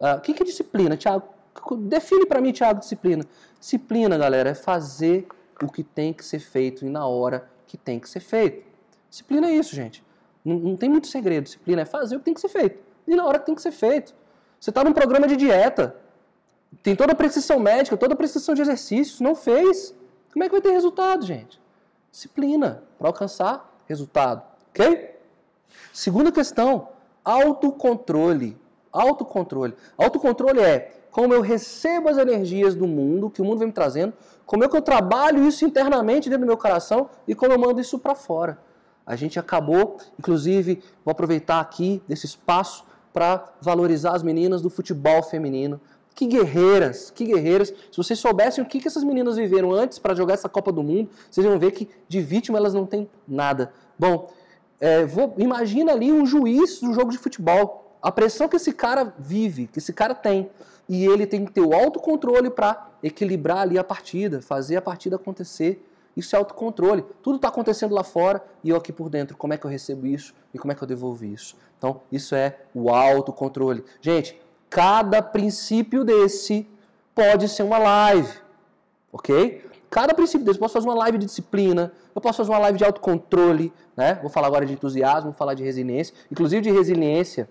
Uh, 0.00 0.16
o 0.16 0.20
que 0.20 0.40
é 0.40 0.46
disciplina, 0.46 0.96
Tiago? 0.96 1.24
Define 1.80 2.26
para 2.26 2.40
mim, 2.40 2.52
Tiago, 2.52 2.80
disciplina. 2.80 3.24
Disciplina, 3.58 4.16
galera, 4.16 4.50
é 4.50 4.54
fazer 4.54 5.26
o 5.62 5.70
que 5.70 5.82
tem 5.82 6.12
que 6.12 6.24
ser 6.24 6.40
feito 6.40 6.84
e 6.84 6.88
na 6.88 7.06
hora 7.06 7.48
que 7.66 7.76
tem 7.76 7.98
que 7.98 8.08
ser 8.08 8.20
feito. 8.20 8.66
Disciplina 9.08 9.48
é 9.48 9.52
isso, 9.52 9.74
gente. 9.74 10.04
Não, 10.44 10.56
não 10.58 10.76
tem 10.76 10.88
muito 10.88 11.06
segredo. 11.06 11.44
Disciplina 11.44 11.82
é 11.82 11.84
fazer 11.84 12.16
o 12.16 12.18
que 12.18 12.24
tem 12.24 12.34
que 12.34 12.40
ser 12.40 12.48
feito 12.48 12.90
e 13.06 13.16
na 13.16 13.26
hora 13.26 13.38
que 13.38 13.46
tem 13.46 13.54
que 13.54 13.62
ser 13.62 13.72
feito. 13.72 14.14
Você 14.58 14.70
está 14.70 14.84
num 14.84 14.92
programa 14.92 15.26
de 15.26 15.36
dieta, 15.36 15.96
tem 16.82 16.94
toda 16.94 17.12
a 17.12 17.14
prescrição 17.14 17.58
médica, 17.58 17.96
toda 17.96 18.14
a 18.14 18.16
prescrição 18.16 18.54
de 18.54 18.62
exercícios, 18.62 19.20
não 19.20 19.34
fez. 19.34 19.94
Como 20.32 20.44
é 20.44 20.48
que 20.48 20.52
vai 20.52 20.60
ter 20.60 20.70
resultado, 20.70 21.24
gente? 21.24 21.60
Disciplina 22.10 22.84
para 22.98 23.08
alcançar 23.08 23.82
resultado, 23.88 24.42
ok? 24.68 25.18
Segunda 25.92 26.30
questão, 26.30 26.88
autocontrole. 27.24 28.56
Autocontrole. 28.92 29.74
Autocontrole 29.96 30.60
é 30.60 30.99
como 31.10 31.34
eu 31.34 31.40
recebo 31.40 32.08
as 32.08 32.18
energias 32.18 32.74
do 32.74 32.86
mundo, 32.86 33.30
que 33.30 33.42
o 33.42 33.44
mundo 33.44 33.58
vem 33.58 33.68
me 33.68 33.74
trazendo, 33.74 34.12
como 34.46 34.64
é 34.64 34.68
que 34.68 34.76
eu 34.76 34.82
trabalho 34.82 35.46
isso 35.46 35.64
internamente 35.64 36.28
dentro 36.28 36.44
do 36.44 36.48
meu 36.48 36.56
coração 36.56 37.08
e 37.26 37.34
como 37.34 37.52
eu 37.52 37.58
mando 37.58 37.80
isso 37.80 37.98
para 37.98 38.14
fora. 38.14 38.58
A 39.06 39.16
gente 39.16 39.38
acabou, 39.38 39.98
inclusive, 40.18 40.82
vou 41.04 41.12
aproveitar 41.12 41.60
aqui 41.60 42.02
desse 42.06 42.26
espaço 42.26 42.84
para 43.12 43.52
valorizar 43.60 44.14
as 44.14 44.22
meninas 44.22 44.62
do 44.62 44.70
futebol 44.70 45.22
feminino. 45.22 45.80
Que 46.14 46.26
guerreiras, 46.26 47.10
que 47.10 47.24
guerreiras. 47.24 47.68
Se 47.90 47.96
vocês 47.96 48.18
soubessem 48.18 48.62
o 48.62 48.66
que, 48.66 48.78
que 48.78 48.88
essas 48.88 49.02
meninas 49.02 49.36
viveram 49.36 49.72
antes 49.72 49.98
para 49.98 50.14
jogar 50.14 50.34
essa 50.34 50.48
Copa 50.48 50.70
do 50.70 50.82
Mundo, 50.82 51.08
vocês 51.30 51.46
vão 51.46 51.58
ver 51.58 51.72
que 51.72 51.88
de 52.08 52.20
vítima 52.20 52.58
elas 52.58 52.74
não 52.74 52.84
têm 52.84 53.08
nada. 53.26 53.72
Bom, 53.98 54.30
é, 54.78 55.04
vou, 55.04 55.34
imagina 55.38 55.92
ali 55.92 56.12
um 56.12 56.24
juiz 56.24 56.80
do 56.80 56.92
jogo 56.92 57.10
de 57.10 57.18
futebol. 57.18 57.89
A 58.02 58.10
pressão 58.10 58.48
que 58.48 58.56
esse 58.56 58.72
cara 58.72 59.12
vive, 59.18 59.66
que 59.66 59.78
esse 59.78 59.92
cara 59.92 60.14
tem. 60.14 60.50
E 60.88 61.06
ele 61.06 61.26
tem 61.26 61.44
que 61.44 61.52
ter 61.52 61.60
o 61.60 61.72
autocontrole 61.74 62.50
para 62.50 62.88
equilibrar 63.02 63.58
ali 63.58 63.78
a 63.78 63.84
partida, 63.84 64.40
fazer 64.40 64.76
a 64.76 64.82
partida 64.82 65.16
acontecer. 65.16 65.86
Isso 66.16 66.34
é 66.34 66.38
autocontrole. 66.38 67.04
Tudo 67.22 67.36
está 67.36 67.48
acontecendo 67.48 67.94
lá 67.94 68.02
fora 68.02 68.42
e 68.64 68.70
eu 68.70 68.76
aqui 68.76 68.92
por 68.92 69.08
dentro. 69.08 69.36
Como 69.36 69.52
é 69.52 69.56
que 69.56 69.64
eu 69.64 69.70
recebo 69.70 70.06
isso 70.06 70.34
e 70.52 70.58
como 70.58 70.72
é 70.72 70.74
que 70.74 70.82
eu 70.82 70.88
devolvo 70.88 71.24
isso? 71.24 71.56
Então, 71.78 72.00
isso 72.10 72.34
é 72.34 72.58
o 72.74 72.90
autocontrole. 72.90 73.84
Gente, 74.00 74.36
Cada 74.70 75.20
princípio 75.20 76.04
desse 76.04 76.64
pode 77.12 77.48
ser 77.48 77.64
uma 77.64 77.76
live, 77.76 78.32
ok? 79.12 79.64
Cada 79.90 80.14
princípio 80.14 80.46
desse, 80.46 80.58
eu 80.58 80.60
posso 80.60 80.74
fazer 80.74 80.86
uma 80.86 80.94
live 80.94 81.18
de 81.18 81.26
disciplina, 81.26 81.92
eu 82.14 82.20
posso 82.20 82.36
fazer 82.36 82.50
uma 82.52 82.60
live 82.60 82.78
de 82.78 82.84
autocontrole, 82.84 83.72
né? 83.96 84.20
Vou 84.22 84.30
falar 84.30 84.46
agora 84.46 84.64
de 84.64 84.72
entusiasmo, 84.72 85.32
vou 85.32 85.36
falar 85.36 85.54
de 85.54 85.64
resiliência, 85.64 86.14
inclusive 86.30 86.62
de 86.62 86.70
resiliência. 86.70 87.48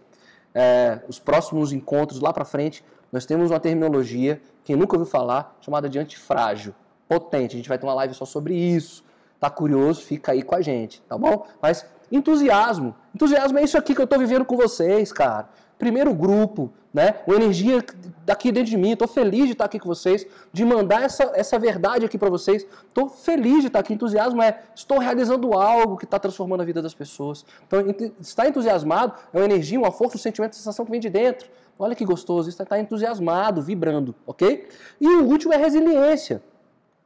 É, 0.54 1.00
os 1.08 1.20
próximos 1.20 1.72
encontros 1.72 2.20
lá 2.20 2.34
para 2.34 2.45
frente, 2.45 2.84
nós 3.12 3.26
temos 3.26 3.52
uma 3.52 3.60
terminologia, 3.60 4.41
quem 4.64 4.76
nunca 4.76 4.95
ouviu 4.95 5.10
falar, 5.10 5.58
chamada 5.62 5.89
de 5.89 6.00
antifrágil, 6.00 6.74
potente. 7.08 7.56
A 7.56 7.58
gente 7.58 7.70
vai 7.70 7.78
ter 7.78 7.86
uma 7.86 7.93
live 7.95 8.14
só 8.14 8.26
sobre 8.26 8.56
isso. 8.56 9.04
Tá 9.39 9.50
curioso? 9.50 10.02
Fica 10.02 10.34
aí 10.34 10.43
com 10.43 10.54
a 10.54 10.62
gente, 10.62 11.02
tá 11.04 11.18
bom? 11.18 11.45
Mas 11.62 11.86
entusiasmo, 12.12 12.93
entusiasmo 13.16 13.58
é 13.58 13.64
isso 13.64 13.78
aqui 13.78 13.95
que 13.95 14.02
eu 14.02 14.08
tô 14.08 14.18
vivendo 14.20 14.43
com 14.43 14.58
vocês, 14.58 15.14
cara 15.14 15.47
primeiro 15.80 16.13
grupo, 16.13 16.71
né? 16.93 17.15
Uma 17.25 17.38
energia 17.38 17.84
daqui 18.25 18.51
dentro 18.51 18.69
de 18.69 18.77
mim. 18.77 18.91
Estou 18.91 19.07
feliz 19.07 19.45
de 19.45 19.53
estar 19.53 19.65
aqui 19.65 19.80
com 19.80 19.88
vocês, 19.88 20.27
de 20.51 20.65
mandar 20.65 21.01
essa, 21.03 21.32
essa 21.34 21.57
verdade 21.57 22.05
aqui 22.05 22.17
para 22.17 22.30
vocês. 22.30 22.67
Estou 22.88 23.07
feliz 23.07 23.61
de 23.61 23.67
estar 23.67 23.80
aqui. 23.80 23.93
Entusiasmo 23.93 24.41
é 24.43 24.61
estou 24.75 24.99
realizando 24.99 25.53
algo 25.53 25.97
que 25.97 26.03
está 26.03 26.19
transformando 26.19 26.61
a 26.61 26.65
vida 26.65 26.82
das 26.82 26.93
pessoas. 26.93 27.45
Então, 27.65 27.80
estar 28.19 28.47
entusiasmado 28.47 29.13
é 29.34 29.38
uma 29.38 29.45
energia, 29.45 29.80
uma 29.80 29.91
força, 29.91 30.17
um 30.17 30.19
sentimento, 30.19 30.51
uma 30.51 30.57
sensação 30.57 30.84
que 30.84 30.91
vem 30.91 30.99
de 30.99 31.09
dentro. 31.09 31.49
Olha 31.80 31.95
que 31.95 32.03
gostoso, 32.03 32.49
é 32.49 32.51
estar 32.51 32.77
entusiasmado, 32.77 33.61
vibrando, 33.61 34.13
ok? 34.27 34.67
E 34.99 35.07
o 35.07 35.25
último 35.25 35.53
é 35.53 35.57
resiliência. 35.57 36.43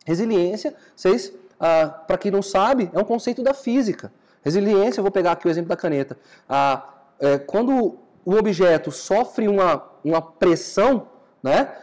Resiliência, 0.03 0.75
vocês, 0.95 1.31
ah, 1.59 1.87
para 1.87 2.17
quem 2.17 2.31
não 2.31 2.41
sabe, 2.41 2.89
é 2.91 2.99
um 2.99 3.03
conceito 3.03 3.43
da 3.43 3.53
física. 3.53 4.11
Resiliência, 4.41 4.99
eu 4.99 5.03
vou 5.03 5.11
pegar 5.11 5.33
aqui 5.33 5.47
o 5.47 5.49
exemplo 5.49 5.69
da 5.69 5.75
caneta. 5.75 6.17
Ah, 6.49 6.89
é, 7.19 7.37
quando 7.37 7.99
o 8.25 8.35
objeto 8.35 8.91
sofre 8.91 9.47
uma, 9.47 9.83
uma 10.03 10.21
pressão, 10.21 11.07
né? 11.41 11.75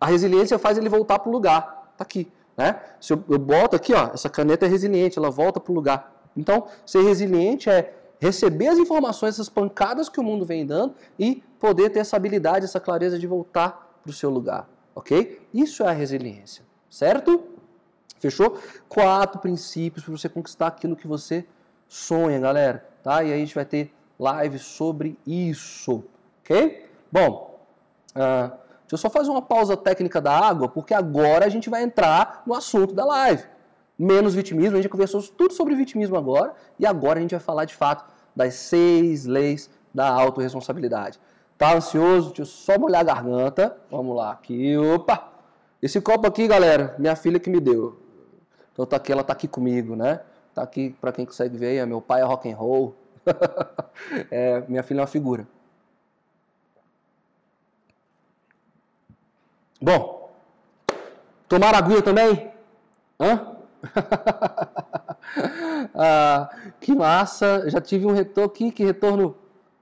A 0.00 0.06
resiliência 0.06 0.58
faz 0.58 0.78
ele 0.78 0.88
voltar 0.88 1.18
para 1.18 1.28
o 1.28 1.32
lugar. 1.32 1.92
Tá 1.96 2.04
aqui, 2.04 2.30
né? 2.56 2.80
Se 3.00 3.12
eu, 3.12 3.24
eu 3.28 3.38
boto 3.38 3.76
aqui, 3.76 3.92
ó, 3.94 4.10
essa 4.12 4.28
caneta 4.28 4.66
é 4.66 4.68
resiliente, 4.68 5.18
ela 5.18 5.30
volta 5.30 5.60
para 5.60 5.72
o 5.72 5.74
lugar. 5.74 6.12
Então, 6.36 6.66
ser 6.86 7.02
resiliente 7.02 7.68
é 7.68 7.94
receber 8.18 8.68
as 8.68 8.78
informações, 8.78 9.34
essas 9.34 9.48
pancadas 9.48 10.08
que 10.08 10.20
o 10.20 10.22
mundo 10.22 10.44
vem 10.44 10.64
dando 10.64 10.94
e 11.18 11.42
poder 11.58 11.90
ter 11.90 11.98
essa 11.98 12.16
habilidade, 12.16 12.64
essa 12.64 12.78
clareza 12.78 13.18
de 13.18 13.26
voltar 13.26 13.98
para 14.02 14.10
o 14.10 14.12
seu 14.12 14.30
lugar, 14.30 14.68
ok? 14.94 15.40
Isso 15.52 15.82
é 15.82 15.88
a 15.88 15.92
resiliência, 15.92 16.64
certo? 16.88 17.42
Fechou? 18.20 18.56
Quatro 18.88 19.40
princípios 19.40 20.04
para 20.04 20.16
você 20.16 20.28
conquistar 20.28 20.68
aquilo 20.68 20.94
que 20.94 21.08
você 21.08 21.44
sonha, 21.88 22.38
galera, 22.38 22.88
tá? 23.02 23.24
E 23.24 23.32
aí 23.32 23.34
a 23.34 23.38
gente 23.38 23.54
vai 23.54 23.64
ter 23.64 23.92
live 24.22 24.58
sobre 24.58 25.18
isso, 25.26 26.04
ok? 26.40 26.86
Bom, 27.10 27.58
uh, 28.14 28.48
deixa 28.80 28.92
eu 28.92 28.98
só 28.98 29.10
fazer 29.10 29.30
uma 29.30 29.42
pausa 29.42 29.76
técnica 29.76 30.20
da 30.20 30.32
água, 30.32 30.68
porque 30.68 30.94
agora 30.94 31.44
a 31.44 31.48
gente 31.48 31.68
vai 31.68 31.82
entrar 31.82 32.42
no 32.46 32.54
assunto 32.54 32.94
da 32.94 33.04
live. 33.04 33.44
Menos 33.98 34.34
vitimismo, 34.34 34.74
a 34.74 34.76
gente 34.76 34.84
já 34.84 34.88
conversou 34.88 35.20
tudo 35.22 35.52
sobre 35.52 35.74
vitimismo 35.74 36.16
agora, 36.16 36.54
e 36.78 36.86
agora 36.86 37.18
a 37.18 37.22
gente 37.22 37.32
vai 37.32 37.40
falar 37.40 37.64
de 37.64 37.74
fato 37.74 38.04
das 38.34 38.54
seis 38.54 39.26
leis 39.26 39.68
da 39.92 40.08
autorresponsabilidade. 40.08 41.18
Tá 41.58 41.74
ansioso? 41.74 42.28
Deixa 42.28 42.42
eu 42.42 42.46
só 42.46 42.78
molhar 42.78 43.00
a 43.00 43.04
garganta. 43.04 43.76
Vamos 43.90 44.16
lá, 44.16 44.32
aqui, 44.32 44.76
opa! 44.76 45.32
Esse 45.82 46.00
copo 46.00 46.28
aqui, 46.28 46.46
galera, 46.46 46.94
minha 46.96 47.16
filha 47.16 47.40
que 47.40 47.50
me 47.50 47.58
deu. 47.58 48.00
Então 48.72 48.86
tá 48.86 48.96
aqui, 48.96 49.10
ela 49.10 49.24
tá 49.24 49.32
aqui 49.32 49.48
comigo, 49.48 49.96
né? 49.96 50.20
Tá 50.54 50.62
aqui 50.62 50.94
para 51.00 51.12
quem 51.12 51.26
consegue 51.26 51.56
ver, 51.56 51.76
é 51.76 51.86
meu 51.86 52.00
pai 52.00 52.20
é 52.20 52.24
rock 52.24 52.50
and 52.50 52.56
roll. 52.56 52.94
é, 54.30 54.62
minha 54.68 54.82
filha 54.82 55.00
é 55.00 55.02
uma 55.02 55.06
figura. 55.06 55.46
Bom, 59.80 60.30
tomar 61.48 61.74
aguinha 61.74 62.02
também? 62.02 62.52
Hã? 63.18 63.56
ah, 65.94 66.50
que 66.80 66.94
massa! 66.94 67.68
Já 67.68 67.80
tive 67.80 68.06
um 68.06 68.12
retorno 68.12 68.50
aqui, 68.50 68.70
que 68.70 68.84
retorno 68.84 69.36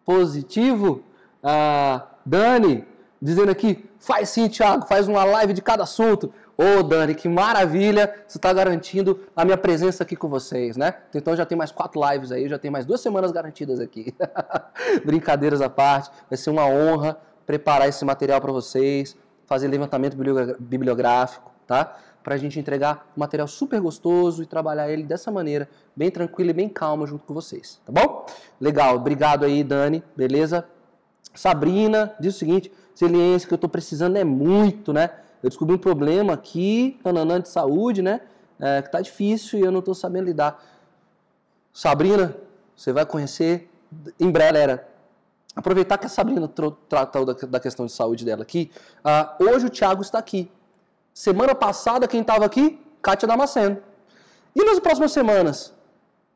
positivo. 0.05 1.03
Ah, 1.43 2.07
Dani, 2.25 2.87
dizendo 3.21 3.51
aqui, 3.51 3.89
faz 3.99 4.31
sim, 4.31 4.49
Thiago, 4.49 4.87
faz 4.87 5.07
uma 5.07 5.25
live 5.25 5.53
de 5.53 5.63
cada 5.63 5.83
assunto. 5.83 6.33
Ô, 6.61 6.81
oh, 6.81 6.83
Dani, 6.83 7.15
que 7.15 7.27
maravilha! 7.27 8.23
Você 8.29 8.37
está 8.37 8.53
garantindo 8.53 9.21
a 9.35 9.47
minha 9.47 9.57
presença 9.57 10.03
aqui 10.03 10.15
com 10.15 10.29
vocês, 10.29 10.77
né? 10.77 10.93
Então 11.15 11.35
já 11.35 11.47
tem 11.47 11.57
mais 11.57 11.73
quatro 11.73 11.99
lives 12.07 12.31
aí, 12.31 12.47
já 12.51 12.59
tem 12.59 12.71
mais 12.71 12.85
duas 12.85 13.01
semanas 13.01 13.33
garantidas 13.33 13.81
aqui. 13.81 14.15
Brincadeiras 15.03 15.63
à 15.63 15.71
parte, 15.71 16.11
vai 16.29 16.37
ser 16.37 16.51
uma 16.51 16.67
honra 16.67 17.19
preparar 17.47 17.89
esse 17.89 18.05
material 18.05 18.43
para 18.43 18.53
vocês, 18.53 19.17
fazer 19.47 19.69
levantamento 19.69 20.15
bibliográfico, 20.61 21.51
tá? 21.67 21.97
Para 22.23 22.35
a 22.35 22.37
gente 22.37 22.61
entregar 22.61 23.11
um 23.17 23.21
material 23.21 23.49
super 23.49 23.81
gostoso 23.81 24.43
e 24.43 24.47
trabalhar 24.47 24.91
ele 24.91 25.05
dessa 25.05 25.31
maneira, 25.31 25.67
bem 25.97 26.11
tranquilo 26.11 26.51
e 26.51 26.53
bem 26.53 26.69
calmo 26.69 27.07
junto 27.07 27.25
com 27.25 27.33
vocês, 27.33 27.81
tá 27.87 27.91
bom? 27.91 28.27
Legal, 28.61 28.97
obrigado 28.97 29.47
aí, 29.47 29.65
Dani, 29.65 30.05
beleza? 30.15 30.67
Sabrina 31.35 32.15
diz 32.21 32.37
o 32.37 32.39
seguinte: 32.39 32.71
resiliência 32.93 33.49
que 33.49 33.55
eu 33.55 33.57
estou 33.57 33.71
precisando 33.71 34.19
é 34.19 34.25
muito, 34.25 34.93
né? 34.93 35.09
Eu 35.43 35.49
descobri 35.49 35.75
um 35.75 35.79
problema 35.79 36.35
aqui, 36.35 36.99
tananã, 37.03 37.41
de 37.41 37.49
saúde, 37.49 38.03
né? 38.03 38.21
É, 38.59 38.83
que 38.83 38.91
tá 38.91 39.01
difícil 39.01 39.59
e 39.59 39.63
eu 39.63 39.73
não 39.73 39.79
estou 39.79 39.95
sabendo 39.95 40.27
lidar. 40.27 40.63
Sabrina, 41.73 42.37
você 42.77 42.93
vai 42.93 43.07
conhecer 43.07 43.71
em 44.19 44.31
breve, 44.31 44.53
galera. 44.53 44.89
Aproveitar 45.57 45.99
que 45.99 46.07
a 46.07 46.09
Sabrina 46.09 46.49
tratou 46.49 47.25
da, 47.25 47.33
da, 47.33 47.61
questão 47.61 47.87
de 47.87 47.93
saúde 47.93 48.25
dela 48.25 48.43
aqui. 48.43 48.71
Uh, 49.05 49.45
hoje 49.45 49.67
o 49.67 49.71
Thiago 49.71 50.03
está 50.03 50.19
aqui. 50.19 50.51
Semana 51.13 51.55
passada, 51.55 52.07
quem 52.07 52.21
estava 52.21 52.45
aqui? 52.45 52.81
Kátia 53.03 53.27
Damasceno. 53.27 53.79
E 54.55 54.65
nas 54.65 54.79
próximas 54.79 55.13
semanas? 55.13 55.75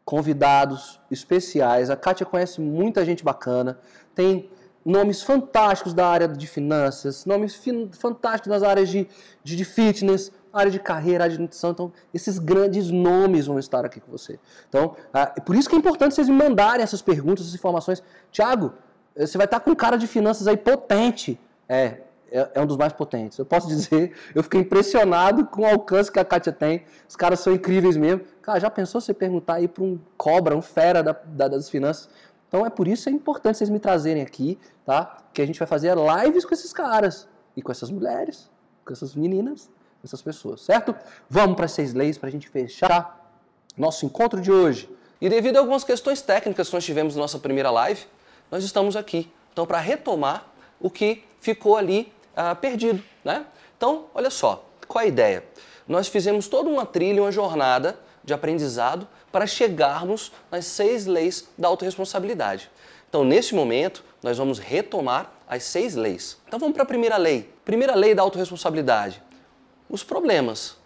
Convidados 0.05 1.01
especiais. 1.11 1.91
A 1.91 1.97
Kátia 1.97 2.27
conhece 2.27 2.61
muita 2.61 3.05
gente 3.05 3.23
bacana. 3.23 3.79
Tem 4.15 4.51
nomes 4.85 5.23
fantásticos 5.23 5.95
da 5.95 6.07
área 6.07 6.29
de 6.29 6.47
finanças, 6.47 7.25
nomes 7.25 7.59
fantásticos 7.93 8.51
das 8.51 8.63
áreas 8.63 8.89
de, 8.89 9.09
de, 9.43 9.57
de, 9.57 9.65
fitness, 9.65 10.31
área 10.53 10.71
de 10.71 10.79
carreira, 10.79 11.25
área 11.25 11.37
de 11.37 11.41
nutrição. 11.41 11.71
Então, 11.71 11.93
esses 12.13 12.39
grandes 12.39 12.91
nomes 12.91 13.47
vão 13.47 13.59
estar 13.59 13.85
aqui 13.85 14.01
com 14.01 14.13
você. 14.13 14.39
Então, 14.69 14.95
ah, 15.13 15.27
por 15.27 15.57
isso 15.57 15.69
que 15.69 15.75
é 15.75 15.79
importante 15.79 16.15
vocês 16.15 16.29
me 16.29 16.37
mandarem 16.37 16.83
essas 16.83 17.01
perguntas, 17.01 17.45
essas 17.45 17.55
informações. 17.55 18.03
Tiago, 18.31 18.75
eh, 19.17 19.27
você 19.27 19.39
vai 19.39 19.47
estar 19.47 19.61
com 19.61 19.71
um 19.71 19.75
cara 19.75 19.97
de 19.97 20.07
finanças 20.07 20.47
aí 20.47 20.57
potente. 20.57 21.41
É, 21.69 22.01
é, 22.31 22.51
é, 22.55 22.61
um 22.61 22.67
dos 22.67 22.77
mais 22.77 22.93
potentes. 22.93 23.39
Eu 23.39 23.47
posso 23.47 23.69
dizer, 23.69 24.13
eu 24.35 24.43
fiquei 24.43 24.61
impressionado 24.61 25.47
com 25.47 25.63
o 25.63 25.67
alcance 25.67 26.11
que 26.11 26.19
a 26.19 26.25
Kátia 26.25 26.53
tem. 26.53 26.85
Os 27.09 27.15
caras 27.15 27.41
são 27.41 27.53
incríveis 27.53 27.97
mesmo. 27.97 28.23
Cara, 28.43 28.59
já 28.59 28.69
pensou 28.69 29.01
você 29.01 29.15
perguntar 29.15 29.55
aí 29.55 29.69
para 29.69 29.85
um 29.85 29.99
cobra, 30.17 30.57
um 30.57 30.61
fera 30.61 31.03
da, 31.03 31.17
da, 31.25 31.49
das 31.49 31.71
finanças? 31.71 32.09
Então 32.55 32.65
é 32.65 32.71
por 32.71 32.87
isso 32.87 33.03
que 33.03 33.11
é 33.11 33.13
importante 33.13 33.59
vocês 33.59 33.69
me 33.69 33.81
trazerem 33.81 34.23
aqui, 34.23 34.57
tá? 34.87 35.19
Que 35.33 35.43
a 35.43 35.47
gente 35.47 35.59
vai 35.59 35.67
fazer 35.67 35.93
lives 35.97 36.45
com 36.45 36.55
esses 36.55 36.73
caras 36.73 37.27
e 37.57 37.61
com 37.61 37.73
essas 37.73 37.91
mulheres, 37.91 38.49
com 38.85 38.93
essas 38.93 39.17
meninas, 39.17 39.65
com 40.01 40.05
essas 40.07 40.23
pessoas, 40.23 40.61
certo? 40.61 40.95
Vamos 41.29 41.57
para 41.57 41.65
as 41.65 41.73
seis 41.73 41.93
leis 41.93 42.17
para 42.17 42.29
a 42.29 42.31
gente 42.31 42.49
fechar 42.49 43.29
nosso 43.77 44.07
encontro 44.07 44.41
de 44.41 44.53
hoje. 44.53 44.89
E 45.21 45.29
devido 45.29 45.57
a 45.57 45.59
algumas 45.59 45.83
questões 45.83 46.23
técnicas 46.23 46.69
que 46.69 46.75
nós 46.75 46.85
tivemos 46.85 47.17
na 47.17 47.23
nossa 47.23 47.41
primeira 47.41 47.73
live, 47.73 48.07
nós 48.53 48.63
estamos 48.63 48.95
aqui. 48.95 49.29
Então, 49.53 49.67
para 49.67 49.81
retomar 49.81 50.47
o 50.79 50.89
que 50.89 51.25
ficou 51.41 51.77
ali 51.77 52.13
ah, 52.37 52.55
perdido, 52.55 53.03
né? 53.25 53.47
Então, 53.77 54.05
olha 54.15 54.31
só, 54.31 54.65
qual 54.87 55.03
a 55.03 55.09
ideia? 55.09 55.43
Nós 55.89 56.07
fizemos 56.07 56.47
toda 56.47 56.71
uma 56.71 56.87
trilha, 56.87 57.21
uma 57.21 57.33
jornada 57.33 57.99
de 58.23 58.33
aprendizado 58.33 59.09
para 59.35 59.49
chegarmos 59.49 60.31
nas 60.49 60.65
seis 60.65 61.07
leis 61.07 61.49
da 61.59 61.67
autorresponsabilidade. 61.67 62.71
Então, 63.09 63.25
nesse 63.25 63.53
momento, 63.53 64.05
nós 64.23 64.39
vamos 64.39 64.61
retomar 64.61 65.33
as 65.49 65.65
seis 65.65 65.97
leis. 65.97 66.39
Então, 66.47 66.57
vamos 66.57 66.73
para 66.73 66.85
a 66.85 66.87
primeira 66.87 67.17
lei. 67.17 67.53
Primeira 67.65 67.97
lei 67.97 68.15
da 68.15 68.23
autorresponsabilidade. 68.23 69.21
Os 69.91 70.05
problemas 70.05 70.77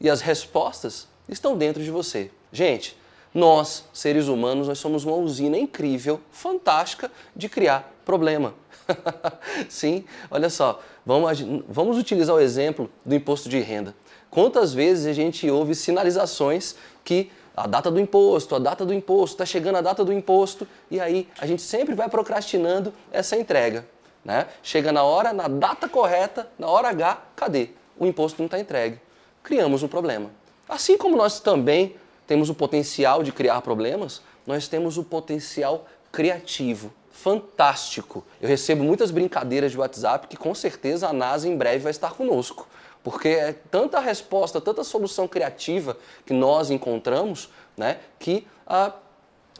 e 0.00 0.10
as 0.10 0.20
respostas 0.20 1.06
estão 1.28 1.56
dentro 1.56 1.80
de 1.80 1.92
você. 1.92 2.32
Gente, 2.50 2.98
nós, 3.32 3.84
seres 3.92 4.26
humanos, 4.26 4.66
nós 4.66 4.80
somos 4.80 5.04
uma 5.04 5.14
usina 5.14 5.56
incrível, 5.56 6.20
fantástica 6.32 7.08
de 7.36 7.48
criar 7.48 7.88
problema. 8.04 8.52
Sim, 9.70 10.04
olha 10.28 10.50
só, 10.50 10.82
vamos, 11.06 11.40
vamos 11.68 11.96
utilizar 11.96 12.34
o 12.34 12.40
exemplo 12.40 12.90
do 13.06 13.14
imposto 13.14 13.48
de 13.48 13.60
renda. 13.60 13.94
Quantas 14.28 14.74
vezes 14.74 15.06
a 15.06 15.12
gente 15.12 15.48
ouve 15.48 15.74
sinalizações 15.76 16.74
que 17.04 17.30
a 17.56 17.66
data 17.66 17.90
do 17.90 18.00
imposto, 18.00 18.54
a 18.54 18.58
data 18.58 18.84
do 18.84 18.94
imposto, 18.94 19.34
está 19.34 19.46
chegando 19.46 19.76
a 19.76 19.80
data 19.80 20.04
do 20.04 20.12
imposto 20.12 20.66
e 20.90 21.00
aí 21.00 21.28
a 21.38 21.46
gente 21.46 21.62
sempre 21.62 21.94
vai 21.94 22.08
procrastinando 22.08 22.92
essa 23.10 23.36
entrega. 23.36 23.86
Né? 24.24 24.46
Chega 24.62 24.92
na 24.92 25.02
hora, 25.02 25.32
na 25.32 25.48
data 25.48 25.88
correta, 25.88 26.48
na 26.58 26.68
hora 26.68 26.88
H, 26.88 27.22
cadê? 27.36 27.70
O 27.98 28.06
imposto 28.06 28.40
não 28.40 28.46
está 28.46 28.58
entregue. 28.58 28.98
Criamos 29.42 29.82
um 29.82 29.88
problema. 29.88 30.30
Assim 30.68 30.96
como 30.96 31.16
nós 31.16 31.40
também 31.40 31.96
temos 32.26 32.48
o 32.48 32.54
potencial 32.54 33.22
de 33.22 33.32
criar 33.32 33.60
problemas, 33.60 34.22
nós 34.46 34.68
temos 34.68 34.96
o 34.96 35.04
potencial 35.04 35.86
criativo, 36.10 36.92
fantástico. 37.10 38.24
Eu 38.40 38.48
recebo 38.48 38.82
muitas 38.82 39.10
brincadeiras 39.10 39.72
de 39.72 39.78
WhatsApp 39.78 40.28
que 40.28 40.36
com 40.36 40.54
certeza 40.54 41.08
a 41.08 41.12
NASA 41.12 41.48
em 41.48 41.56
breve 41.56 41.80
vai 41.80 41.90
estar 41.90 42.14
conosco. 42.14 42.66
Porque 43.02 43.28
é 43.28 43.52
tanta 43.52 43.98
resposta, 43.98 44.60
tanta 44.60 44.84
solução 44.84 45.26
criativa 45.26 45.96
que 46.24 46.32
nós 46.32 46.70
encontramos, 46.70 47.50
né, 47.76 47.98
que 48.18 48.46
ah, 48.66 48.92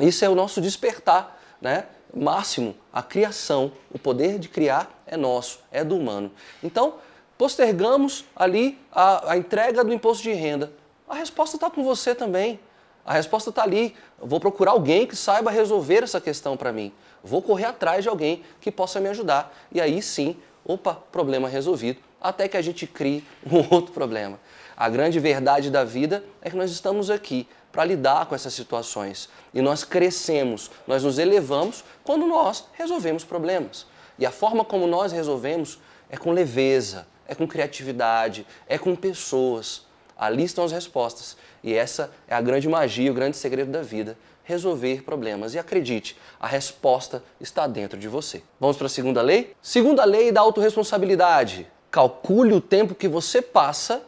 isso 0.00 0.24
é 0.24 0.28
o 0.28 0.34
nosso 0.34 0.60
despertar 0.60 1.40
né, 1.60 1.86
máximo. 2.14 2.76
A 2.92 3.02
criação, 3.02 3.72
o 3.90 3.98
poder 3.98 4.38
de 4.38 4.48
criar 4.48 5.02
é 5.06 5.16
nosso, 5.16 5.60
é 5.72 5.82
do 5.82 5.96
humano. 5.96 6.30
Então, 6.62 6.94
postergamos 7.36 8.24
ali 8.36 8.78
a, 8.92 9.32
a 9.32 9.36
entrega 9.36 9.82
do 9.82 9.92
imposto 9.92 10.22
de 10.22 10.32
renda. 10.32 10.72
A 11.08 11.14
resposta 11.14 11.56
está 11.56 11.68
com 11.68 11.82
você 11.82 12.14
também. 12.14 12.60
A 13.04 13.12
resposta 13.12 13.50
está 13.50 13.64
ali. 13.64 13.96
vou 14.18 14.38
procurar 14.38 14.72
alguém 14.72 15.06
que 15.06 15.16
saiba 15.16 15.50
resolver 15.50 16.04
essa 16.04 16.20
questão 16.20 16.56
para 16.56 16.72
mim. 16.72 16.92
Vou 17.24 17.42
correr 17.42 17.64
atrás 17.64 18.04
de 18.04 18.08
alguém 18.08 18.44
que 18.60 18.70
possa 18.70 19.00
me 19.00 19.08
ajudar. 19.08 19.52
E 19.72 19.80
aí 19.80 20.00
sim, 20.00 20.36
opa, 20.64 20.94
problema 21.10 21.48
resolvido 21.48 21.98
até 22.22 22.48
que 22.48 22.56
a 22.56 22.62
gente 22.62 22.86
crie 22.86 23.24
um 23.50 23.58
outro 23.74 23.92
problema. 23.92 24.38
A 24.76 24.88
grande 24.88 25.20
verdade 25.20 25.70
da 25.70 25.84
vida 25.84 26.24
é 26.40 26.50
que 26.50 26.56
nós 26.56 26.70
estamos 26.70 27.10
aqui 27.10 27.46
para 27.70 27.84
lidar 27.84 28.26
com 28.26 28.34
essas 28.34 28.52
situações. 28.52 29.28
E 29.52 29.62
nós 29.62 29.84
crescemos, 29.84 30.70
nós 30.86 31.02
nos 31.02 31.18
elevamos 31.18 31.84
quando 32.04 32.26
nós 32.26 32.64
resolvemos 32.74 33.24
problemas. 33.24 33.86
E 34.18 34.26
a 34.26 34.30
forma 34.30 34.64
como 34.64 34.86
nós 34.86 35.12
resolvemos 35.12 35.78
é 36.10 36.16
com 36.16 36.32
leveza, 36.32 37.06
é 37.26 37.34
com 37.34 37.46
criatividade, 37.46 38.46
é 38.68 38.76
com 38.76 38.94
pessoas. 38.94 39.86
Ali 40.16 40.44
estão 40.44 40.64
as 40.64 40.72
respostas. 40.72 41.36
E 41.64 41.74
essa 41.74 42.10
é 42.28 42.34
a 42.34 42.40
grande 42.40 42.68
magia, 42.68 43.10
o 43.10 43.14
grande 43.14 43.36
segredo 43.36 43.70
da 43.70 43.82
vida. 43.82 44.16
resolver 44.44 45.04
problemas. 45.04 45.54
E 45.54 45.58
acredite, 45.58 46.16
a 46.40 46.48
resposta 46.48 47.22
está 47.40 47.68
dentro 47.68 47.96
de 47.96 48.08
você. 48.08 48.42
Vamos 48.58 48.76
para 48.76 48.86
a 48.86 48.90
segunda 48.90 49.22
lei? 49.22 49.54
Segunda 49.62 50.04
lei 50.04 50.32
da 50.32 50.40
autorresponsabilidade. 50.40 51.70
Calcule 51.92 52.54
o 52.54 52.60
tempo 52.60 52.94
que 52.94 53.06
você 53.06 53.42
passa 53.42 54.02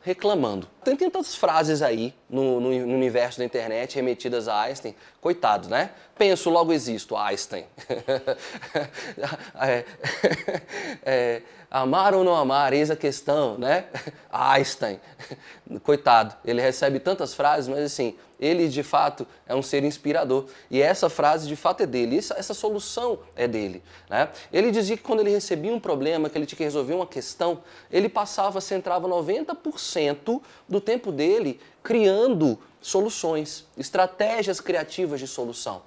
reclamando. 0.00 0.68
Tem 0.84 0.96
tantas 0.96 1.34
frases 1.34 1.82
aí 1.82 2.14
no, 2.28 2.60
no, 2.60 2.70
no, 2.86 2.94
universo 2.94 3.38
da 3.38 3.44
internet 3.44 3.96
remetidas 3.96 4.48
a 4.48 4.60
Einstein. 4.60 4.94
Coitado, 5.20 5.68
né? 5.68 5.90
Penso, 6.16 6.50
logo 6.50 6.72
existo, 6.72 7.16
Einstein. 7.16 7.64
é, 9.60 9.84
é, 11.02 11.42
amar 11.70 12.14
ou 12.14 12.22
não 12.22 12.36
amar, 12.36 12.72
eis 12.72 12.90
a 12.90 12.96
questão, 12.96 13.58
né? 13.58 13.86
Einstein. 14.30 15.00
Coitado, 15.82 16.36
ele 16.44 16.60
recebe 16.60 17.00
tantas 17.00 17.34
frases, 17.34 17.66
mas 17.66 17.80
assim, 17.80 18.16
ele 18.38 18.68
de 18.68 18.82
fato 18.82 19.26
é 19.46 19.54
um 19.54 19.62
ser 19.62 19.82
inspirador. 19.84 20.46
E 20.70 20.80
essa 20.80 21.08
frase 21.08 21.48
de 21.48 21.56
fato 21.56 21.82
é 21.82 21.86
dele, 21.86 22.18
essa, 22.18 22.34
essa 22.34 22.54
solução 22.54 23.18
é 23.34 23.48
dele. 23.48 23.82
Né? 24.08 24.28
Ele 24.52 24.70
dizia 24.70 24.96
que 24.96 25.02
quando 25.02 25.20
ele 25.20 25.30
recebia 25.30 25.72
um 25.72 25.80
problema, 25.80 26.28
que 26.28 26.36
ele 26.36 26.46
tinha 26.46 26.58
que 26.58 26.64
resolver 26.64 26.94
uma 26.94 27.06
questão, 27.06 27.62
ele 27.90 28.08
passava, 28.08 28.60
centrava 28.60 29.08
90% 29.08 30.40
do 30.74 30.80
tempo 30.80 31.12
dele 31.12 31.60
criando 31.82 32.58
soluções, 32.80 33.64
estratégias 33.78 34.60
criativas 34.60 35.20
de 35.20 35.28
solução. 35.28 35.82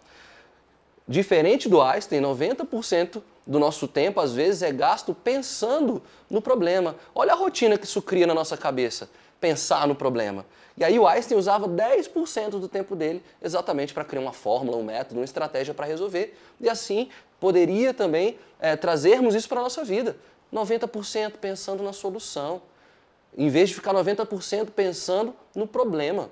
Diferente 1.06 1.68
do 1.68 1.82
Einstein, 1.82 2.22
90% 2.22 3.22
do 3.46 3.60
nosso 3.60 3.88
tempo, 3.88 4.20
às 4.20 4.34
vezes, 4.34 4.62
é 4.62 4.72
gasto 4.72 5.14
pensando 5.14 6.02
no 6.30 6.42
problema. 6.42 6.96
Olha 7.14 7.34
a 7.34 7.36
rotina 7.36 7.78
que 7.78 7.86
isso 7.86 8.02
cria 8.02 8.26
na 8.26 8.34
nossa 8.34 8.56
cabeça, 8.56 9.10
pensar 9.40 9.88
no 9.88 9.96
problema. 9.96 10.46
E 10.78 10.84
aí 10.84 10.98
o 10.98 11.08
Einstein 11.08 11.38
usava 11.38 11.68
10% 11.68 12.52
do 12.52 12.68
tempo 12.68 12.96
dele 12.96 13.22
exatamente 13.42 13.94
para 13.94 14.06
criar 14.06 14.22
uma 14.22 14.34
fórmula, 14.34 14.78
um 14.78 14.84
método, 14.84 15.20
uma 15.20 15.26
estratégia 15.26 15.74
para 15.74 15.86
resolver. 15.86 16.38
E 16.62 16.70
assim 16.70 17.10
poderia 17.40 17.94
também 17.94 18.38
é, 18.60 18.76
trazermos 18.76 19.36
isso 19.36 19.50
para 19.50 19.60
a 19.60 19.64
nossa 19.64 19.84
vida. 19.84 20.16
90% 20.54 21.34
pensando 21.42 21.84
na 21.84 21.94
solução, 21.94 22.62
em 23.38 23.50
vez 23.50 23.70
de 23.70 23.76
ficar 23.76 23.94
90% 23.94 24.72
pensando 24.72 25.34
no 25.56 25.68
problema. 25.68 26.30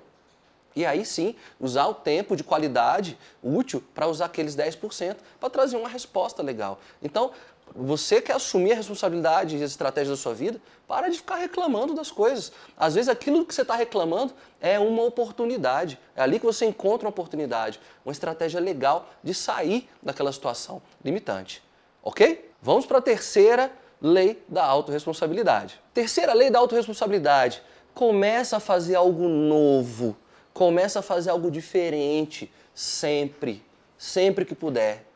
E 0.74 0.84
aí 0.84 1.06
sim, 1.06 1.34
usar 1.58 1.86
o 1.86 1.94
tempo 1.94 2.36
de 2.36 2.44
qualidade 2.44 3.16
útil 3.42 3.82
para 3.94 4.06
usar 4.06 4.26
aqueles 4.26 4.54
10% 4.54 5.16
para 5.40 5.48
trazer 5.48 5.76
uma 5.76 5.88
resposta 5.88 6.42
legal. 6.42 6.78
Então, 7.02 7.30
você 7.74 8.20
quer 8.20 8.34
assumir 8.34 8.72
a 8.72 8.76
responsabilidade 8.76 9.56
e 9.56 9.62
as 9.62 9.70
estratégias 9.70 10.16
da 10.18 10.22
sua 10.22 10.34
vida, 10.34 10.60
para 10.86 11.08
de 11.08 11.16
ficar 11.16 11.36
reclamando 11.36 11.94
das 11.94 12.10
coisas. 12.10 12.52
Às 12.76 12.94
vezes 12.94 13.08
aquilo 13.08 13.44
que 13.44 13.54
você 13.54 13.62
está 13.62 13.74
reclamando 13.74 14.34
é 14.60 14.78
uma 14.78 15.02
oportunidade. 15.02 15.98
É 16.14 16.22
ali 16.22 16.38
que 16.38 16.46
você 16.46 16.66
encontra 16.66 17.06
uma 17.06 17.10
oportunidade, 17.10 17.80
uma 18.04 18.12
estratégia 18.12 18.60
legal 18.60 19.08
de 19.22 19.34
sair 19.34 19.88
daquela 20.02 20.32
situação 20.32 20.80
limitante. 21.04 21.62
Ok? 22.02 22.50
Vamos 22.62 22.86
para 22.86 22.98
a 22.98 23.02
terceira 23.02 23.72
lei 24.00 24.42
da 24.48 24.64
autorresponsabilidade. 24.64 25.80
Terceira 25.92 26.32
lei 26.32 26.50
da 26.50 26.58
autorresponsabilidade. 26.58 27.62
Começa 27.94 28.58
a 28.58 28.60
fazer 28.60 28.94
algo 28.94 29.28
novo. 29.28 30.16
Começa 30.52 31.00
a 31.00 31.02
fazer 31.02 31.30
algo 31.30 31.50
diferente 31.50 32.52
sempre. 32.74 33.62
Sempre 33.98 34.44
que 34.44 34.54
puder. 34.54 35.06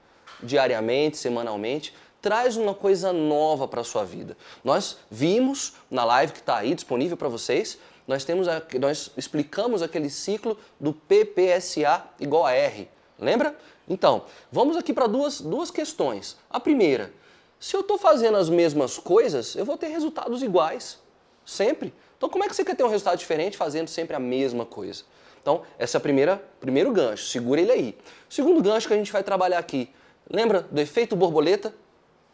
Diariamente, 0.42 1.18
semanalmente 1.18 1.94
traz 2.20 2.56
uma 2.56 2.74
coisa 2.74 3.12
nova 3.12 3.66
para 3.66 3.80
a 3.80 3.84
sua 3.84 4.04
vida. 4.04 4.36
Nós 4.62 4.98
vimos 5.10 5.74
na 5.90 6.04
live 6.04 6.32
que 6.32 6.40
está 6.40 6.58
aí 6.58 6.74
disponível 6.74 7.16
para 7.16 7.28
vocês, 7.28 7.78
nós, 8.06 8.24
temos 8.24 8.48
a, 8.48 8.62
nós 8.80 9.10
explicamos 9.16 9.82
aquele 9.82 10.10
ciclo 10.10 10.58
do 10.78 10.92
PPSA 10.92 12.04
igual 12.18 12.46
a 12.46 12.52
R. 12.52 12.88
Lembra? 13.18 13.56
Então, 13.88 14.24
vamos 14.50 14.76
aqui 14.76 14.92
para 14.92 15.06
duas, 15.06 15.40
duas 15.40 15.70
questões. 15.70 16.36
A 16.48 16.58
primeira, 16.58 17.12
se 17.60 17.76
eu 17.76 17.80
estou 17.80 17.98
fazendo 17.98 18.38
as 18.38 18.48
mesmas 18.48 18.98
coisas, 18.98 19.54
eu 19.54 19.66
vou 19.66 19.76
ter 19.76 19.88
resultados 19.88 20.42
iguais. 20.42 20.98
Sempre. 21.44 21.92
Então, 22.16 22.28
como 22.28 22.42
é 22.42 22.48
que 22.48 22.56
você 22.56 22.64
quer 22.64 22.74
ter 22.74 22.82
um 22.84 22.88
resultado 22.88 23.18
diferente 23.18 23.56
fazendo 23.56 23.88
sempre 23.88 24.16
a 24.16 24.18
mesma 24.18 24.64
coisa? 24.64 25.04
Então, 25.42 25.62
esse 25.78 25.94
é 25.94 25.98
o 25.98 26.00
primeiro 26.00 26.92
gancho. 26.92 27.26
Segura 27.26 27.60
ele 27.60 27.70
aí. 27.70 27.98
Segundo 28.30 28.62
gancho 28.62 28.88
que 28.88 28.94
a 28.94 28.96
gente 28.96 29.12
vai 29.12 29.22
trabalhar 29.22 29.58
aqui. 29.58 29.90
Lembra 30.28 30.62
do 30.70 30.80
efeito 30.80 31.14
borboleta? 31.14 31.74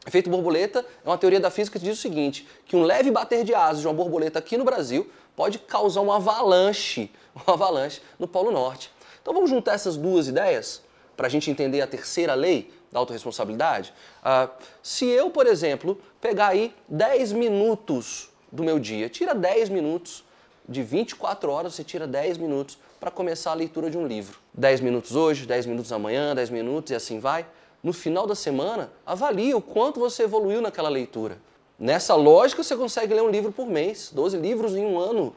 Efeito 0.06 0.30
borboleta 0.30 0.86
é 1.04 1.08
uma 1.08 1.18
teoria 1.18 1.40
da 1.40 1.50
física 1.50 1.78
que 1.78 1.84
diz 1.84 1.98
o 1.98 2.00
seguinte, 2.00 2.46
que 2.64 2.76
um 2.76 2.84
leve 2.84 3.10
bater 3.10 3.42
de 3.42 3.52
asas 3.52 3.80
de 3.80 3.88
uma 3.88 3.94
borboleta 3.94 4.38
aqui 4.38 4.56
no 4.56 4.64
Brasil 4.64 5.10
pode 5.34 5.58
causar 5.58 6.02
uma 6.02 6.16
avalanche, 6.16 7.10
uma 7.34 7.54
avalanche 7.54 8.00
no 8.16 8.28
Polo 8.28 8.52
Norte. 8.52 8.92
Então 9.20 9.34
vamos 9.34 9.50
juntar 9.50 9.74
essas 9.74 9.96
duas 9.96 10.28
ideias 10.28 10.82
para 11.16 11.26
a 11.26 11.30
gente 11.30 11.50
entender 11.50 11.80
a 11.80 11.86
terceira 11.86 12.34
lei 12.34 12.72
da 12.96 13.00
autorresponsabilidade? 13.00 13.92
Uh, 14.22 14.50
se 14.82 15.04
eu, 15.04 15.30
por 15.30 15.46
exemplo, 15.46 16.00
pegar 16.20 16.48
aí 16.48 16.74
10 16.88 17.32
minutos 17.32 18.30
do 18.50 18.64
meu 18.64 18.78
dia, 18.78 19.08
tira 19.08 19.34
10 19.34 19.68
minutos, 19.68 20.24
de 20.68 20.82
24 20.82 21.50
horas 21.50 21.74
você 21.74 21.84
tira 21.84 22.06
10 22.06 22.38
minutos 22.38 22.78
para 22.98 23.10
começar 23.10 23.52
a 23.52 23.54
leitura 23.54 23.90
de 23.90 23.98
um 23.98 24.06
livro. 24.06 24.38
10 24.54 24.80
minutos 24.80 25.14
hoje, 25.14 25.46
10 25.46 25.66
minutos 25.66 25.92
amanhã, 25.92 26.34
10 26.34 26.50
minutos 26.50 26.90
e 26.90 26.94
assim 26.94 27.20
vai 27.20 27.46
no 27.82 27.92
final 27.92 28.26
da 28.26 28.34
semana, 28.34 28.90
avalie 29.04 29.54
o 29.54 29.60
quanto 29.60 30.00
você 30.00 30.24
evoluiu 30.24 30.60
naquela 30.60 30.88
leitura. 30.88 31.38
Nessa 31.78 32.16
lógica, 32.16 32.64
você 32.64 32.74
consegue 32.74 33.14
ler 33.14 33.22
um 33.22 33.30
livro 33.30 33.52
por 33.52 33.66
mês, 33.66 34.10
12 34.12 34.38
livros 34.38 34.74
em 34.74 34.84
um 34.84 34.98
ano. 34.98 35.36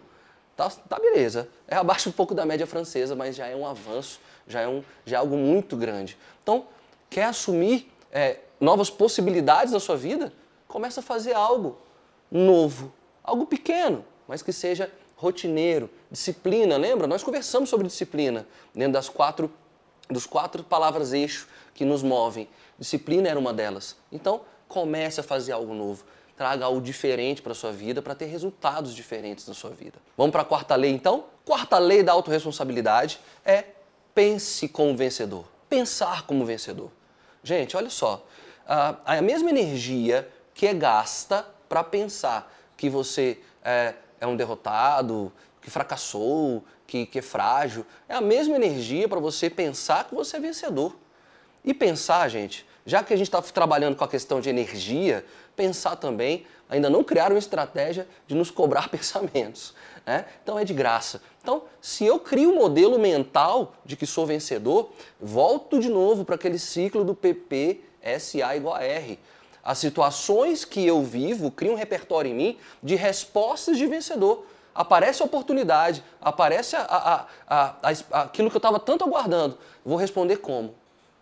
Tá, 0.56 0.70
tá 0.70 0.98
beleza. 0.98 1.48
É 1.68 1.76
abaixo 1.76 2.10
um 2.10 2.12
pouco 2.12 2.34
da 2.34 2.46
média 2.46 2.66
francesa, 2.66 3.16
mas 3.16 3.36
já 3.36 3.46
é 3.46 3.56
um 3.56 3.68
avanço, 3.68 4.20
já 4.48 4.62
é, 4.62 4.68
um, 4.68 4.82
já 5.06 5.18
é 5.18 5.20
algo 5.20 5.38
muito 5.38 5.78
grande. 5.78 6.18
Então, 6.42 6.66
quer 7.10 7.26
assumir 7.26 7.92
é, 8.12 8.40
novas 8.60 8.90
possibilidades 8.90 9.74
na 9.74 9.80
sua 9.80 9.98
vida? 9.98 10.34
Começa 10.68 11.00
a 11.00 11.04
fazer 11.04 11.34
algo 11.34 11.78
novo, 12.32 12.94
algo 13.24 13.46
pequeno, 13.46 14.06
mas 14.28 14.42
que 14.42 14.54
seja 14.54 14.92
rotineiro, 15.16 15.90
disciplina. 16.10 16.78
Lembra? 16.78 17.08
Nós 17.08 17.24
conversamos 17.24 17.70
sobre 17.70 17.88
disciplina 17.88 18.48
dentro 18.74 18.94
das 18.94 19.10
quatro, 19.10 19.52
dos 20.10 20.26
quatro 20.26 20.64
palavras 20.64 21.12
eixo 21.12 21.48
que 21.74 21.84
nos 21.84 22.02
movem. 22.02 22.48
Disciplina 22.78 23.28
era 23.28 23.38
uma 23.38 23.54
delas. 23.54 23.96
Então, 24.12 24.42
comece 24.68 25.20
a 25.20 25.24
fazer 25.24 25.52
algo 25.52 25.74
novo. 25.74 26.06
Traga 26.38 26.64
algo 26.66 26.80
diferente 26.80 27.42
para 27.42 27.52
a 27.52 27.56
sua 27.56 27.72
vida 27.72 28.02
para 28.02 28.16
ter 28.16 28.28
resultados 28.28 28.96
diferentes 28.96 29.46
na 29.46 29.54
sua 29.54 29.72
vida. 29.72 30.00
Vamos 30.16 30.32
para 30.32 30.44
a 30.44 30.46
quarta 30.46 30.74
lei 30.76 30.92
então? 30.92 31.26
Quarta 31.44 31.78
lei 31.78 32.02
da 32.02 32.14
autorresponsabilidade 32.14 33.20
é 33.44 33.66
pense 34.16 34.70
como 34.70 34.96
vencedor. 34.96 35.44
Pensar 35.68 36.26
como 36.26 36.46
vencedor. 36.46 36.92
Gente, 37.44 37.76
olha 37.76 37.90
só. 37.90 38.26
A 38.68 39.22
mesma 39.22 39.50
energia 39.50 40.30
que 40.54 40.68
é 40.68 40.74
gasta 40.74 41.46
para 41.68 41.84
pensar 41.84 42.54
que 42.76 42.90
você 42.90 43.40
é, 43.64 43.94
é 44.20 44.28
um 44.28 44.36
derrotado, 44.36 45.32
que 45.62 45.70
fracassou, 45.70 46.64
que, 46.86 47.06
que 47.06 47.20
é 47.20 47.22
frágil, 47.22 47.86
é 48.08 48.16
a 48.16 48.22
mesma 48.22 48.56
energia 48.56 49.08
para 49.08 49.20
você 49.20 49.50
pensar 49.50 50.08
que 50.08 50.16
você 50.16 50.38
é 50.38 50.40
vencedor. 50.40 50.96
E 51.64 51.74
pensar, 51.74 52.28
gente, 52.30 52.66
já 52.86 53.04
que 53.04 53.14
a 53.14 53.18
gente 53.18 53.28
está 53.28 53.42
trabalhando 53.42 53.96
com 53.96 54.04
a 54.04 54.08
questão 54.08 54.42
de 54.42 54.50
energia, 54.50 55.26
pensar 55.56 55.96
também, 55.96 56.46
ainda 56.70 56.90
não 56.90 57.04
criar 57.04 57.32
uma 57.32 57.40
estratégia 57.40 58.08
de 58.28 58.36
nos 58.36 58.50
cobrar 58.50 58.88
pensamentos. 58.92 59.74
Né? 60.10 60.26
Então 60.42 60.58
é 60.58 60.66
de 60.66 60.74
graça. 60.74 61.22
Então, 61.40 61.62
se 61.80 62.04
eu 62.04 62.20
crio 62.20 62.50
um 62.50 62.56
modelo 62.56 62.98
mental 62.98 63.76
de 63.86 63.96
que 63.96 64.08
sou 64.08 64.26
vencedor, 64.26 64.90
volto 65.22 65.80
de 65.80 65.88
novo 65.88 66.26
para 66.26 66.34
aquele 66.34 66.58
ciclo 66.58 67.04
do 67.04 67.14
PP 67.14 67.80
SA 68.20 68.56
igual 68.56 68.74
a 68.74 68.84
R. 68.84 69.20
As 69.64 69.78
situações 69.78 70.66
que 70.66 70.84
eu 70.84 71.04
vivo 71.04 71.52
criam 71.52 71.76
um 71.76 71.78
repertório 71.78 72.32
em 72.32 72.34
mim 72.34 72.58
de 72.82 72.96
respostas 72.96 73.78
de 73.78 73.86
vencedor. 73.86 74.48
Aparece 74.74 75.22
a 75.22 75.26
oportunidade, 75.26 76.04
aparece 76.20 76.76
a, 76.76 77.28
a, 77.48 77.76
a, 78.12 78.22
aquilo 78.24 78.50
que 78.50 78.56
eu 78.56 78.60
estava 78.60 78.80
tanto 78.80 79.04
aguardando. 79.04 79.60
Vou 79.86 79.96
responder 79.96 80.38
como? 80.38 80.74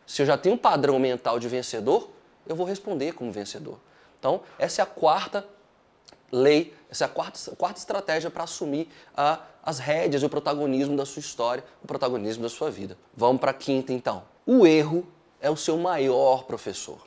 Se 0.05 0.21
eu 0.21 0.25
já 0.25 0.37
tenho 0.37 0.55
um 0.55 0.57
padrão 0.57 0.97
mental 0.97 1.39
de 1.39 1.49
vencedor, 1.49 2.09
eu 2.47 2.55
vou 2.55 2.65
responder 2.65 3.11
como 3.11 3.33
vencedor. 3.33 3.79
Então, 4.17 4.39
essa 4.57 4.81
é 4.81 4.83
a 4.83 4.85
quarta 4.85 5.45
lei, 6.31 6.73
essa 6.89 7.05
é 7.05 7.07
a 7.07 7.09
quarta, 7.09 7.39
quarta 7.55 7.79
estratégia 7.79 8.29
para 8.29 8.43
assumir 8.43 8.89
a, 9.15 9.39
as 9.63 9.79
rédeas 9.79 10.23
o 10.23 10.29
protagonismo 10.29 10.95
da 10.95 11.05
sua 11.05 11.19
história, 11.19 11.63
o 11.83 11.87
protagonismo 11.87 12.43
da 12.43 12.49
sua 12.49 12.69
vida. 12.71 12.97
Vamos 13.15 13.39
para 13.39 13.51
a 13.51 13.53
quinta, 13.53 13.91
então. 13.91 14.23
O 14.45 14.65
erro 14.65 15.05
é 15.41 15.49
o 15.49 15.57
seu 15.57 15.77
maior 15.77 16.43
professor. 16.45 16.99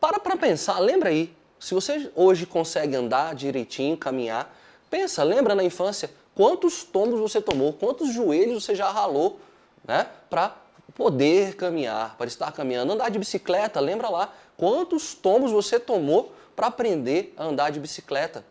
Para 0.00 0.18
para 0.18 0.36
pensar, 0.36 0.78
lembra 0.78 1.10
aí, 1.10 1.34
se 1.58 1.74
você 1.74 2.10
hoje 2.14 2.46
consegue 2.46 2.94
andar 2.94 3.34
direitinho, 3.34 3.96
caminhar, 3.96 4.54
pensa, 4.90 5.22
lembra 5.22 5.54
na 5.54 5.64
infância, 5.64 6.10
quantos 6.34 6.84
tombos 6.84 7.18
você 7.18 7.40
tomou, 7.40 7.72
quantos 7.72 8.12
joelhos 8.12 8.64
você 8.64 8.74
já 8.74 8.90
ralou, 8.90 9.40
né, 9.86 10.06
para 10.28 10.54
poder 10.94 11.56
caminhar, 11.56 12.16
para 12.16 12.26
estar 12.26 12.52
caminhando. 12.52 12.92
Andar 12.92 13.10
de 13.10 13.18
bicicleta, 13.18 13.80
lembra 13.80 14.08
lá 14.08 14.32
quantos 14.56 15.14
tombos 15.14 15.50
você 15.50 15.78
tomou 15.78 16.32
para 16.54 16.68
aprender 16.68 17.34
a 17.36 17.44
andar 17.44 17.70
de 17.70 17.78
bicicleta. 17.78 18.44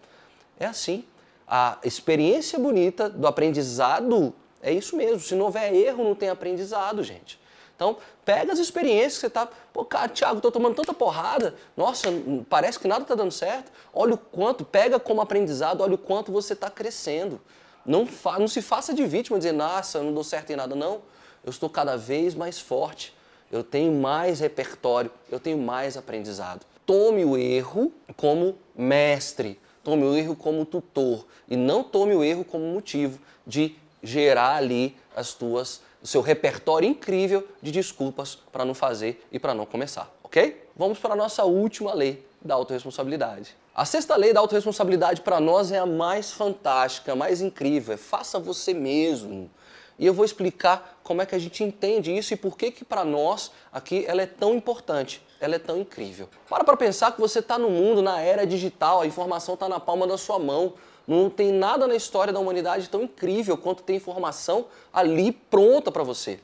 É 0.59 0.65
assim. 0.65 1.05
A 1.47 1.77
experiência 1.83 2.57
bonita 2.57 3.09
do 3.09 3.27
aprendizado 3.27 4.33
é 4.61 4.71
isso 4.71 4.95
mesmo. 4.95 5.19
Se 5.19 5.35
não 5.35 5.45
houver 5.45 5.73
erro, 5.73 6.03
não 6.03 6.15
tem 6.15 6.29
aprendizado, 6.29 7.03
gente. 7.03 7.39
Então, 7.75 7.97
pega 8.23 8.53
as 8.53 8.59
experiências 8.59 9.15
que 9.15 9.19
você 9.21 9.29
tá, 9.29 9.49
pô, 9.73 9.83
cara, 9.83 10.07
Thiago, 10.07 10.39
tô 10.39 10.49
tomando 10.49 10.75
tanta 10.75 10.93
porrada, 10.93 11.55
nossa, 11.75 12.07
parece 12.49 12.79
que 12.79 12.87
nada 12.87 13.03
tá 13.03 13.15
dando 13.15 13.31
certo. 13.31 13.69
Olha 13.93 14.13
o 14.13 14.17
quanto, 14.17 14.63
pega 14.63 14.97
como 14.97 15.21
aprendizado, 15.21 15.81
olha 15.81 15.95
o 15.95 15.97
quanto 15.97 16.31
você 16.31 16.53
está 16.53 16.69
crescendo. 16.69 17.41
Não, 17.85 18.07
fa, 18.07 18.39
não 18.39 18.47
se 18.47 18.61
faça 18.61 18.93
de 18.93 19.05
vítima, 19.05 19.37
dizer, 19.37 19.51
nossa, 19.51 20.01
não 20.01 20.13
dou 20.13 20.23
certo 20.23 20.51
em 20.51 20.55
nada. 20.55 20.73
Não, 20.73 21.01
eu 21.43 21.49
estou 21.49 21.69
cada 21.69 21.97
vez 21.97 22.33
mais 22.33 22.59
forte, 22.59 23.13
eu 23.51 23.63
tenho 23.63 23.91
mais 23.91 24.39
repertório, 24.39 25.11
eu 25.29 25.39
tenho 25.39 25.57
mais 25.57 25.97
aprendizado. 25.97 26.65
Tome 26.85 27.25
o 27.25 27.37
erro 27.37 27.91
como 28.15 28.57
mestre, 28.73 29.59
tome 29.85 30.03
o 30.03 30.15
erro 30.15 30.35
como 30.35 30.65
tutor 30.65 31.25
e 31.47 31.55
não 31.55 31.83
tome 31.83 32.15
o 32.15 32.23
erro 32.23 32.43
como 32.43 32.65
motivo 32.65 33.19
de 33.45 33.75
gerar 34.03 34.55
ali 34.55 34.97
as 35.15 35.33
tuas 35.33 35.79
o 36.01 36.07
seu 36.07 36.21
repertório 36.21 36.87
incrível 36.87 37.47
de 37.63 37.71
desculpas 37.71 38.37
para 38.51 38.63
não 38.63 38.75
fazer 38.75 39.25
e 39.31 39.39
para 39.39 39.55
não 39.55 39.65
começar, 39.65 40.13
ok? 40.23 40.63
Vamos 40.75 40.99
para 40.99 41.13
a 41.13 41.15
nossa 41.15 41.43
última 41.45 41.95
lei 41.95 42.23
da 42.39 42.53
autorresponsabilidade. 42.53 43.55
A 43.73 43.85
sexta 43.85 44.15
lei 44.15 44.31
da 44.31 44.39
autorresponsabilidade 44.39 45.21
para 45.21 45.39
nós 45.39 45.71
é 45.71 45.79
a 45.79 45.85
mais 45.85 46.31
fantástica, 46.31 47.13
a 47.13 47.15
mais 47.15 47.41
incrível, 47.41 47.95
é 47.95 47.97
faça 47.97 48.39
você 48.39 48.71
mesmo. 48.71 49.49
E 49.97 50.05
eu 50.05 50.13
vou 50.13 50.25
explicar 50.25 50.99
como 51.03 51.21
é 51.21 51.25
que 51.25 51.35
a 51.35 51.39
gente 51.39 51.63
entende 51.63 52.15
isso 52.15 52.33
e 52.33 52.37
por 52.37 52.57
que 52.57 52.71
que 52.71 52.83
para 52.83 53.05
nós 53.05 53.51
aqui 53.71 54.03
ela 54.07 54.21
é 54.21 54.25
tão 54.25 54.53
importante, 54.55 55.21
ela 55.39 55.55
é 55.55 55.59
tão 55.59 55.79
incrível. 55.79 56.27
Para 56.49 56.63
para 56.63 56.75
pensar 56.75 57.13
que 57.13 57.21
você 57.21 57.39
está 57.39 57.57
no 57.57 57.69
mundo, 57.69 58.01
na 58.01 58.19
era 58.19 58.45
digital, 58.45 59.01
a 59.01 59.07
informação 59.07 59.53
está 59.53 59.69
na 59.69 59.79
palma 59.79 60.05
da 60.05 60.17
sua 60.17 60.39
mão. 60.39 60.73
Não 61.07 61.29
tem 61.29 61.51
nada 61.51 61.87
na 61.87 61.95
história 61.95 62.33
da 62.33 62.39
humanidade 62.39 62.89
tão 62.89 63.03
incrível 63.03 63.57
quanto 63.57 63.83
ter 63.83 63.93
informação 63.93 64.65
ali 64.91 65.31
pronta 65.31 65.91
para 65.91 66.03
você. 66.03 66.39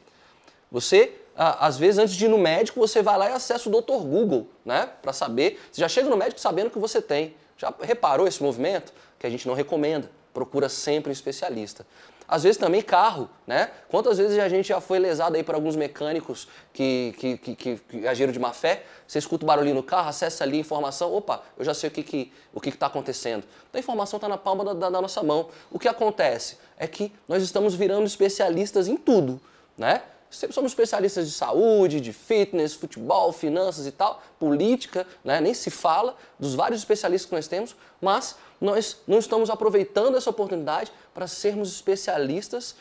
Você, 0.72 1.14
às 1.36 1.78
vezes, 1.78 1.98
antes 1.98 2.16
de 2.16 2.26
ir 2.26 2.28
no 2.28 2.38
médico, 2.38 2.80
você 2.80 3.02
vai 3.02 3.18
lá 3.18 3.30
e 3.30 3.34
acessa 3.34 3.68
o 3.68 3.72
Dr. 3.72 4.04
Google, 4.04 4.48
né? 4.64 4.88
Para 5.02 5.12
saber. 5.12 5.60
Você 5.72 5.82
já 5.82 5.90
chega 5.90 6.10
no 6.10 6.16
médico 6.16 6.40
sabendo 6.40 6.68
o 6.68 6.70
que 6.70 6.80
você 6.80 7.02
tem. 7.02 7.36
Já 7.58 7.74
reparou 7.82 8.28
esse 8.28 8.42
movimento? 8.42 8.94
Que 9.20 9.28
a 9.28 9.30
gente 9.30 9.48
não 9.48 9.56
recomenda. 9.56 10.10
Procura 10.34 10.70
sempre 10.70 11.10
um 11.10 11.12
especialista. 11.12 11.86
Às 12.32 12.44
vezes 12.44 12.58
também 12.58 12.82
carro, 12.82 13.30
né? 13.46 13.70
Quantas 13.90 14.18
vezes 14.18 14.40
a 14.40 14.48
gente 14.48 14.70
já 14.70 14.80
foi 14.80 15.00
lesado 15.00 15.36
aí 15.36 15.44
por 15.44 15.54
alguns 15.54 15.76
mecânicos 15.76 16.48
que, 16.72 17.14
que, 17.18 17.38
que, 17.38 17.56
que, 17.56 17.76
que 17.76 18.08
agiram 18.08 18.32
de 18.32 18.40
má 18.40 18.54
fé? 18.54 18.86
Você 19.06 19.20
escuta 19.20 19.44
o 19.44 19.48
barulhinho 19.48 19.76
no 19.76 19.84
carro, 19.84 20.08
acessa 20.08 20.46
ali 20.46 20.56
a 20.56 20.62
informação, 20.62 21.14
opa, 21.14 21.44
eu 21.60 21.66
já 21.66 21.74
sei 21.74 21.90
o 21.90 21.92
que 21.92 22.00
está 22.00 22.10
que, 22.10 22.32
o 22.54 22.62
que 22.62 22.72
que 22.72 22.78
tá 22.78 22.86
acontecendo. 22.86 23.44
Então 23.70 23.78
a 23.78 23.80
informação 23.80 24.16
está 24.16 24.30
na 24.30 24.38
palma 24.38 24.64
da, 24.64 24.74
da, 24.74 24.90
da 24.90 25.02
nossa 25.02 25.22
mão. 25.22 25.50
O 25.70 25.78
que 25.78 25.90
acontece 25.90 26.58
é 26.78 26.88
que 26.88 27.12
nós 27.28 27.44
estamos 27.44 27.76
virando 27.76 28.06
especialistas 28.06 28.88
em 28.88 28.96
tudo, 28.96 29.42
né? 29.78 30.02
Sempre 30.32 30.56
somos 30.56 30.72
especialistas 30.72 31.28
de 31.28 31.34
saúde, 31.34 32.00
de 32.00 32.14
fitness, 32.14 32.74
futebol, 32.74 33.34
finanças 33.34 33.86
e 33.86 33.92
tal, 33.92 34.24
política, 34.40 35.06
né? 35.26 35.42
nem 35.42 35.54
se 35.54 35.70
fala 35.70 36.16
dos 36.40 36.56
vários 36.56 36.80
especialistas 36.80 37.30
que 37.30 37.36
nós 37.36 37.50
temos, 37.50 37.76
mas 38.00 38.38
nós 38.60 39.02
não 39.06 39.20
estamos 39.20 39.50
aproveitando 39.50 40.16
essa 40.16 40.30
oportunidade 40.30 40.90
para 41.14 41.28
sermos 41.28 41.70
especialistas 41.70 42.76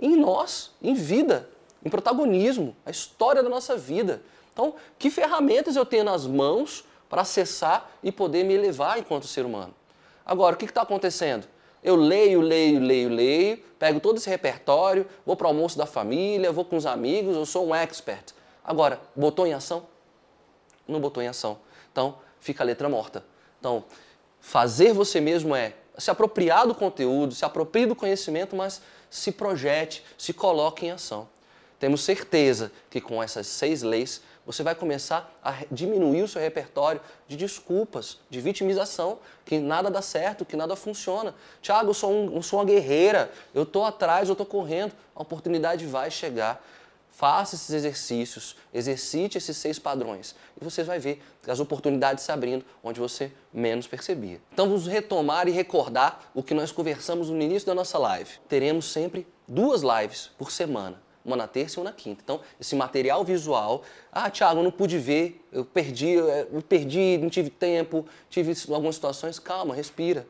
em 0.00 0.16
nós, 0.16 0.72
em 0.82 0.92
vida, 0.92 1.48
em 1.84 1.88
protagonismo, 1.88 2.76
a 2.84 2.90
história 2.90 3.44
da 3.44 3.48
nossa 3.48 3.76
vida. 3.76 4.20
Então, 4.52 4.74
que 4.98 5.08
ferramentas 5.08 5.76
eu 5.76 5.86
tenho 5.86 6.02
nas 6.02 6.26
mãos 6.26 6.84
para 7.08 7.22
acessar 7.22 7.92
e 8.02 8.10
poder 8.10 8.44
me 8.44 8.54
elevar 8.54 8.98
enquanto 8.98 9.28
ser 9.28 9.46
humano? 9.46 9.72
Agora, 10.26 10.56
o 10.56 10.58
que 10.58 10.64
está 10.64 10.82
acontecendo? 10.82 11.46
Eu 11.82 11.96
leio, 11.96 12.40
leio, 12.40 12.80
leio, 12.80 13.08
leio, 13.08 13.56
pego 13.78 14.00
todo 14.00 14.16
esse 14.16 14.28
repertório, 14.28 15.06
vou 15.24 15.36
para 15.36 15.46
o 15.46 15.48
almoço 15.48 15.78
da 15.78 15.86
família, 15.86 16.50
vou 16.50 16.64
com 16.64 16.76
os 16.76 16.86
amigos, 16.86 17.36
eu 17.36 17.46
sou 17.46 17.68
um 17.68 17.74
expert. 17.74 18.32
Agora, 18.64 19.00
botou 19.14 19.46
em 19.46 19.54
ação? 19.54 19.86
Não 20.86 21.00
botou 21.00 21.22
em 21.22 21.28
ação. 21.28 21.58
Então, 21.92 22.18
fica 22.40 22.62
a 22.62 22.66
letra 22.66 22.88
morta. 22.88 23.24
Então, 23.58 23.84
fazer 24.40 24.92
você 24.92 25.20
mesmo 25.20 25.54
é 25.54 25.74
se 25.96 26.10
apropriar 26.10 26.66
do 26.66 26.74
conteúdo, 26.74 27.34
se 27.34 27.44
aproprie 27.44 27.86
do 27.86 27.96
conhecimento, 27.96 28.54
mas 28.54 28.80
se 29.10 29.32
projete, 29.32 30.04
se 30.16 30.32
coloque 30.32 30.86
em 30.86 30.90
ação. 30.90 31.28
Temos 31.78 32.02
certeza 32.02 32.72
que 32.90 33.00
com 33.00 33.22
essas 33.22 33.46
seis 33.46 33.82
leis 33.82 34.20
você 34.48 34.62
vai 34.62 34.74
começar 34.74 35.30
a 35.44 35.56
diminuir 35.70 36.22
o 36.22 36.28
seu 36.28 36.40
repertório 36.40 37.02
de 37.26 37.36
desculpas, 37.36 38.18
de 38.30 38.40
vitimização, 38.40 39.18
que 39.44 39.58
nada 39.58 39.90
dá 39.90 40.00
certo, 40.00 40.42
que 40.42 40.56
nada 40.56 40.74
funciona. 40.74 41.34
Tiago, 41.60 41.90
eu 41.90 41.94
sou, 41.94 42.10
um, 42.10 42.34
eu 42.34 42.42
sou 42.42 42.58
uma 42.58 42.64
guerreira, 42.64 43.30
eu 43.54 43.64
estou 43.64 43.84
atrás, 43.84 44.26
eu 44.26 44.32
estou 44.32 44.46
correndo, 44.46 44.94
a 45.14 45.20
oportunidade 45.20 45.84
vai 45.84 46.10
chegar. 46.10 46.64
Faça 47.10 47.56
esses 47.56 47.68
exercícios, 47.68 48.56
exercite 48.72 49.36
esses 49.36 49.54
seis 49.54 49.78
padrões 49.78 50.34
e 50.58 50.64
você 50.64 50.82
vai 50.82 50.98
ver 50.98 51.22
as 51.46 51.60
oportunidades 51.60 52.24
se 52.24 52.32
abrindo 52.32 52.64
onde 52.82 52.98
você 52.98 53.30
menos 53.52 53.86
percebia. 53.86 54.40
Então 54.50 54.66
vamos 54.66 54.86
retomar 54.86 55.46
e 55.46 55.50
recordar 55.50 56.30
o 56.32 56.42
que 56.42 56.54
nós 56.54 56.72
conversamos 56.72 57.28
no 57.28 57.42
início 57.42 57.66
da 57.66 57.74
nossa 57.74 57.98
live. 57.98 58.30
Teremos 58.48 58.86
sempre 58.86 59.26
duas 59.46 59.82
lives 59.82 60.30
por 60.38 60.50
semana 60.50 61.06
uma 61.24 61.36
na 61.36 61.46
terça 61.46 61.78
e 61.78 61.82
uma 61.82 61.90
na 61.90 61.96
quinta. 61.96 62.20
Então, 62.22 62.40
esse 62.60 62.74
material 62.74 63.24
visual, 63.24 63.82
ah, 64.12 64.30
Thiago, 64.30 64.60
eu 64.60 64.64
não 64.64 64.70
pude 64.70 64.98
ver, 64.98 65.44
eu 65.52 65.64
perdi, 65.64 66.12
eu 66.12 66.62
perdi, 66.66 67.18
não 67.18 67.28
tive 67.28 67.50
tempo, 67.50 68.06
tive 68.30 68.52
algumas 68.72 68.94
situações, 68.94 69.38
calma, 69.38 69.74
respira. 69.74 70.26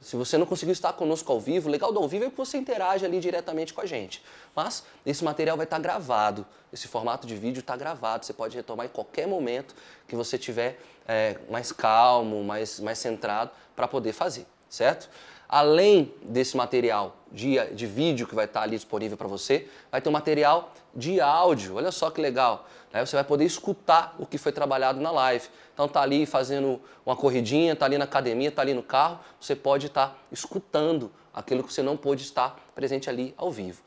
Se 0.00 0.14
você 0.14 0.36
não 0.36 0.46
conseguiu 0.46 0.72
estar 0.72 0.92
conosco 0.92 1.32
ao 1.32 1.40
vivo, 1.40 1.68
legal 1.68 1.92
do 1.92 1.98
ao 1.98 2.06
vivo 2.06 2.26
é 2.26 2.30
que 2.30 2.36
você 2.36 2.58
interage 2.58 3.04
ali 3.04 3.18
diretamente 3.18 3.72
com 3.72 3.80
a 3.80 3.86
gente. 3.86 4.22
Mas 4.54 4.84
esse 5.04 5.24
material 5.24 5.56
vai 5.56 5.64
estar 5.64 5.78
gravado, 5.78 6.46
esse 6.72 6.86
formato 6.86 7.26
de 7.26 7.34
vídeo 7.34 7.60
está 7.60 7.76
gravado, 7.76 8.24
você 8.24 8.32
pode 8.32 8.56
retomar 8.56 8.86
em 8.86 8.88
qualquer 8.88 9.26
momento 9.26 9.74
que 10.06 10.14
você 10.14 10.36
tiver 10.36 10.78
é, 11.08 11.38
mais 11.50 11.72
calmo, 11.72 12.44
mais, 12.44 12.78
mais 12.78 12.98
centrado 12.98 13.50
para 13.74 13.88
poder 13.88 14.12
fazer, 14.12 14.46
certo? 14.68 15.08
Além 15.48 16.12
desse 16.22 16.56
material 16.56 17.16
de, 17.30 17.58
de 17.74 17.86
vídeo 17.86 18.26
que 18.26 18.34
vai 18.34 18.46
estar 18.46 18.62
ali 18.62 18.76
disponível 18.76 19.16
para 19.16 19.28
você, 19.28 19.68
vai 19.90 20.00
ter 20.00 20.08
um 20.08 20.12
material 20.12 20.72
de 20.94 21.20
áudio. 21.20 21.76
Olha 21.76 21.92
só 21.92 22.10
que 22.10 22.20
legal. 22.20 22.66
Né? 22.92 23.04
Você 23.04 23.14
vai 23.14 23.24
poder 23.24 23.44
escutar 23.44 24.14
o 24.18 24.26
que 24.26 24.38
foi 24.38 24.52
trabalhado 24.52 25.00
na 25.00 25.10
live. 25.10 25.46
Então 25.74 25.86
tá 25.86 26.00
ali 26.00 26.26
fazendo 26.26 26.80
uma 27.04 27.14
corridinha, 27.14 27.76
tá 27.76 27.84
ali 27.84 27.98
na 27.98 28.04
academia, 28.04 28.50
tá 28.50 28.62
ali 28.62 28.74
no 28.74 28.82
carro, 28.82 29.20
você 29.40 29.54
pode 29.54 29.86
estar 29.86 30.08
tá 30.08 30.16
escutando 30.32 31.12
aquilo 31.32 31.62
que 31.62 31.72
você 31.72 31.82
não 31.82 31.96
pôde 31.96 32.22
estar 32.22 32.58
presente 32.74 33.10
ali 33.10 33.34
ao 33.36 33.50
vivo. 33.50 33.82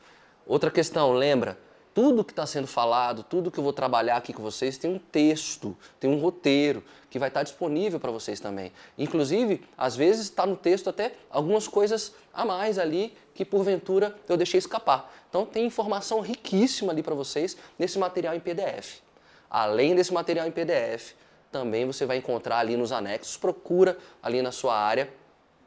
Outra 0.46 0.70
questão, 0.70 1.12
lembra? 1.12 1.58
Tudo 2.00 2.24
que 2.24 2.32
está 2.32 2.46
sendo 2.46 2.66
falado, 2.66 3.22
tudo 3.22 3.50
que 3.50 3.58
eu 3.58 3.62
vou 3.62 3.74
trabalhar 3.74 4.16
aqui 4.16 4.32
com 4.32 4.42
vocês 4.42 4.78
tem 4.78 4.90
um 4.90 4.98
texto, 4.98 5.76
tem 6.00 6.08
um 6.08 6.18
roteiro 6.18 6.82
que 7.10 7.18
vai 7.18 7.28
estar 7.28 7.40
tá 7.40 7.44
disponível 7.44 8.00
para 8.00 8.10
vocês 8.10 8.40
também. 8.40 8.72
Inclusive, 8.96 9.62
às 9.76 9.96
vezes 9.96 10.22
está 10.22 10.46
no 10.46 10.56
texto 10.56 10.88
até 10.88 11.12
algumas 11.28 11.68
coisas 11.68 12.14
a 12.32 12.42
mais 12.42 12.78
ali 12.78 13.14
que 13.34 13.44
porventura 13.44 14.16
eu 14.26 14.38
deixei 14.38 14.56
escapar. 14.56 15.12
Então 15.28 15.44
tem 15.44 15.66
informação 15.66 16.22
riquíssima 16.22 16.90
ali 16.90 17.02
para 17.02 17.14
vocês 17.14 17.54
nesse 17.78 17.98
material 17.98 18.34
em 18.34 18.40
PDF. 18.40 19.02
Além 19.50 19.94
desse 19.94 20.14
material 20.14 20.48
em 20.48 20.50
PDF, 20.50 21.12
também 21.52 21.84
você 21.84 22.06
vai 22.06 22.16
encontrar 22.16 22.60
ali 22.60 22.78
nos 22.78 22.92
anexos, 22.92 23.36
procura 23.36 23.98
ali 24.22 24.40
na 24.40 24.52
sua 24.52 24.74
área, 24.74 25.12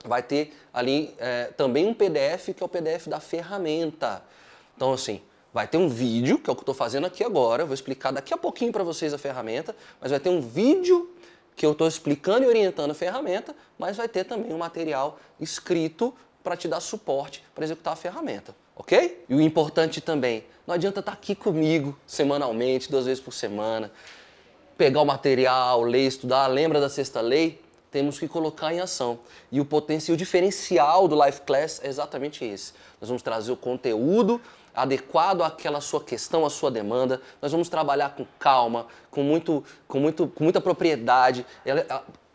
vai 0.04 0.24
ter 0.24 0.52
ali 0.74 1.14
é, 1.20 1.52
também 1.56 1.86
um 1.86 1.94
PDF 1.94 2.56
que 2.58 2.64
é 2.64 2.66
o 2.66 2.70
PDF 2.70 3.06
da 3.06 3.20
ferramenta. 3.20 4.24
Então 4.76 4.94
assim, 4.94 5.22
Vai 5.54 5.68
ter 5.68 5.78
um 5.78 5.88
vídeo, 5.88 6.40
que 6.40 6.50
é 6.50 6.52
o 6.54 6.56
que 6.56 6.62
eu 6.62 6.64
estou 6.64 6.76
fazendo 6.76 7.06
aqui 7.06 7.24
agora, 7.24 7.64
vou 7.64 7.76
explicar 7.76 8.12
daqui 8.12 8.34
a 8.34 8.38
pouquinho 8.38 8.72
para 8.72 8.84
vocês 8.84 9.14
a 9.14 9.20
ferramenta, 9.20 9.76
mas 10.02 10.10
vai 10.10 10.20
ter 10.20 10.30
um 10.30 10.42
vídeo 10.42 11.12
que 11.56 11.64
eu 11.64 11.74
estou 11.74 11.88
explicando 11.88 12.44
e 12.44 12.48
orientando 12.48 12.90
a 12.90 12.96
ferramenta, 12.96 13.56
mas 13.78 13.96
vai 13.96 14.08
ter 14.08 14.24
também 14.24 14.52
um 14.52 14.58
material 14.58 15.20
escrito 15.40 16.12
para 16.44 16.58
te 16.58 16.68
dar 16.68 16.80
suporte 16.80 17.44
para 17.54 17.64
executar 17.64 17.94
a 17.94 17.96
ferramenta, 17.96 18.56
ok? 18.76 19.24
E 19.30 19.36
o 19.36 19.40
importante 19.40 20.02
também, 20.02 20.44
não 20.66 20.74
adianta 20.74 21.00
estar 21.00 21.12
tá 21.12 21.18
aqui 21.18 21.36
comigo 21.36 21.96
semanalmente, 22.08 22.90
duas 22.90 23.06
vezes 23.06 23.24
por 23.24 23.32
semana, 23.32 23.92
pegar 24.76 25.02
o 25.02 25.06
material, 25.06 25.84
ler, 25.84 26.08
estudar, 26.08 26.48
lembra 26.48 26.82
da 26.82 26.90
sexta 26.90 27.22
lei? 27.22 27.62
Temos 27.92 28.18
que 28.18 28.28
colocar 28.28 28.74
em 28.74 28.80
ação. 28.80 29.20
E 29.52 29.62
o 29.62 29.66
potencial, 29.66 30.18
diferencial 30.18 31.08
do 31.08 31.24
Life 31.24 31.42
Class 31.42 31.80
é 31.84 31.88
exatamente 31.88 32.44
esse. 32.44 32.74
Nós 33.00 33.08
vamos 33.08 33.22
trazer 33.22 33.52
o 33.52 33.56
conteúdo 33.56 34.42
adequado 34.74 35.42
àquela 35.42 35.80
sua 35.82 36.04
questão, 36.04 36.46
à 36.46 36.50
sua 36.50 36.72
demanda. 36.72 37.22
Nós 37.42 37.52
vamos 37.52 37.70
trabalhar 37.70 38.16
com 38.16 38.26
calma, 38.40 38.88
com, 39.12 39.24
muito, 39.24 39.64
com, 39.88 40.00
muito, 40.00 40.28
com 40.28 40.44
muita 40.44 40.60
propriedade, 40.60 41.46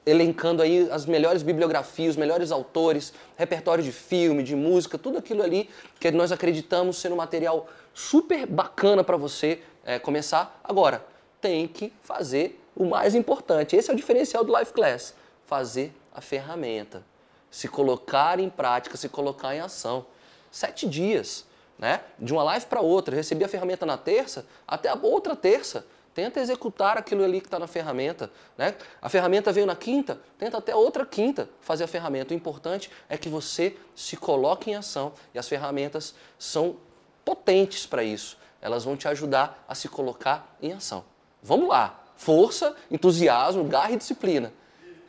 elencando 0.06 0.62
aí 0.62 0.88
as 0.90 1.04
melhores 1.04 1.42
bibliografias, 1.42 2.10
os 2.10 2.16
melhores 2.16 2.50
autores, 2.50 3.12
repertório 3.36 3.82
de 3.82 3.92
filme, 3.92 4.42
de 4.42 4.56
música, 4.56 4.96
tudo 4.96 5.18
aquilo 5.18 5.42
ali 5.42 5.68
que 6.00 6.10
nós 6.10 6.32
acreditamos 6.32 6.98
ser 6.98 7.12
um 7.12 7.16
material 7.16 7.68
super 7.92 8.46
bacana 8.46 9.02
para 9.02 9.16
você 9.16 9.60
é, 9.84 9.98
começar. 9.98 10.60
Agora, 10.62 11.04
tem 11.40 11.66
que 11.66 11.92
fazer 12.02 12.60
o 12.74 12.84
mais 12.84 13.14
importante. 13.14 13.74
Esse 13.74 13.90
é 13.90 13.92
o 13.92 13.96
diferencial 13.96 14.44
do 14.44 14.56
Life 14.56 14.72
Class. 14.72 15.14
Fazer 15.46 15.92
a 16.14 16.20
ferramenta. 16.20 17.02
Se 17.50 17.66
colocar 17.66 18.38
em 18.38 18.48
prática, 18.48 18.96
se 18.96 19.08
colocar 19.08 19.54
em 19.54 19.60
ação. 19.60 20.06
Sete 20.50 20.88
dias 20.88 21.47
né? 21.78 22.00
De 22.18 22.32
uma 22.32 22.42
live 22.42 22.66
para 22.66 22.80
outra, 22.80 23.14
recebi 23.14 23.44
a 23.44 23.48
ferramenta 23.48 23.86
na 23.86 23.96
terça, 23.96 24.46
até 24.66 24.88
a 24.88 24.94
outra 24.94 25.36
terça. 25.36 25.86
Tenta 26.14 26.40
executar 26.40 26.98
aquilo 26.98 27.22
ali 27.22 27.40
que 27.40 27.46
está 27.46 27.60
na 27.60 27.68
ferramenta. 27.68 28.28
Né? 28.56 28.74
A 29.00 29.08
ferramenta 29.08 29.52
veio 29.52 29.66
na 29.66 29.76
quinta, 29.76 30.20
tenta 30.36 30.58
até 30.58 30.74
outra 30.74 31.06
quinta 31.06 31.48
fazer 31.60 31.84
a 31.84 31.86
ferramenta. 31.86 32.34
O 32.34 32.36
importante 32.36 32.90
é 33.08 33.16
que 33.16 33.28
você 33.28 33.76
se 33.94 34.16
coloque 34.16 34.70
em 34.70 34.74
ação 34.74 35.12
e 35.32 35.38
as 35.38 35.48
ferramentas 35.48 36.16
são 36.36 36.76
potentes 37.24 37.86
para 37.86 38.02
isso. 38.02 38.36
Elas 38.60 38.84
vão 38.84 38.96
te 38.96 39.06
ajudar 39.06 39.64
a 39.68 39.76
se 39.76 39.88
colocar 39.88 40.56
em 40.60 40.72
ação. 40.72 41.04
Vamos 41.40 41.68
lá. 41.68 42.02
Força, 42.16 42.74
entusiasmo, 42.90 43.62
garra 43.62 43.92
e 43.92 43.96
disciplina. 43.96 44.52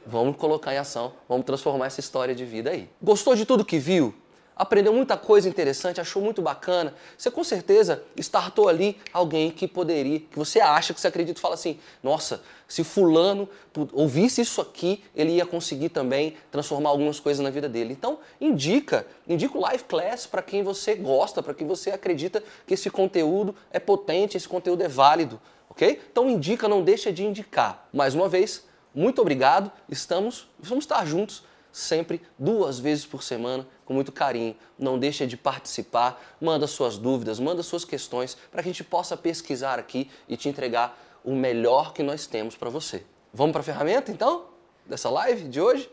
Vamos 0.05 0.37
colocar 0.37 0.73
em 0.73 0.77
ação, 0.77 1.13
vamos 1.27 1.45
transformar 1.45 1.87
essa 1.87 1.99
história 1.99 2.33
de 2.33 2.45
vida 2.45 2.69
aí. 2.71 2.89
Gostou 3.01 3.35
de 3.35 3.45
tudo 3.45 3.65
que 3.65 3.79
viu? 3.79 4.13
Aprendeu 4.59 4.91
muita 4.91 5.15
coisa 5.15 5.47
interessante, 5.47 6.01
achou 6.01 6.21
muito 6.21 6.41
bacana, 6.41 6.93
você 7.17 7.31
com 7.31 7.45
certeza 7.45 8.03
startou 8.17 8.67
ali 8.67 8.97
alguém 9.13 9.49
que 9.51 9.65
poderia, 9.65 10.19
que 10.19 10.37
você 10.37 10.59
acha, 10.59 10.93
que 10.93 10.99
você 10.99 11.07
acredita, 11.07 11.39
fala 11.39 11.53
assim, 11.53 11.79
nossa, 12.03 12.41
se 12.67 12.83
fulano 12.83 13.47
ouvisse 13.93 14.41
isso 14.41 14.59
aqui, 14.59 15.01
ele 15.15 15.31
ia 15.31 15.45
conseguir 15.45 15.87
também 15.87 16.35
transformar 16.51 16.89
algumas 16.89 17.21
coisas 17.21 17.41
na 17.41 17.49
vida 17.49 17.69
dele. 17.69 17.93
Então, 17.93 18.19
indica, 18.41 19.07
indica 19.25 19.57
o 19.57 19.61
Live 19.61 19.85
Class 19.85 20.27
para 20.27 20.41
quem 20.41 20.61
você 20.61 20.93
gosta, 20.93 21.41
para 21.41 21.53
quem 21.53 21.65
você 21.65 21.91
acredita 21.91 22.43
que 22.67 22.73
esse 22.73 22.89
conteúdo 22.89 23.55
é 23.71 23.79
potente, 23.79 24.35
esse 24.35 24.47
conteúdo 24.47 24.83
é 24.83 24.89
válido, 24.89 25.39
ok? 25.69 26.01
Então, 26.11 26.29
indica, 26.29 26.67
não 26.67 26.83
deixa 26.83 27.13
de 27.13 27.23
indicar. 27.25 27.87
Mais 27.93 28.13
uma 28.13 28.27
vez, 28.27 28.65
muito 28.93 29.21
obrigado, 29.21 29.71
estamos, 29.87 30.49
vamos 30.59 30.83
estar 30.83 31.05
juntos 31.05 31.47
sempre 31.71 32.21
duas 32.37 32.79
vezes 32.79 33.05
por 33.05 33.23
semana, 33.23 33.67
com 33.85 33.93
muito 33.93 34.11
carinho. 34.11 34.55
Não 34.77 34.97
deixa 34.97 35.25
de 35.27 35.37
participar, 35.37 36.21
manda 36.39 36.67
suas 36.67 36.97
dúvidas, 36.97 37.39
manda 37.39 37.63
suas 37.63 37.85
questões 37.85 38.35
para 38.51 38.61
que 38.61 38.69
a 38.69 38.71
gente 38.71 38.83
possa 38.83 39.15
pesquisar 39.15 39.79
aqui 39.79 40.09
e 40.27 40.35
te 40.35 40.49
entregar 40.49 40.97
o 41.23 41.35
melhor 41.35 41.93
que 41.93 42.03
nós 42.03 42.25
temos 42.25 42.55
para 42.55 42.69
você. 42.69 43.03
Vamos 43.33 43.51
para 43.51 43.61
a 43.61 43.63
ferramenta 43.63 44.11
então 44.11 44.45
dessa 44.85 45.09
live 45.09 45.47
de 45.47 45.61
hoje? 45.61 45.89